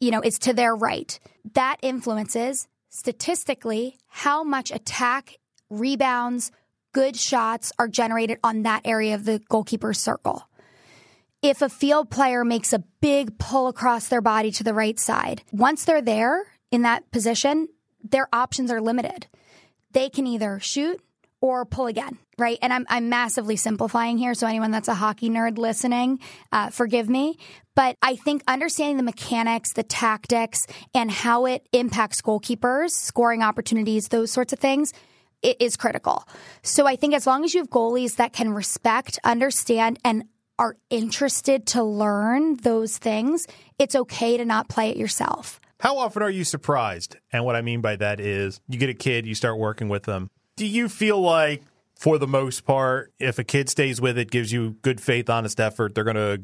you 0.00 0.10
know, 0.10 0.20
is 0.20 0.38
to 0.40 0.52
their 0.52 0.74
right, 0.74 1.18
that 1.54 1.76
influences 1.82 2.68
statistically 2.92 3.96
how 4.06 4.44
much 4.44 4.70
attack, 4.70 5.38
rebounds, 5.70 6.52
good 6.92 7.16
shots 7.16 7.72
are 7.78 7.88
generated 7.88 8.38
on 8.44 8.62
that 8.62 8.82
area 8.84 9.14
of 9.14 9.24
the 9.24 9.40
goalkeeper's 9.48 9.98
circle. 9.98 10.46
If 11.40 11.62
a 11.62 11.70
field 11.70 12.10
player 12.10 12.44
makes 12.44 12.72
a 12.72 12.84
big 13.00 13.38
pull 13.38 13.66
across 13.66 14.08
their 14.08 14.20
body 14.20 14.52
to 14.52 14.62
the 14.62 14.74
right 14.74 15.00
side, 15.00 15.42
once 15.50 15.84
they're 15.84 16.02
there 16.02 16.44
in 16.70 16.82
that 16.82 17.10
position, 17.10 17.68
their 18.04 18.28
options 18.32 18.70
are 18.70 18.80
limited. 18.80 19.26
They 19.92 20.10
can 20.10 20.26
either 20.26 20.60
shoot 20.60 21.00
or 21.42 21.66
pull 21.66 21.88
again, 21.88 22.16
right? 22.38 22.56
And 22.62 22.72
I'm, 22.72 22.86
I'm 22.88 23.10
massively 23.10 23.56
simplifying 23.56 24.16
here. 24.16 24.32
So 24.32 24.46
anyone 24.46 24.70
that's 24.70 24.88
a 24.88 24.94
hockey 24.94 25.28
nerd 25.28 25.58
listening, 25.58 26.20
uh, 26.52 26.70
forgive 26.70 27.10
me. 27.10 27.36
But 27.74 27.96
I 28.00 28.16
think 28.16 28.44
understanding 28.46 28.96
the 28.96 29.02
mechanics, 29.02 29.72
the 29.72 29.82
tactics, 29.82 30.66
and 30.94 31.10
how 31.10 31.46
it 31.46 31.66
impacts 31.72 32.22
goalkeepers, 32.22 32.90
scoring 32.90 33.42
opportunities, 33.42 34.08
those 34.08 34.30
sorts 34.30 34.52
of 34.52 34.60
things, 34.60 34.92
it 35.42 35.60
is 35.60 35.76
critical. 35.76 36.24
So 36.62 36.86
I 36.86 36.94
think 36.94 37.12
as 37.12 37.26
long 37.26 37.44
as 37.44 37.52
you 37.52 37.60
have 37.60 37.70
goalies 37.70 38.16
that 38.16 38.32
can 38.32 38.54
respect, 38.54 39.18
understand, 39.24 39.98
and 40.04 40.24
are 40.60 40.76
interested 40.90 41.66
to 41.66 41.82
learn 41.82 42.56
those 42.58 42.98
things, 42.98 43.48
it's 43.80 43.96
okay 43.96 44.36
to 44.36 44.44
not 44.44 44.68
play 44.68 44.90
it 44.90 44.96
yourself. 44.96 45.60
How 45.80 45.98
often 45.98 46.22
are 46.22 46.30
you 46.30 46.44
surprised? 46.44 47.16
And 47.32 47.44
what 47.44 47.56
I 47.56 47.62
mean 47.62 47.80
by 47.80 47.96
that 47.96 48.20
is 48.20 48.60
you 48.68 48.78
get 48.78 48.90
a 48.90 48.94
kid, 48.94 49.26
you 49.26 49.34
start 49.34 49.58
working 49.58 49.88
with 49.88 50.04
them. 50.04 50.30
Do 50.56 50.66
you 50.66 50.88
feel 50.88 51.20
like, 51.20 51.62
for 51.98 52.18
the 52.18 52.26
most 52.26 52.64
part, 52.64 53.12
if 53.18 53.38
a 53.38 53.44
kid 53.44 53.68
stays 53.68 54.00
with 54.00 54.18
it, 54.18 54.30
gives 54.30 54.52
you 54.52 54.76
good 54.82 55.00
faith, 55.00 55.30
honest 55.30 55.60
effort, 55.60 55.94
they're 55.94 56.04
going 56.04 56.16
to 56.16 56.42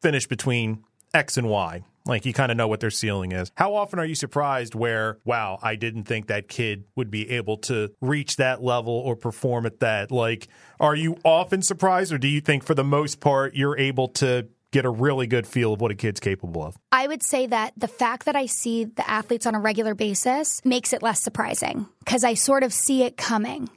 finish 0.00 0.26
between 0.26 0.84
X 1.12 1.36
and 1.36 1.48
Y? 1.48 1.84
Like 2.04 2.26
you 2.26 2.32
kind 2.32 2.50
of 2.50 2.56
know 2.56 2.66
what 2.66 2.80
their 2.80 2.90
ceiling 2.90 3.30
is. 3.30 3.52
How 3.54 3.74
often 3.74 4.00
are 4.00 4.04
you 4.04 4.16
surprised 4.16 4.74
where, 4.74 5.18
wow, 5.24 5.58
I 5.62 5.76
didn't 5.76 6.04
think 6.04 6.26
that 6.26 6.48
kid 6.48 6.84
would 6.96 7.10
be 7.10 7.30
able 7.30 7.58
to 7.58 7.92
reach 8.00 8.36
that 8.36 8.62
level 8.62 8.92
or 8.92 9.14
perform 9.14 9.66
at 9.66 9.80
that? 9.80 10.10
Like, 10.10 10.48
are 10.80 10.96
you 10.96 11.18
often 11.24 11.62
surprised, 11.62 12.12
or 12.12 12.18
do 12.18 12.26
you 12.26 12.40
think 12.40 12.64
for 12.64 12.74
the 12.74 12.82
most 12.82 13.20
part 13.20 13.54
you're 13.54 13.78
able 13.78 14.08
to 14.08 14.48
get 14.72 14.84
a 14.84 14.90
really 14.90 15.26
good 15.26 15.46
feel 15.46 15.72
of 15.72 15.80
what 15.80 15.90
a 15.90 15.94
kid's 15.94 16.18
capable 16.18 16.64
of? 16.64 16.76
I 16.90 17.06
would 17.06 17.22
say 17.22 17.46
that 17.46 17.74
the 17.76 17.88
fact 17.88 18.24
that 18.24 18.34
I 18.34 18.46
see 18.46 18.84
the 18.84 19.08
athletes 19.08 19.46
on 19.46 19.54
a 19.54 19.60
regular 19.60 19.94
basis 19.94 20.60
makes 20.64 20.92
it 20.92 21.02
less 21.02 21.22
surprising 21.22 21.86
because 22.00 22.24
I 22.24 22.34
sort 22.34 22.64
of 22.64 22.72
see 22.72 23.04
it 23.04 23.16
coming. 23.16 23.68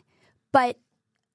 But 0.52 0.80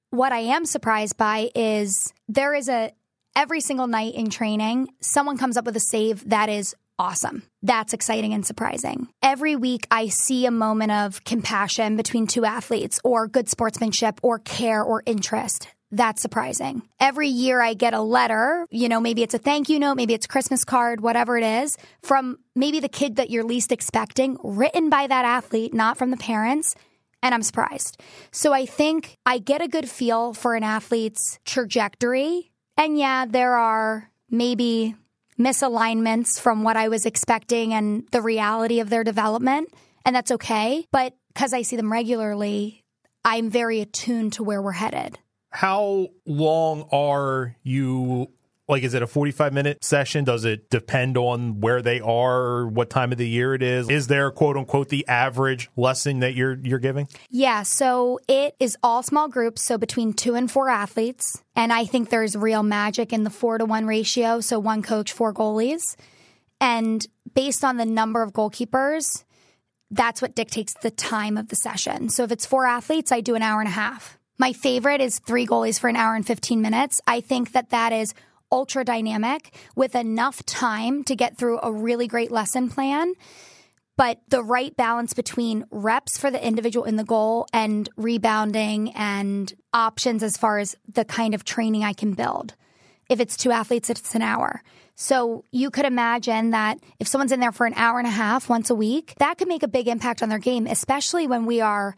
what 0.09 0.33
I 0.33 0.39
am 0.39 0.65
surprised 0.65 1.15
by 1.15 1.51
is 1.55 2.11
there 2.27 2.53
is 2.53 2.67
a 2.67 2.91
every 3.35 3.61
single 3.61 3.87
night 3.87 4.15
in 4.15 4.29
training, 4.29 4.89
someone 4.99 5.37
comes 5.37 5.55
up 5.55 5.65
with 5.65 5.75
a 5.77 5.79
save 5.79 6.29
that 6.29 6.49
is 6.49 6.75
awesome. 6.99 7.43
That's 7.63 7.93
exciting 7.93 8.33
and 8.33 8.45
surprising. 8.45 9.07
Every 9.23 9.55
week, 9.55 9.87
I 9.89 10.07
see 10.07 10.45
a 10.45 10.51
moment 10.51 10.91
of 10.91 11.23
compassion 11.23 11.95
between 11.97 12.27
two 12.27 12.45
athletes, 12.45 12.99
or 13.03 13.27
good 13.27 13.49
sportsmanship, 13.49 14.19
or 14.21 14.39
care, 14.39 14.83
or 14.83 15.01
interest. 15.05 15.69
That's 15.91 16.21
surprising. 16.21 16.83
Every 17.01 17.27
year 17.27 17.61
I 17.61 17.73
get 17.73 17.93
a 17.93 18.01
letter, 18.01 18.65
you 18.71 18.87
know, 18.87 19.01
maybe 19.01 19.23
it's 19.23 19.33
a 19.33 19.37
thank 19.37 19.67
you 19.67 19.77
note, 19.77 19.95
maybe 19.95 20.13
it's 20.13 20.25
Christmas 20.25 20.63
card, 20.63 21.01
whatever 21.01 21.37
it 21.37 21.43
is, 21.43 21.77
from 22.01 22.39
maybe 22.55 22.79
the 22.79 22.87
kid 22.87 23.17
that 23.17 23.29
you're 23.29 23.43
least 23.43 23.73
expecting, 23.73 24.37
written 24.41 24.89
by 24.89 25.07
that 25.07 25.25
athlete, 25.25 25.73
not 25.73 25.97
from 25.97 26.11
the 26.11 26.17
parents. 26.17 26.75
And 27.21 27.35
I'm 27.35 27.43
surprised. 27.43 28.01
So 28.31 28.53
I 28.53 28.65
think 28.65 29.17
I 29.25 29.37
get 29.37 29.61
a 29.61 29.67
good 29.67 29.89
feel 29.89 30.33
for 30.33 30.55
an 30.55 30.63
athlete's 30.63 31.39
trajectory. 31.45 32.51
And 32.77 32.97
yeah, 32.97 33.25
there 33.25 33.57
are 33.57 34.09
maybe 34.29 34.95
misalignments 35.37 36.39
from 36.39 36.63
what 36.63 36.77
I 36.77 36.87
was 36.87 37.05
expecting 37.05 37.73
and 37.73 38.07
the 38.11 38.21
reality 38.21 38.79
of 38.79 38.89
their 38.89 39.03
development. 39.03 39.73
And 40.05 40.15
that's 40.15 40.31
okay. 40.31 40.85
But 40.91 41.13
because 41.33 41.53
I 41.53 41.63
see 41.63 41.75
them 41.75 41.91
regularly, 41.91 42.83
I'm 43.23 43.49
very 43.49 43.81
attuned 43.81 44.33
to 44.33 44.43
where 44.43 44.61
we're 44.61 44.71
headed. 44.71 45.19
How 45.51 46.07
long 46.25 46.87
are 46.91 47.55
you? 47.63 48.31
Like, 48.67 48.83
is 48.83 48.93
it 48.93 49.03
a 49.03 49.07
45 49.07 49.51
minute 49.51 49.83
session? 49.83 50.23
Does 50.23 50.45
it 50.45 50.69
depend 50.69 51.17
on 51.17 51.59
where 51.59 51.81
they 51.81 51.99
are, 51.99 52.65
what 52.67 52.89
time 52.89 53.11
of 53.11 53.17
the 53.17 53.27
year 53.27 53.53
it 53.53 53.61
is? 53.61 53.89
Is 53.89 54.07
there 54.07 54.31
quote 54.31 54.55
unquote 54.55 54.87
the 54.87 55.05
average 55.09 55.69
lesson 55.75 56.19
that 56.19 56.35
you're 56.35 56.57
you're 56.63 56.79
giving? 56.79 57.09
Yeah, 57.29 57.63
so 57.63 58.19
it 58.29 58.55
is 58.61 58.77
all 58.81 59.03
small 59.03 59.27
groups, 59.27 59.61
so 59.61 59.77
between 59.77 60.13
two 60.13 60.35
and 60.35 60.49
four 60.49 60.69
athletes. 60.69 61.43
And 61.53 61.73
I 61.73 61.83
think 61.83 62.09
there's 62.09 62.37
real 62.37 62.63
magic 62.63 63.11
in 63.11 63.25
the 63.25 63.29
four 63.29 63.57
to 63.57 63.65
one 63.65 63.85
ratio. 63.87 64.39
So 64.39 64.57
one 64.57 64.81
coach, 64.81 65.11
four 65.11 65.33
goalies. 65.33 65.97
And 66.61 67.05
based 67.33 67.65
on 67.65 67.75
the 67.75 67.85
number 67.85 68.21
of 68.21 68.31
goalkeepers, 68.31 69.25
that's 69.89 70.21
what 70.21 70.35
dictates 70.35 70.75
the 70.75 70.91
time 70.91 71.35
of 71.35 71.49
the 71.49 71.55
session. 71.55 72.07
So 72.09 72.23
if 72.23 72.31
it's 72.31 72.45
four 72.45 72.65
athletes, 72.65 73.11
I 73.11 73.19
do 73.19 73.35
an 73.35 73.41
hour 73.41 73.59
and 73.59 73.67
a 73.67 73.71
half. 73.71 74.17
My 74.41 74.53
favorite 74.53 75.01
is 75.01 75.19
three 75.19 75.45
goalies 75.45 75.79
for 75.79 75.87
an 75.87 75.95
hour 75.95 76.15
and 76.15 76.25
15 76.25 76.63
minutes. 76.63 76.99
I 77.05 77.21
think 77.21 77.51
that 77.51 77.69
that 77.69 77.93
is 77.93 78.15
ultra 78.51 78.83
dynamic 78.83 79.53
with 79.75 79.93
enough 79.93 80.43
time 80.47 81.03
to 81.03 81.15
get 81.15 81.37
through 81.37 81.59
a 81.61 81.71
really 81.71 82.07
great 82.07 82.31
lesson 82.31 82.67
plan, 82.67 83.13
but 83.97 84.19
the 84.29 84.43
right 84.43 84.75
balance 84.75 85.13
between 85.13 85.65
reps 85.69 86.17
for 86.17 86.31
the 86.31 86.43
individual 86.43 86.85
in 86.85 86.95
the 86.95 87.03
goal 87.03 87.45
and 87.53 87.87
rebounding 87.97 88.91
and 88.93 89.53
options 89.75 90.23
as 90.23 90.37
far 90.37 90.57
as 90.57 90.75
the 90.91 91.05
kind 91.05 91.35
of 91.35 91.45
training 91.45 91.83
I 91.83 91.93
can 91.93 92.13
build. 92.13 92.55
If 93.11 93.19
it's 93.19 93.37
two 93.37 93.51
athletes, 93.51 93.91
it's 93.91 94.15
an 94.15 94.23
hour. 94.23 94.63
So 94.95 95.45
you 95.51 95.69
could 95.69 95.85
imagine 95.85 96.49
that 96.49 96.79
if 96.97 97.07
someone's 97.07 97.31
in 97.31 97.41
there 97.41 97.51
for 97.51 97.67
an 97.67 97.75
hour 97.75 97.99
and 97.99 98.07
a 98.07 98.11
half 98.11 98.49
once 98.49 98.71
a 98.71 98.75
week, 98.75 99.13
that 99.19 99.37
could 99.37 99.47
make 99.47 99.61
a 99.61 99.67
big 99.67 99.87
impact 99.87 100.23
on 100.23 100.29
their 100.29 100.39
game, 100.39 100.65
especially 100.65 101.27
when 101.27 101.45
we 101.45 101.61
are 101.61 101.95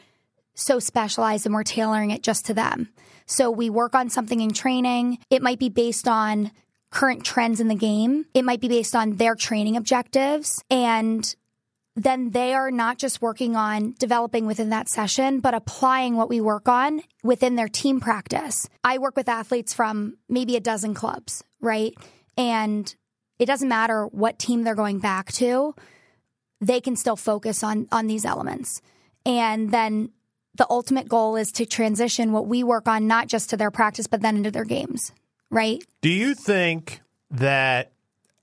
so 0.55 0.79
specialized 0.79 1.45
and 1.45 1.53
we're 1.53 1.63
tailoring 1.63 2.11
it 2.11 2.23
just 2.23 2.45
to 2.45 2.53
them. 2.53 2.89
So 3.25 3.49
we 3.49 3.69
work 3.69 3.95
on 3.95 4.09
something 4.09 4.41
in 4.41 4.53
training. 4.53 5.19
It 5.29 5.41
might 5.41 5.59
be 5.59 5.69
based 5.69 6.07
on 6.07 6.51
current 6.91 7.23
trends 7.23 7.59
in 7.59 7.67
the 7.67 7.75
game. 7.75 8.25
It 8.33 8.45
might 8.45 8.61
be 8.61 8.67
based 8.67 8.95
on 8.95 9.15
their 9.15 9.35
training 9.35 9.77
objectives. 9.77 10.63
And 10.69 11.35
then 11.95 12.31
they 12.31 12.53
are 12.53 12.71
not 12.71 12.97
just 12.97 13.21
working 13.21 13.55
on 13.55 13.95
developing 13.99 14.45
within 14.45 14.69
that 14.69 14.89
session, 14.89 15.39
but 15.39 15.53
applying 15.53 16.15
what 16.15 16.29
we 16.29 16.41
work 16.41 16.67
on 16.67 17.01
within 17.23 17.55
their 17.55 17.67
team 17.67 17.99
practice. 17.99 18.67
I 18.83 18.97
work 18.97 19.15
with 19.15 19.29
athletes 19.29 19.73
from 19.73 20.17
maybe 20.27 20.55
a 20.55 20.59
dozen 20.59 20.93
clubs, 20.93 21.43
right? 21.61 21.93
And 22.37 22.93
it 23.39 23.45
doesn't 23.45 23.69
matter 23.69 24.05
what 24.07 24.39
team 24.39 24.63
they're 24.63 24.75
going 24.75 24.99
back 24.99 25.31
to, 25.33 25.75
they 26.61 26.81
can 26.81 26.95
still 26.95 27.15
focus 27.15 27.63
on 27.63 27.87
on 27.91 28.07
these 28.07 28.25
elements. 28.25 28.81
And 29.25 29.71
then 29.71 30.09
the 30.55 30.67
ultimate 30.69 31.07
goal 31.07 31.35
is 31.35 31.51
to 31.53 31.65
transition 31.65 32.31
what 32.31 32.47
we 32.47 32.63
work 32.63 32.87
on 32.87 33.07
not 33.07 33.27
just 33.27 33.49
to 33.51 33.57
their 33.57 33.71
practice 33.71 34.07
but 34.07 34.21
then 34.21 34.37
into 34.37 34.51
their 34.51 34.65
games, 34.65 35.11
right? 35.49 35.83
Do 36.01 36.09
you 36.09 36.35
think 36.35 37.01
that 37.33 37.91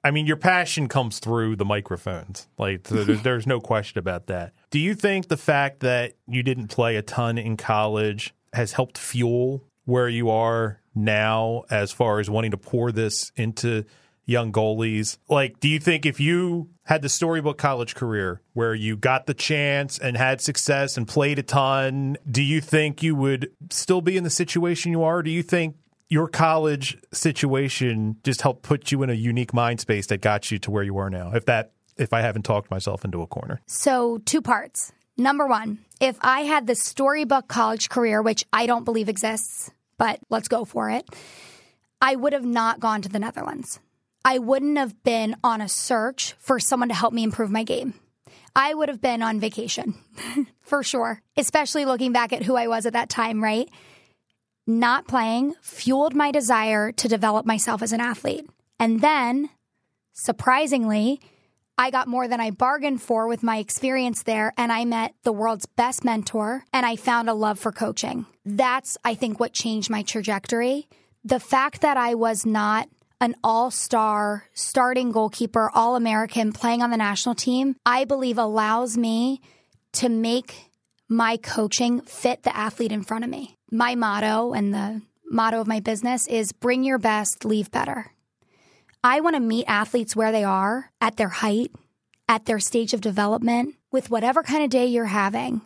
I 0.03 0.11
mean 0.11 0.27
your 0.27 0.37
passion 0.37 0.89
comes 0.89 1.19
through 1.19 1.57
the 1.57 1.65
microphones. 1.65 2.49
Like 2.59 2.85
there's 2.85 3.47
no 3.47 3.61
question 3.61 3.99
about 3.99 4.27
that. 4.27 4.53
Do 4.71 4.79
you 4.79 4.95
think 4.95 5.29
the 5.29 5.37
fact 5.37 5.81
that 5.81 6.15
you 6.27 6.43
didn't 6.43 6.69
play 6.69 6.97
a 6.97 7.03
ton 7.03 7.39
in 7.39 7.57
college 7.57 8.35
has 8.53 8.73
helped 8.73 8.99
fuel 8.99 9.63
where 9.85 10.09
you 10.09 10.31
are 10.31 10.81
now 10.95 11.65
as 11.71 11.93
far 11.93 12.19
as 12.19 12.29
wanting 12.29 12.51
to 12.51 12.57
pour 12.57 12.93
this 12.93 13.31
into 13.37 13.85
young 14.31 14.53
goalies. 14.53 15.18
Like, 15.28 15.61
do 15.61 15.68
you 15.68 15.81
think 15.81 16.07
if 16.07 16.20
you 16.20 16.70
had 16.85 17.03
the 17.03 17.09
storybook 17.09 17.59
college 17.59 17.95
career 17.95 18.41
where 18.53 18.74
you 18.74 18.97
got 18.97 19.26
the 19.26 19.35
chance 19.35 19.99
and 19.99 20.16
had 20.16 20.41
success 20.41 20.97
and 20.97 21.07
played 21.07 21.39
a 21.39 21.43
ton, 21.43 22.16
do 22.31 22.43
you 22.43 22.61
think 22.61 23.03
you 23.03 23.14
would 23.14 23.51
still 23.70 24.01
be 24.01 24.16
in 24.16 24.24
the 24.24 24.31
situation 24.31 24.93
you 24.93 25.03
are? 25.03 25.22
Do 25.22 25.31
you 25.31 25.43
think 25.43 25.76
your 26.09 26.28
college 26.28 26.99
situation 27.12 28.16
just 28.24 28.43
helped 28.43 28.62
put 28.62 28.91
you 28.91 29.03
in 29.03 29.11
a 29.11 29.14
unique 29.14 29.53
mind 29.53 29.81
space 29.81 30.07
that 30.07 30.20
got 30.20 30.51
you 30.51 30.59
to 30.61 30.70
where 30.70 30.83
you 30.83 30.97
are 30.99 31.11
now? 31.11 31.33
If 31.35 31.47
that 31.47 31.72
if 31.97 32.12
I 32.12 32.22
haven't 32.22 32.43
talked 32.43 32.70
myself 32.70 33.05
into 33.05 33.20
a 33.20 33.26
corner. 33.26 33.61
So, 33.66 34.18
two 34.24 34.41
parts. 34.41 34.93
Number 35.18 35.47
1, 35.47 35.78
if 36.01 36.16
I 36.22 36.43
had 36.43 36.66
the 36.66 36.74
storybook 36.74 37.47
college 37.47 37.91
career, 37.91 38.22
which 38.22 38.47
I 38.55 38.64
don't 38.64 38.85
believe 38.85 39.11
exists, 39.11 39.70
but 39.99 40.18
let's 40.31 40.49
go 40.49 40.64
for 40.64 40.89
it. 40.89 41.07
I 42.01 42.16
would 42.16 42.33
have 42.33 42.45
not 42.45 42.81
gone 42.81 43.03
to 43.03 43.11
the 43.11 43.18
Netherlands. 43.18 43.81
I 44.25 44.39
wouldn't 44.39 44.79
have 44.79 45.03
been 45.03 45.37
on 45.43 45.61
a 45.61 45.68
search 45.68 46.35
for 46.39 46.61
someone 46.61 46.89
to 46.89 46.95
help 46.95 47.12
me 47.12 47.23
improve 47.23 47.51
my 47.51 47.64
game. 47.64 47.95
I 48.55 48.75
would 48.75 48.89
have 48.89 49.01
been 49.01 49.23
on 49.23 49.41
vacation 49.41 49.95
for 50.62 50.83
sure, 50.83 51.23
especially 51.37 51.85
looking 51.85 52.12
back 52.12 52.33
at 52.33 52.43
who 52.43 52.57
I 52.57 52.66
was 52.66 52.87
at 52.87 52.93
that 52.93 53.09
time, 53.09 53.43
right? 53.43 53.68
Not 54.66 55.09
playing 55.09 55.55
fueled 55.62 56.14
my 56.14 56.31
desire 56.31 56.93
to 56.93 57.09
develop 57.09 57.47
myself 57.47 57.83
as 57.83 57.93
an 57.93 58.01
athlete. 58.01 58.49
And 58.79 59.01
then, 59.01 59.51
surprisingly, 60.12 61.21
I 61.79 61.91
got 61.91 62.09
more 62.09 62.29
than 62.29 62.41
I 62.41 62.51
bargained 62.51 63.01
for 63.01 63.27
with 63.27 63.43
my 63.43 63.57
experience 63.57 64.23
there, 64.23 64.53
and 64.59 64.71
I 64.71 64.85
met 64.85 65.14
the 65.23 65.33
world's 65.33 65.64
best 65.64 66.05
mentor, 66.05 66.64
and 66.75 66.85
I 66.85 66.97
found 66.97 67.31
a 67.31 67.35
love 67.35 67.59
for 67.59 67.73
coaching. 67.73 68.27
That's, 68.45 68.99
I 69.05 69.14
think, 69.14 69.41
what 69.41 69.55
changed 69.55 69.89
my 69.89 70.03
trajectory. 70.03 70.89
The 71.25 71.41
fact 71.41 71.81
that 71.81 71.97
I 71.97 72.14
was 72.14 72.45
not 72.45 72.89
an 73.21 73.35
all 73.45 73.71
star 73.71 74.45
starting 74.55 75.12
goalkeeper, 75.12 75.71
all 75.75 75.97
American 75.97 76.53
playing 76.53 76.83
on 76.83 76.91
the 76.91 76.97
national 76.97 77.35
team, 77.35 77.77
I 77.85 78.05
believe 78.05 78.39
allows 78.39 78.97
me 78.97 79.41
to 79.93 80.09
make 80.09 80.71
my 81.09 81.37
coaching 81.37 82.01
fit 82.03 82.43
the 82.43 82.57
athlete 82.57 82.93
in 82.93 83.03
front 83.03 83.25
of 83.25 83.31
me. 83.31 83.57
My 83.71 83.95
motto 83.95 84.53
and 84.53 84.73
the 84.73 85.03
motto 85.31 85.61
of 85.61 85.66
my 85.66 85.81
business 85.81 86.27
is 86.29 86.53
bring 86.53 86.85
your 86.85 86.99
best, 86.99 87.45
leave 87.45 87.71
better. 87.71 88.12
I 89.03 89.21
want 89.21 89.35
to 89.37 89.41
meet 89.41 89.64
athletes 89.66 90.14
where 90.14 90.33
they 90.33 90.45
are 90.45 90.91
at 91.01 91.16
their 91.16 91.29
height, 91.29 91.73
at 92.29 92.45
their 92.45 92.61
stage 92.61 92.95
of 92.95 93.01
development, 93.01 93.75
with 93.91 94.11
whatever 94.11 94.43
kind 94.43 94.62
of 94.62 94.71
day 94.71 94.87
you're 94.87 95.07
having. 95.07 95.62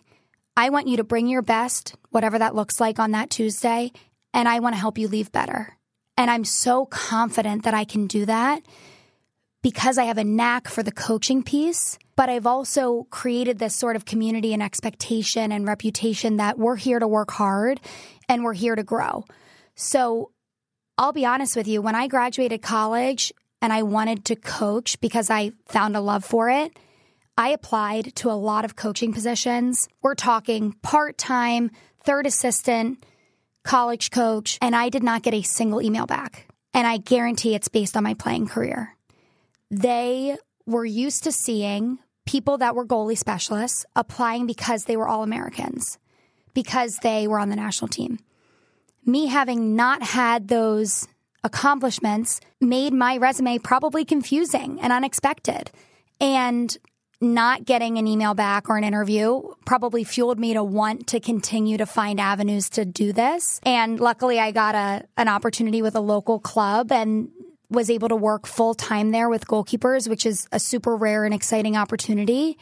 I 0.57 0.71
want 0.71 0.87
you 0.87 0.97
to 0.99 1.05
bring 1.05 1.27
your 1.27 1.43
best, 1.43 1.97
whatever 2.11 2.39
that 2.39 2.55
looks 2.55 2.81
like 2.81 2.99
on 2.99 3.11
that 3.11 3.31
Tuesday, 3.31 3.93
and 4.33 4.49
I 4.49 4.61
want 4.61 4.75
to 4.75 4.81
help 4.81 4.99
you 4.99 5.09
leave 5.09 5.33
better. 5.33 5.77
And 6.17 6.31
I'm 6.31 6.45
so 6.45 6.87
confident 6.87 7.65
that 7.65 7.75
I 7.75 7.85
can 7.85 8.07
do 8.07 8.27
that 8.27 8.63
because 9.63 9.99
I 9.99 10.05
have 10.05 10.19
a 10.19 10.25
knack 10.25 10.69
for 10.69 10.83
the 10.83 10.93
coaching 10.93 11.43
piece, 11.43 11.99
but 12.17 12.29
I've 12.29 12.47
also 12.47 13.07
created 13.11 13.59
this 13.59 13.75
sort 13.75 13.97
of 13.97 14.05
community 14.05 14.53
and 14.53 14.63
expectation 14.63 15.51
and 15.51 15.67
reputation 15.67 16.37
that 16.37 16.59
we're 16.59 16.77
here 16.77 16.99
to 16.99 17.09
work 17.09 17.31
hard 17.31 17.81
and 18.29 18.45
we're 18.45 18.53
here 18.53 18.77
to 18.77 18.83
grow. 18.83 19.25
So 19.75 20.31
I'll 20.97 21.13
be 21.13 21.25
honest 21.25 21.57
with 21.57 21.67
you, 21.67 21.83
when 21.83 21.95
I 21.95 22.07
graduated 22.07 22.63
college 22.63 23.33
and 23.61 23.73
I 23.73 23.83
wanted 23.83 24.27
to 24.27 24.37
coach 24.37 25.01
because 25.01 25.31
I 25.31 25.53
found 25.67 25.97
a 25.97 26.01
love 26.01 26.25
for 26.25 26.51
it, 26.51 26.79
I 27.37 27.49
applied 27.49 28.15
to 28.17 28.31
a 28.31 28.33
lot 28.33 28.65
of 28.65 28.77
coaching 28.77 29.13
positions. 29.13 29.89
We're 30.03 30.15
talking 30.15 30.75
part 30.83 31.19
time, 31.19 31.71
third 32.05 32.27
assistant, 32.27 33.05
college 33.65 34.11
coach, 34.11 34.59
and 34.63 34.77
I 34.77 34.89
did 34.89 35.03
not 35.03 35.23
get 35.23 35.35
a 35.35 35.43
single 35.43 35.83
email 35.83 36.07
back. 36.07 36.47
And 36.73 36.87
I 36.87 36.99
guarantee 36.99 37.55
it's 37.55 37.69
based 37.69 37.97
on 37.97 38.05
my 38.05 38.15
playing 38.15 38.47
career. 38.47 38.97
They 39.71 40.37
were 40.67 40.85
used 40.85 41.25
to 41.25 41.33
seeing 41.33 41.99
people 42.27 42.59
that 42.59 42.75
were 42.75 42.87
goalie 42.87 43.19
specialists 43.19 43.85
applying 43.97 44.47
because 44.47 44.85
they 44.85 44.97
were 44.97 45.09
all 45.09 45.23
Americans, 45.23 45.99
because 46.53 46.99
they 47.03 47.27
were 47.27 47.39
on 47.39 47.49
the 47.49 47.57
national 47.57 47.89
team. 47.89 48.19
Me 49.05 49.27
having 49.27 49.77
not 49.77 50.03
had 50.03 50.49
those 50.49 51.07
accomplishments 51.43 52.41
made 52.61 52.93
my 52.93 53.17
resume 53.19 53.59
probably 53.59 54.05
confusing 54.05 54.81
and 54.81 54.93
unexpected. 54.93 55.71
And 56.21 56.77
not 57.21 57.65
getting 57.65 57.99
an 57.99 58.07
email 58.07 58.35
back 58.35 58.69
or 58.69 58.77
an 58.77 58.85
interview 58.85 59.43
probably 59.65 60.05
fueled 60.05 60.39
me 60.39 60.55
to 60.55 60.63
want 60.63 61.07
to 61.09 61.21
continue 61.21 61.77
to 61.79 61.87
find 61.87 62.21
avenues 62.21 62.69
to 62.71 62.85
do 62.85 63.13
this. 63.13 63.61
And 63.65 63.99
luckily 64.01 64.39
I 64.41 64.51
got 64.51 64.75
a 64.75 65.05
an 65.17 65.29
opportunity 65.29 65.83
with 65.83 65.95
a 65.95 66.01
local 66.01 66.41
club 66.41 66.93
and 66.93 67.29
was 67.71 67.91
able 67.91 68.09
to 68.09 68.17
work 68.17 68.47
full 68.47 68.75
time 68.75 69.11
there 69.11 69.29
with 69.29 69.47
goalkeepers, 69.47 70.09
which 70.09 70.27
is 70.27 70.47
a 70.53 70.61
super 70.61 70.97
rare 70.97 71.25
and 71.25 71.35
exciting 71.35 71.77
opportunity. 71.77 72.59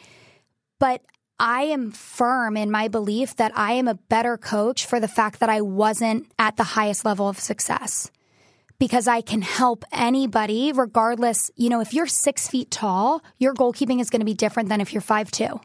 But 0.78 1.02
I 1.38 1.64
am 1.64 1.90
firm 1.90 2.56
in 2.56 2.70
my 2.70 2.88
belief 2.88 3.36
that 3.36 3.52
I 3.56 3.72
am 3.72 3.88
a 3.88 3.94
better 3.94 4.36
coach 4.36 4.86
for 4.86 5.00
the 5.00 5.08
fact 5.08 5.40
that 5.40 5.48
I 5.48 5.60
wasn't 5.60 6.30
at 6.38 6.56
the 6.56 6.62
highest 6.62 7.04
level 7.04 7.28
of 7.28 7.38
success 7.38 8.10
because 8.82 9.06
I 9.06 9.20
can 9.20 9.42
help 9.42 9.84
anybody, 9.92 10.72
regardless. 10.72 11.52
You 11.54 11.70
know, 11.70 11.78
if 11.78 11.94
you're 11.94 12.08
six 12.08 12.48
feet 12.48 12.68
tall, 12.68 13.22
your 13.38 13.54
goalkeeping 13.54 14.00
is 14.00 14.10
going 14.10 14.22
to 14.22 14.26
be 14.26 14.34
different 14.34 14.68
than 14.68 14.80
if 14.80 14.92
you're 14.92 15.00
five 15.00 15.30
two. 15.30 15.60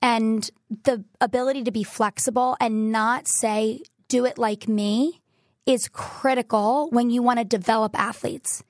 And 0.00 0.48
the 0.84 1.04
ability 1.20 1.64
to 1.64 1.72
be 1.72 1.82
flexible 1.82 2.56
and 2.60 2.92
not 2.92 3.26
say, 3.26 3.80
do 4.06 4.24
it 4.24 4.38
like 4.38 4.68
me 4.68 5.20
is 5.66 5.88
critical 5.88 6.88
when 6.90 7.10
you 7.10 7.24
want 7.24 7.40
to 7.40 7.44
develop 7.44 7.98
athletes. 7.98 8.62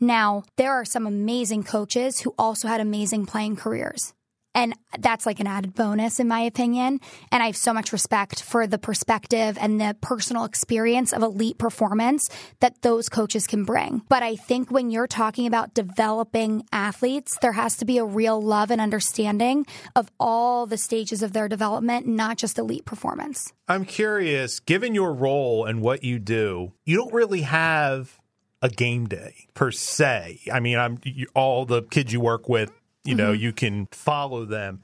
Now, 0.00 0.44
there 0.56 0.72
are 0.72 0.86
some 0.86 1.06
amazing 1.06 1.64
coaches 1.64 2.20
who 2.20 2.34
also 2.38 2.68
had 2.68 2.80
amazing 2.80 3.26
playing 3.26 3.56
careers. 3.56 4.14
And 4.54 4.74
that's 4.98 5.26
like 5.26 5.38
an 5.38 5.46
added 5.46 5.74
bonus, 5.74 6.18
in 6.18 6.26
my 6.26 6.40
opinion. 6.40 7.00
And 7.30 7.42
I 7.42 7.46
have 7.46 7.56
so 7.56 7.72
much 7.72 7.92
respect 7.92 8.42
for 8.42 8.66
the 8.66 8.78
perspective 8.78 9.56
and 9.60 9.80
the 9.80 9.96
personal 10.00 10.44
experience 10.44 11.12
of 11.12 11.22
elite 11.22 11.58
performance 11.58 12.28
that 12.60 12.82
those 12.82 13.08
coaches 13.08 13.46
can 13.46 13.64
bring. 13.64 14.02
But 14.08 14.22
I 14.22 14.36
think 14.36 14.70
when 14.70 14.90
you're 14.90 15.06
talking 15.06 15.46
about 15.46 15.74
developing 15.74 16.64
athletes, 16.72 17.38
there 17.40 17.52
has 17.52 17.76
to 17.76 17.84
be 17.84 17.98
a 17.98 18.04
real 18.04 18.40
love 18.40 18.70
and 18.70 18.80
understanding 18.80 19.66
of 19.94 20.10
all 20.18 20.66
the 20.66 20.76
stages 20.76 21.22
of 21.22 21.32
their 21.32 21.48
development, 21.48 22.06
not 22.06 22.36
just 22.36 22.58
elite 22.58 22.84
performance. 22.84 23.52
I'm 23.68 23.84
curious, 23.84 24.58
given 24.58 24.94
your 24.94 25.12
role 25.12 25.64
and 25.64 25.80
what 25.80 26.02
you 26.02 26.18
do, 26.18 26.72
you 26.84 26.96
don't 26.96 27.14
really 27.14 27.42
have 27.42 28.18
a 28.62 28.68
game 28.68 29.06
day 29.06 29.46
per 29.54 29.70
se. 29.70 30.40
I 30.52 30.60
mean, 30.60 30.78
I'm 30.78 30.98
all 31.34 31.64
the 31.64 31.82
kids 31.82 32.12
you 32.12 32.20
work 32.20 32.48
with 32.48 32.72
you 33.04 33.14
know, 33.14 33.32
mm-hmm. 33.32 33.42
you 33.42 33.52
can 33.52 33.86
follow 33.92 34.44
them. 34.44 34.82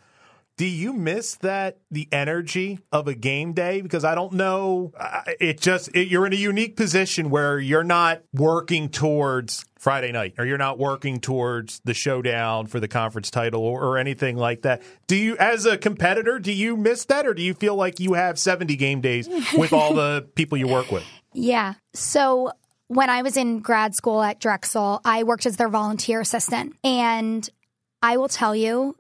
Do 0.56 0.64
you 0.64 0.94
miss 0.94 1.34
that 1.36 1.76
the 1.90 2.08
energy 2.10 2.78
of 2.90 3.08
a 3.08 3.14
game 3.14 3.52
day? 3.52 3.82
Because 3.82 4.04
I 4.04 4.14
don't 4.14 4.32
know. 4.32 4.92
It 5.38 5.60
just 5.60 5.94
it, 5.94 6.08
you're 6.08 6.26
in 6.26 6.32
a 6.32 6.36
unique 6.36 6.76
position 6.76 7.28
where 7.28 7.58
you're 7.58 7.84
not 7.84 8.22
working 8.32 8.88
towards 8.88 9.66
Friday 9.78 10.12
night, 10.12 10.34
or 10.38 10.46
you're 10.46 10.56
not 10.56 10.78
working 10.78 11.20
towards 11.20 11.80
the 11.84 11.92
showdown 11.92 12.68
for 12.68 12.80
the 12.80 12.88
conference 12.88 13.30
title, 13.30 13.60
or, 13.60 13.84
or 13.84 13.98
anything 13.98 14.36
like 14.36 14.62
that. 14.62 14.82
Do 15.06 15.14
you, 15.14 15.36
as 15.36 15.66
a 15.66 15.76
competitor, 15.76 16.38
do 16.38 16.52
you 16.52 16.74
miss 16.74 17.04
that, 17.04 17.26
or 17.26 17.34
do 17.34 17.42
you 17.42 17.52
feel 17.52 17.76
like 17.76 18.00
you 18.00 18.14
have 18.14 18.38
70 18.38 18.76
game 18.76 19.02
days 19.02 19.28
with 19.54 19.74
all 19.74 19.92
the 19.92 20.26
people 20.36 20.56
you 20.56 20.68
work 20.68 20.90
with? 20.90 21.04
Yeah. 21.34 21.74
So 21.92 22.50
when 22.88 23.10
I 23.10 23.22
was 23.22 23.36
in 23.36 23.60
grad 23.60 23.94
school 23.94 24.22
at 24.22 24.40
Drexel, 24.40 25.00
I 25.04 25.24
worked 25.24 25.44
as 25.44 25.56
their 25.56 25.68
volunteer 25.68 26.20
assistant. 26.20 26.74
And 26.82 27.48
I 28.06 28.18
will 28.18 28.28
tell 28.28 28.54
you, 28.54 28.94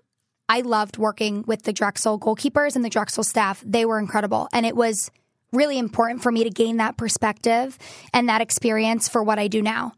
I 0.48 0.62
loved 0.62 0.98
working 0.98 1.44
with 1.46 1.62
the 1.62 1.72
Drexel 1.72 2.18
goalkeepers 2.18 2.74
and 2.74 2.84
the 2.84 2.90
Drexel 2.90 3.22
staff. 3.22 3.62
They 3.64 3.84
were 3.84 4.00
incredible. 4.00 4.48
And 4.52 4.66
it 4.66 4.74
was 4.74 5.12
really 5.52 5.78
important 5.78 6.24
for 6.24 6.32
me 6.32 6.42
to 6.42 6.50
gain 6.50 6.78
that 6.78 6.96
perspective 6.96 7.78
and 8.12 8.28
that 8.28 8.40
experience 8.40 9.08
for 9.08 9.22
what 9.22 9.38
I 9.38 9.46
do 9.46 9.62
now. 9.62 9.92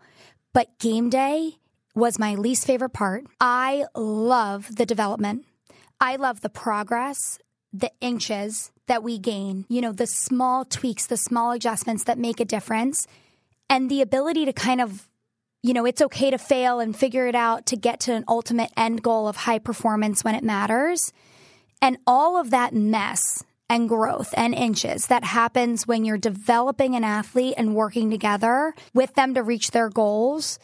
But 0.52 0.78
game 0.78 1.08
day 1.08 1.56
was 1.94 2.18
my 2.18 2.34
least 2.34 2.66
favorite 2.66 2.92
part. 2.92 3.24
I 3.40 3.86
love 3.94 4.76
the 4.76 4.84
development. 4.84 5.46
I 5.98 6.16
love 6.16 6.42
the 6.42 6.50
progress, 6.50 7.38
the 7.72 7.90
inches 8.02 8.72
that 8.88 9.02
we 9.02 9.18
gain, 9.18 9.64
you 9.70 9.80
know, 9.80 9.92
the 9.92 10.06
small 10.06 10.66
tweaks, 10.66 11.06
the 11.06 11.16
small 11.16 11.52
adjustments 11.52 12.04
that 12.04 12.18
make 12.18 12.40
a 12.40 12.44
difference, 12.44 13.06
and 13.70 13.90
the 13.90 14.02
ability 14.02 14.44
to 14.44 14.52
kind 14.52 14.82
of 14.82 15.08
you 15.62 15.74
know, 15.74 15.84
it's 15.84 16.02
okay 16.02 16.30
to 16.30 16.38
fail 16.38 16.80
and 16.80 16.96
figure 16.96 17.26
it 17.26 17.34
out 17.34 17.66
to 17.66 17.76
get 17.76 18.00
to 18.00 18.14
an 18.14 18.24
ultimate 18.28 18.70
end 18.76 19.02
goal 19.02 19.26
of 19.28 19.36
high 19.36 19.58
performance 19.58 20.22
when 20.22 20.34
it 20.34 20.44
matters. 20.44 21.12
And 21.82 21.98
all 22.06 22.40
of 22.40 22.50
that 22.50 22.74
mess 22.74 23.44
and 23.68 23.88
growth 23.88 24.32
and 24.36 24.54
inches 24.54 25.06
that 25.06 25.24
happens 25.24 25.86
when 25.86 26.04
you're 26.04 26.18
developing 26.18 26.94
an 26.94 27.04
athlete 27.04 27.54
and 27.56 27.74
working 27.74 28.10
together 28.10 28.74
with 28.94 29.14
them 29.14 29.34
to 29.34 29.42
reach 29.42 29.72
their 29.72 29.90
goals 29.90 30.58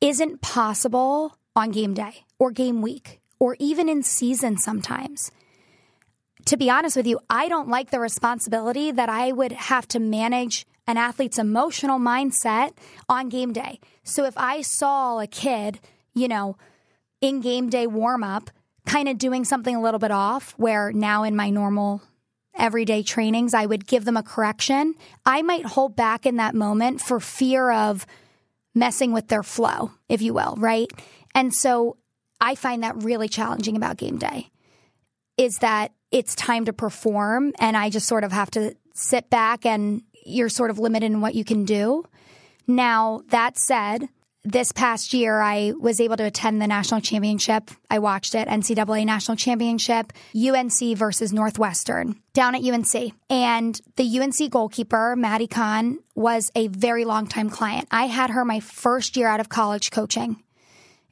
isn't 0.00 0.40
possible 0.40 1.36
on 1.54 1.70
game 1.70 1.94
day 1.94 2.24
or 2.38 2.50
game 2.50 2.82
week 2.82 3.20
or 3.38 3.56
even 3.58 3.88
in 3.88 4.02
season 4.02 4.56
sometimes. 4.56 5.30
To 6.46 6.56
be 6.56 6.70
honest 6.70 6.96
with 6.96 7.06
you, 7.06 7.20
I 7.28 7.48
don't 7.48 7.68
like 7.68 7.90
the 7.90 8.00
responsibility 8.00 8.90
that 8.90 9.08
I 9.08 9.30
would 9.30 9.52
have 9.52 9.86
to 9.88 10.00
manage 10.00 10.66
an 10.86 10.96
athlete's 10.96 11.38
emotional 11.38 11.98
mindset 11.98 12.72
on 13.08 13.28
game 13.28 13.52
day. 13.52 13.80
So 14.02 14.24
if 14.24 14.34
I 14.36 14.62
saw 14.62 15.20
a 15.20 15.26
kid, 15.26 15.80
you 16.14 16.28
know, 16.28 16.56
in 17.20 17.40
game 17.40 17.68
day 17.68 17.86
warm 17.86 18.24
up, 18.24 18.50
kind 18.86 19.08
of 19.08 19.18
doing 19.18 19.44
something 19.44 19.74
a 19.74 19.80
little 19.80 20.00
bit 20.00 20.10
off, 20.10 20.54
where 20.56 20.92
now 20.92 21.22
in 21.22 21.36
my 21.36 21.50
normal 21.50 22.02
everyday 22.56 23.02
trainings, 23.02 23.54
I 23.54 23.66
would 23.66 23.86
give 23.86 24.04
them 24.04 24.16
a 24.16 24.22
correction, 24.22 24.94
I 25.24 25.42
might 25.42 25.64
hold 25.64 25.96
back 25.96 26.26
in 26.26 26.36
that 26.36 26.54
moment 26.54 27.00
for 27.00 27.20
fear 27.20 27.70
of 27.70 28.06
messing 28.74 29.12
with 29.12 29.28
their 29.28 29.42
flow, 29.42 29.92
if 30.08 30.22
you 30.22 30.34
will, 30.34 30.54
right? 30.58 30.90
And 31.34 31.54
so 31.54 31.96
I 32.40 32.54
find 32.54 32.82
that 32.82 33.02
really 33.02 33.28
challenging 33.28 33.76
about 33.76 33.96
game 33.96 34.18
day 34.18 34.50
is 35.36 35.58
that 35.58 35.92
it's 36.10 36.34
time 36.34 36.64
to 36.64 36.72
perform 36.72 37.52
and 37.58 37.76
I 37.76 37.90
just 37.90 38.06
sort 38.06 38.24
of 38.24 38.32
have 38.32 38.50
to 38.52 38.74
sit 38.94 39.30
back 39.30 39.64
and 39.64 40.02
you're 40.24 40.48
sort 40.48 40.70
of 40.70 40.78
limited 40.78 41.06
in 41.06 41.20
what 41.20 41.34
you 41.34 41.44
can 41.44 41.64
do. 41.64 42.04
Now, 42.66 43.22
that 43.30 43.58
said, 43.58 44.08
this 44.42 44.72
past 44.72 45.12
year, 45.12 45.40
I 45.40 45.72
was 45.78 46.00
able 46.00 46.16
to 46.16 46.24
attend 46.24 46.62
the 46.62 46.66
national 46.66 47.00
championship. 47.02 47.70
I 47.90 47.98
watched 47.98 48.34
it, 48.34 48.48
NCAA 48.48 49.04
national 49.04 49.36
championship, 49.36 50.12
UNC 50.34 50.96
versus 50.96 51.32
Northwestern 51.32 52.20
down 52.32 52.54
at 52.54 52.64
UNC. 52.64 53.12
And 53.28 53.78
the 53.96 54.18
UNC 54.18 54.50
goalkeeper, 54.50 55.14
Maddie 55.16 55.46
Kahn, 55.46 55.98
was 56.14 56.50
a 56.54 56.68
very 56.68 57.04
long 57.04 57.26
time 57.26 57.50
client. 57.50 57.88
I 57.90 58.06
had 58.06 58.30
her 58.30 58.44
my 58.44 58.60
first 58.60 59.16
year 59.16 59.28
out 59.28 59.40
of 59.40 59.48
college 59.48 59.90
coaching 59.90 60.42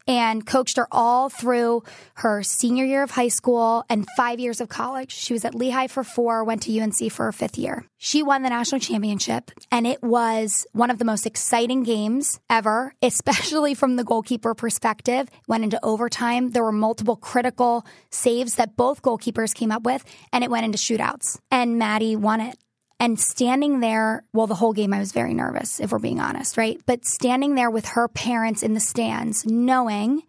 and 0.09 0.47
coached 0.47 0.79
her 0.79 0.89
all 0.91 1.29
through 1.29 1.83
her 2.15 2.43
senior 2.43 2.85
year 2.85 3.03
of 3.03 3.11
high 3.11 3.29
school 3.29 3.85
and 3.91 4.07
five 4.17 4.41
years 4.41 4.61
of 4.61 4.69
college. 4.69 5.13
She 5.13 5.35
was 5.35 5.45
at 5.45 5.55
Lehigh 5.55 5.87
for 5.87 6.03
four, 6.03 6.43
went 6.43 6.63
to 6.63 6.81
UNC 6.81 7.13
for 7.13 7.27
her 7.27 7.33
fifth 7.33 7.59
year. 7.59 7.85
She 7.99 8.23
won 8.23 8.43
the 8.43 8.49
national 8.49 8.81
championship, 8.81 9.51
and 9.71 9.87
it 9.87 10.03
was 10.03 10.67
one 10.73 10.91
of 10.91 10.99
the 10.99 11.05
most 11.05 11.27
exciting 11.27 11.83
games 11.83 12.41
ever, 12.49 12.95
especially 13.03 13.75
from 13.75 13.97
the 13.97 14.05
goalkeeper 14.05 14.55
perspective. 14.55 15.29
Went 15.47 15.65
into 15.65 15.79
overtime. 15.85 16.51
There 16.51 16.65
were 16.65 16.73
multiple 16.73 17.17
critical 17.17 17.85
saves 18.11 18.55
that 18.55 18.77
both 18.77 19.03
goalkeepers 19.03 19.55
came 19.55 19.71
up 19.71 19.83
with, 19.83 20.05
and 20.33 20.43
it 20.43 20.51
went 20.51 20.65
into 20.65 20.79
shootouts. 20.79 21.39
And 21.51 21.79
Maddie 21.79 22.17
won 22.17 22.41
it. 22.41 22.57
And 23.01 23.21
standing 23.21 23.81
there, 23.81 24.25
well, 24.33 24.49
the 24.49 24.57
whole 24.57 24.73
game 24.73 24.93
I 24.93 24.99
was 24.99 25.13
very 25.13 25.33
nervous, 25.33 25.79
if 25.79 25.93
we're 25.93 26.01
being 26.01 26.19
honest, 26.19 26.57
right? 26.57 26.81
But 26.85 27.05
standing 27.05 27.55
there 27.55 27.71
with 27.71 27.87
her 27.87 28.09
parents 28.09 28.63
in 28.63 28.75
the 28.75 28.81
stands, 28.81 29.47
knowing 29.47 30.23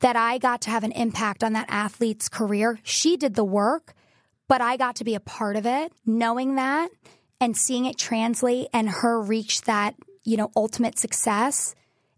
that 0.00 0.16
I 0.16 0.38
got 0.38 0.60
to 0.62 0.70
have 0.70 0.84
an 0.84 0.92
impact 0.92 1.44
on 1.44 1.52
that 1.52 1.66
athlete's 1.68 2.28
career. 2.28 2.78
She 2.82 3.16
did 3.16 3.34
the 3.34 3.44
work, 3.44 3.94
but 4.48 4.60
I 4.60 4.76
got 4.76 4.96
to 4.96 5.04
be 5.04 5.14
a 5.14 5.20
part 5.20 5.56
of 5.56 5.66
it, 5.66 5.92
knowing 6.06 6.56
that 6.56 6.90
and 7.40 7.56
seeing 7.56 7.84
it 7.84 7.98
translate 7.98 8.68
and 8.72 8.88
her 8.88 9.20
reach 9.20 9.62
that, 9.62 9.94
you 10.24 10.36
know, 10.36 10.50
ultimate 10.56 10.98
success 10.98 11.74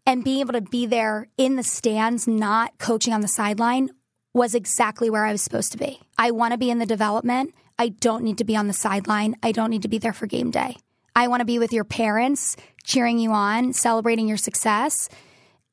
And 0.07 0.25
being 0.25 0.41
able 0.41 0.55
to 0.55 0.61
be 0.61 0.87
there 0.87 1.29
in 1.37 1.57
the 1.57 1.63
stands, 1.63 2.27
not 2.27 2.79
coaching 2.79 3.13
on 3.13 3.21
the 3.21 3.29
sideline, 3.29 3.91
was 4.33 4.55
exactly 4.55 5.11
where 5.11 5.25
I 5.25 5.33
was 5.33 5.43
supposed 5.43 5.73
to 5.73 5.79
be. 5.79 6.01
I 6.17 6.31
want 6.31 6.53
to 6.53 6.59
be 6.59 6.71
in 6.71 6.79
the 6.79 6.87
development. 6.87 7.55
I 7.81 7.89
don't 7.89 8.24
need 8.24 8.37
to 8.39 8.45
be 8.45 8.57
on 8.57 8.66
the 8.66 8.74
sideline. 8.74 9.37
I 9.43 9.53
don't 9.53 9.70
need 9.70 9.83
to 9.83 9.89
be 9.89 9.97
there 9.97 10.12
for 10.12 10.26
game 10.26 10.51
day. 10.51 10.76
I 11.16 11.28
want 11.28 11.41
to 11.41 11.47
be 11.47 11.59
with 11.59 11.72
your 11.72 11.85
parents, 11.85 12.55
cheering 12.85 13.18
you 13.18 13.33
on, 13.33 13.72
celebrating 13.72 14.28
your 14.28 14.37
success. 14.37 15.09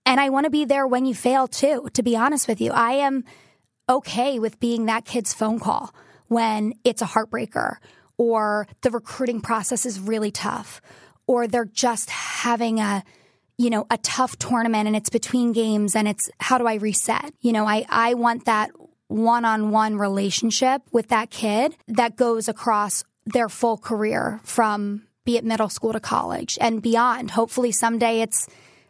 And 0.06 0.18
I 0.18 0.30
want 0.30 0.46
to 0.46 0.50
be 0.50 0.64
there 0.64 0.88
when 0.88 1.06
you 1.06 1.14
fail 1.14 1.50
too, 1.50 1.90
to 1.92 2.04
be 2.04 2.16
honest 2.16 2.48
with 2.48 2.62
you. 2.62 2.72
I 2.72 2.94
am 2.94 3.26
okay 3.90 4.40
with 4.40 4.58
being 4.62 4.86
that 4.86 5.04
kid's 5.04 5.34
phone 5.34 5.60
call 5.60 5.94
when 6.30 6.76
it's 6.86 7.02
a 7.02 7.06
heartbreaker 7.06 7.76
or 8.18 8.68
the 8.84 8.90
recruiting 8.90 9.42
process 9.42 9.86
is 9.86 10.00
really 10.00 10.32
tough 10.32 10.80
or 11.28 11.46
they're 11.46 11.66
just 11.66 12.10
having 12.10 12.80
a 12.80 13.04
you 13.58 13.70
know 13.70 13.86
a 13.92 13.98
tough 13.98 14.38
tournament 14.38 14.88
and 14.88 14.96
it's 14.96 15.10
between 15.10 15.52
games 15.52 15.94
and 15.94 16.08
it's 16.08 16.30
how 16.40 16.58
do 16.58 16.68
I 16.68 16.76
reset? 16.76 17.34
You 17.42 17.52
know, 17.52 17.66
I 17.66 17.86
I 17.90 18.14
want 18.14 18.46
that 18.46 18.72
one-on-one 19.08 19.98
relationship 19.98 20.82
with 20.92 21.08
that 21.10 21.30
kid 21.30 21.76
that 21.88 22.16
goes 22.16 22.48
across 22.48 23.04
their 23.26 23.50
full 23.50 23.78
career 23.78 24.40
from 24.44 25.04
be 25.26 25.38
it 25.38 25.44
middle 25.44 25.70
school 25.70 25.94
to 25.94 26.00
college 26.00 26.58
and 26.62 26.82
beyond. 26.82 27.32
Hopefully 27.32 27.72
someday 27.72 28.22
it's 28.22 28.48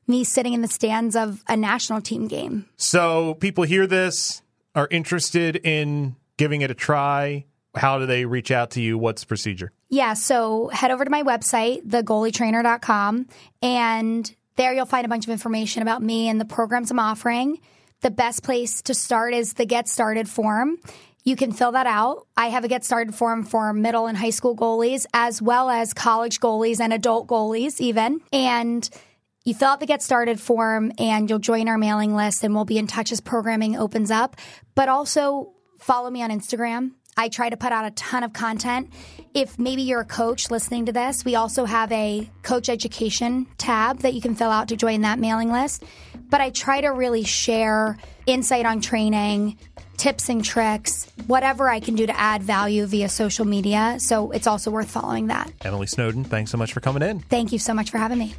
me 0.08 0.24
sitting 0.24 0.54
in 0.54 0.62
the 0.62 0.68
stands 0.68 1.16
of 1.16 1.44
a 1.48 1.58
national 1.58 2.02
team 2.02 2.28
game. 2.28 2.66
So 2.78 3.34
people 3.36 3.64
hear 3.64 3.88
this, 3.88 4.42
are 4.76 4.88
interested 4.92 5.56
in 5.56 6.16
giving 6.38 6.62
it 6.62 6.70
a 6.70 6.76
try. 6.76 7.46
How 7.76 7.98
do 7.98 8.06
they 8.06 8.26
reach 8.26 8.52
out 8.52 8.72
to 8.72 8.82
you? 8.82 8.98
What's 8.98 9.22
the 9.22 9.28
procedure? 9.28 9.72
Yeah, 9.90 10.14
so 10.14 10.68
head 10.68 10.92
over 10.92 11.04
to 11.04 11.10
my 11.10 11.24
website, 11.24 11.88
thegoalietrainer.com, 11.88 13.28
and 13.62 14.36
there 14.56 14.74
you'll 14.74 14.86
find 14.86 15.06
a 15.06 15.10
bunch 15.10 15.26
of 15.26 15.32
information 15.32 15.82
about 15.82 16.02
me 16.02 16.28
and 16.30 16.40
the 16.40 16.46
programs 16.46 16.92
I'm 16.92 17.00
offering. 17.00 17.60
The 18.02 18.12
best 18.12 18.44
place 18.44 18.84
to 18.84 18.94
start 18.94 19.34
is 19.34 19.54
the 19.54 19.66
Get 19.66 19.88
Started 19.88 20.30
form. 20.30 20.78
You 21.24 21.36
can 21.36 21.52
fill 21.52 21.72
that 21.72 21.88
out. 21.88 22.28
I 22.38 22.48
have 22.48 22.64
a 22.64 22.68
Get 22.68 22.86
Started 22.86 23.16
form 23.16 23.44
for 23.44 23.74
middle 23.74 24.06
and 24.06 24.16
high 24.16 24.30
school 24.30 24.56
goalies, 24.56 25.08
as 25.14 25.42
well 25.42 25.70
as 25.70 25.96
college 25.96 26.40
goalies 26.40 26.80
and 26.80 26.94
adult 26.94 27.28
goalies, 27.28 27.82
even. 27.82 28.22
And 28.32 28.88
you 29.46 29.56
fill 29.56 29.70
out 29.70 29.80
the 29.80 29.88
Get 29.88 30.04
Started 30.04 30.40
form 30.40 30.92
and 31.00 31.28
you'll 31.28 31.40
join 31.40 31.68
our 31.68 31.78
mailing 31.80 32.16
list, 32.16 32.44
and 32.44 32.54
we'll 32.54 32.66
be 32.66 32.78
in 32.78 32.86
touch 32.86 33.12
as 33.12 33.20
programming 33.20 33.76
opens 33.76 34.12
up. 34.12 34.36
But 34.76 34.90
also 34.90 35.54
follow 35.80 36.12
me 36.12 36.22
on 36.22 36.30
Instagram. 36.30 36.92
I 37.20 37.30
try 37.30 37.50
to 37.50 37.58
put 37.58 37.72
out 37.72 37.86
a 37.86 37.92
ton 37.92 38.24
of 38.24 38.32
content. 38.32 38.94
If 39.34 39.58
maybe 39.58 39.82
you're 39.82 40.02
a 40.02 40.06
coach 40.06 40.52
listening 40.52 40.86
to 40.86 40.92
this, 40.92 41.26
we 41.26 41.34
also 41.34 41.66
have 41.66 41.92
a 41.92 42.30
coach 42.44 42.70
education 42.70 43.48
tab 43.58 44.00
that 44.00 44.14
you 44.14 44.22
can 44.22 44.36
fill 44.36 44.52
out 44.52 44.68
to 44.68 44.76
join 44.76 45.02
that 45.02 45.18
mailing 45.18 45.52
list. 45.52 45.84
But 46.30 46.42
I 46.42 46.50
try 46.50 46.82
to 46.82 46.90
really 46.90 47.24
share 47.24 47.98
insight 48.26 48.66
on 48.66 48.82
training, 48.82 49.58
tips 49.98 50.30
and 50.30 50.44
tricks, 50.44 51.12
whatever 51.28 51.70
I 51.70 51.80
can 51.80 51.96
do 51.96 52.06
to 52.06 52.20
add 52.20 52.44
value 52.44 52.86
via 52.86 53.10
social 53.10 53.46
media. 53.46 53.96
So 54.00 54.32
it's 54.32 54.48
also 54.48 54.72
worth 54.72 54.90
following 54.90 55.28
that. 55.28 55.52
Emily 55.64 55.88
Snowden, 55.88 56.24
thanks 56.24 56.52
so 56.52 56.58
much 56.58 56.74
for 56.74 56.80
coming 56.80 57.02
in. 57.02 57.20
Thank 57.20 57.52
you 57.52 57.60
so 57.60 57.74
much 57.74 57.90
for 57.90 57.98
having 57.98 58.20
me. 58.20 58.36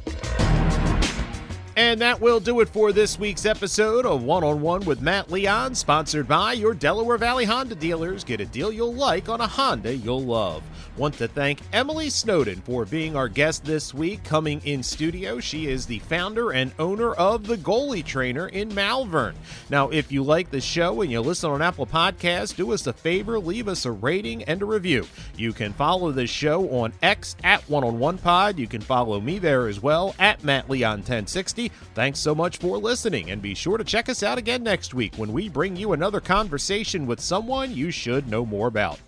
And 1.79 2.01
that 2.01 2.19
will 2.19 2.41
do 2.41 2.59
it 2.59 2.67
for 2.67 2.91
this 2.91 3.17
week's 3.17 3.45
episode 3.45 4.05
of 4.05 4.21
One 4.21 4.43
on 4.43 4.59
One 4.59 4.83
with 4.83 4.99
Matt 4.99 5.31
Leon, 5.31 5.73
sponsored 5.75 6.27
by 6.27 6.51
your 6.51 6.73
Delaware 6.73 7.17
Valley 7.17 7.45
Honda 7.45 7.75
dealers. 7.75 8.25
Get 8.25 8.41
a 8.41 8.45
deal 8.45 8.69
you'll 8.69 8.93
like 8.93 9.29
on 9.29 9.39
a 9.39 9.47
Honda 9.47 9.95
you'll 9.95 10.25
love. 10.25 10.61
Want 10.97 11.15
to 11.19 11.29
thank 11.29 11.61
Emily 11.71 12.09
Snowden 12.09 12.59
for 12.59 12.83
being 12.83 13.15
our 13.15 13.29
guest 13.29 13.63
this 13.63 13.93
week, 13.93 14.21
coming 14.25 14.59
in 14.65 14.83
studio. 14.83 15.39
She 15.39 15.67
is 15.67 15.85
the 15.85 15.99
founder 15.99 16.51
and 16.51 16.73
owner 16.77 17.13
of 17.13 17.47
the 17.47 17.55
Goalie 17.55 18.03
Trainer 18.03 18.49
in 18.49 18.75
Malvern. 18.75 19.35
Now, 19.69 19.87
if 19.87 20.11
you 20.11 20.21
like 20.21 20.51
the 20.51 20.59
show 20.59 21.01
and 21.01 21.09
you 21.09 21.21
listen 21.21 21.49
on 21.49 21.61
Apple 21.61 21.85
Podcasts, 21.85 22.53
do 22.53 22.73
us 22.73 22.87
a 22.87 22.91
favor, 22.91 23.39
leave 23.39 23.69
us 23.69 23.85
a 23.85 23.91
rating 23.91 24.43
and 24.43 24.61
a 24.61 24.65
review. 24.65 25.07
You 25.37 25.53
can 25.53 25.71
follow 25.71 26.11
the 26.11 26.27
show 26.27 26.67
on 26.81 26.91
X 27.01 27.37
at 27.41 27.61
One 27.69 27.85
on 27.85 27.99
One 27.99 28.17
Pod. 28.17 28.59
You 28.59 28.67
can 28.67 28.81
follow 28.81 29.21
me 29.21 29.39
there 29.39 29.69
as 29.69 29.81
well 29.81 30.13
at 30.19 30.43
Matt 30.43 30.69
Leon 30.69 30.97
1060. 30.97 31.68
Thanks 31.93 32.19
so 32.19 32.33
much 32.33 32.57
for 32.57 32.77
listening, 32.77 33.31
and 33.31 33.41
be 33.41 33.55
sure 33.55 33.77
to 33.77 33.83
check 33.83 34.09
us 34.09 34.23
out 34.23 34.37
again 34.37 34.63
next 34.63 34.93
week 34.93 35.15
when 35.15 35.33
we 35.33 35.49
bring 35.49 35.75
you 35.75 35.93
another 35.93 36.19
conversation 36.19 37.05
with 37.05 37.19
someone 37.19 37.73
you 37.73 37.91
should 37.91 38.27
know 38.27 38.45
more 38.45 38.67
about. 38.67 38.99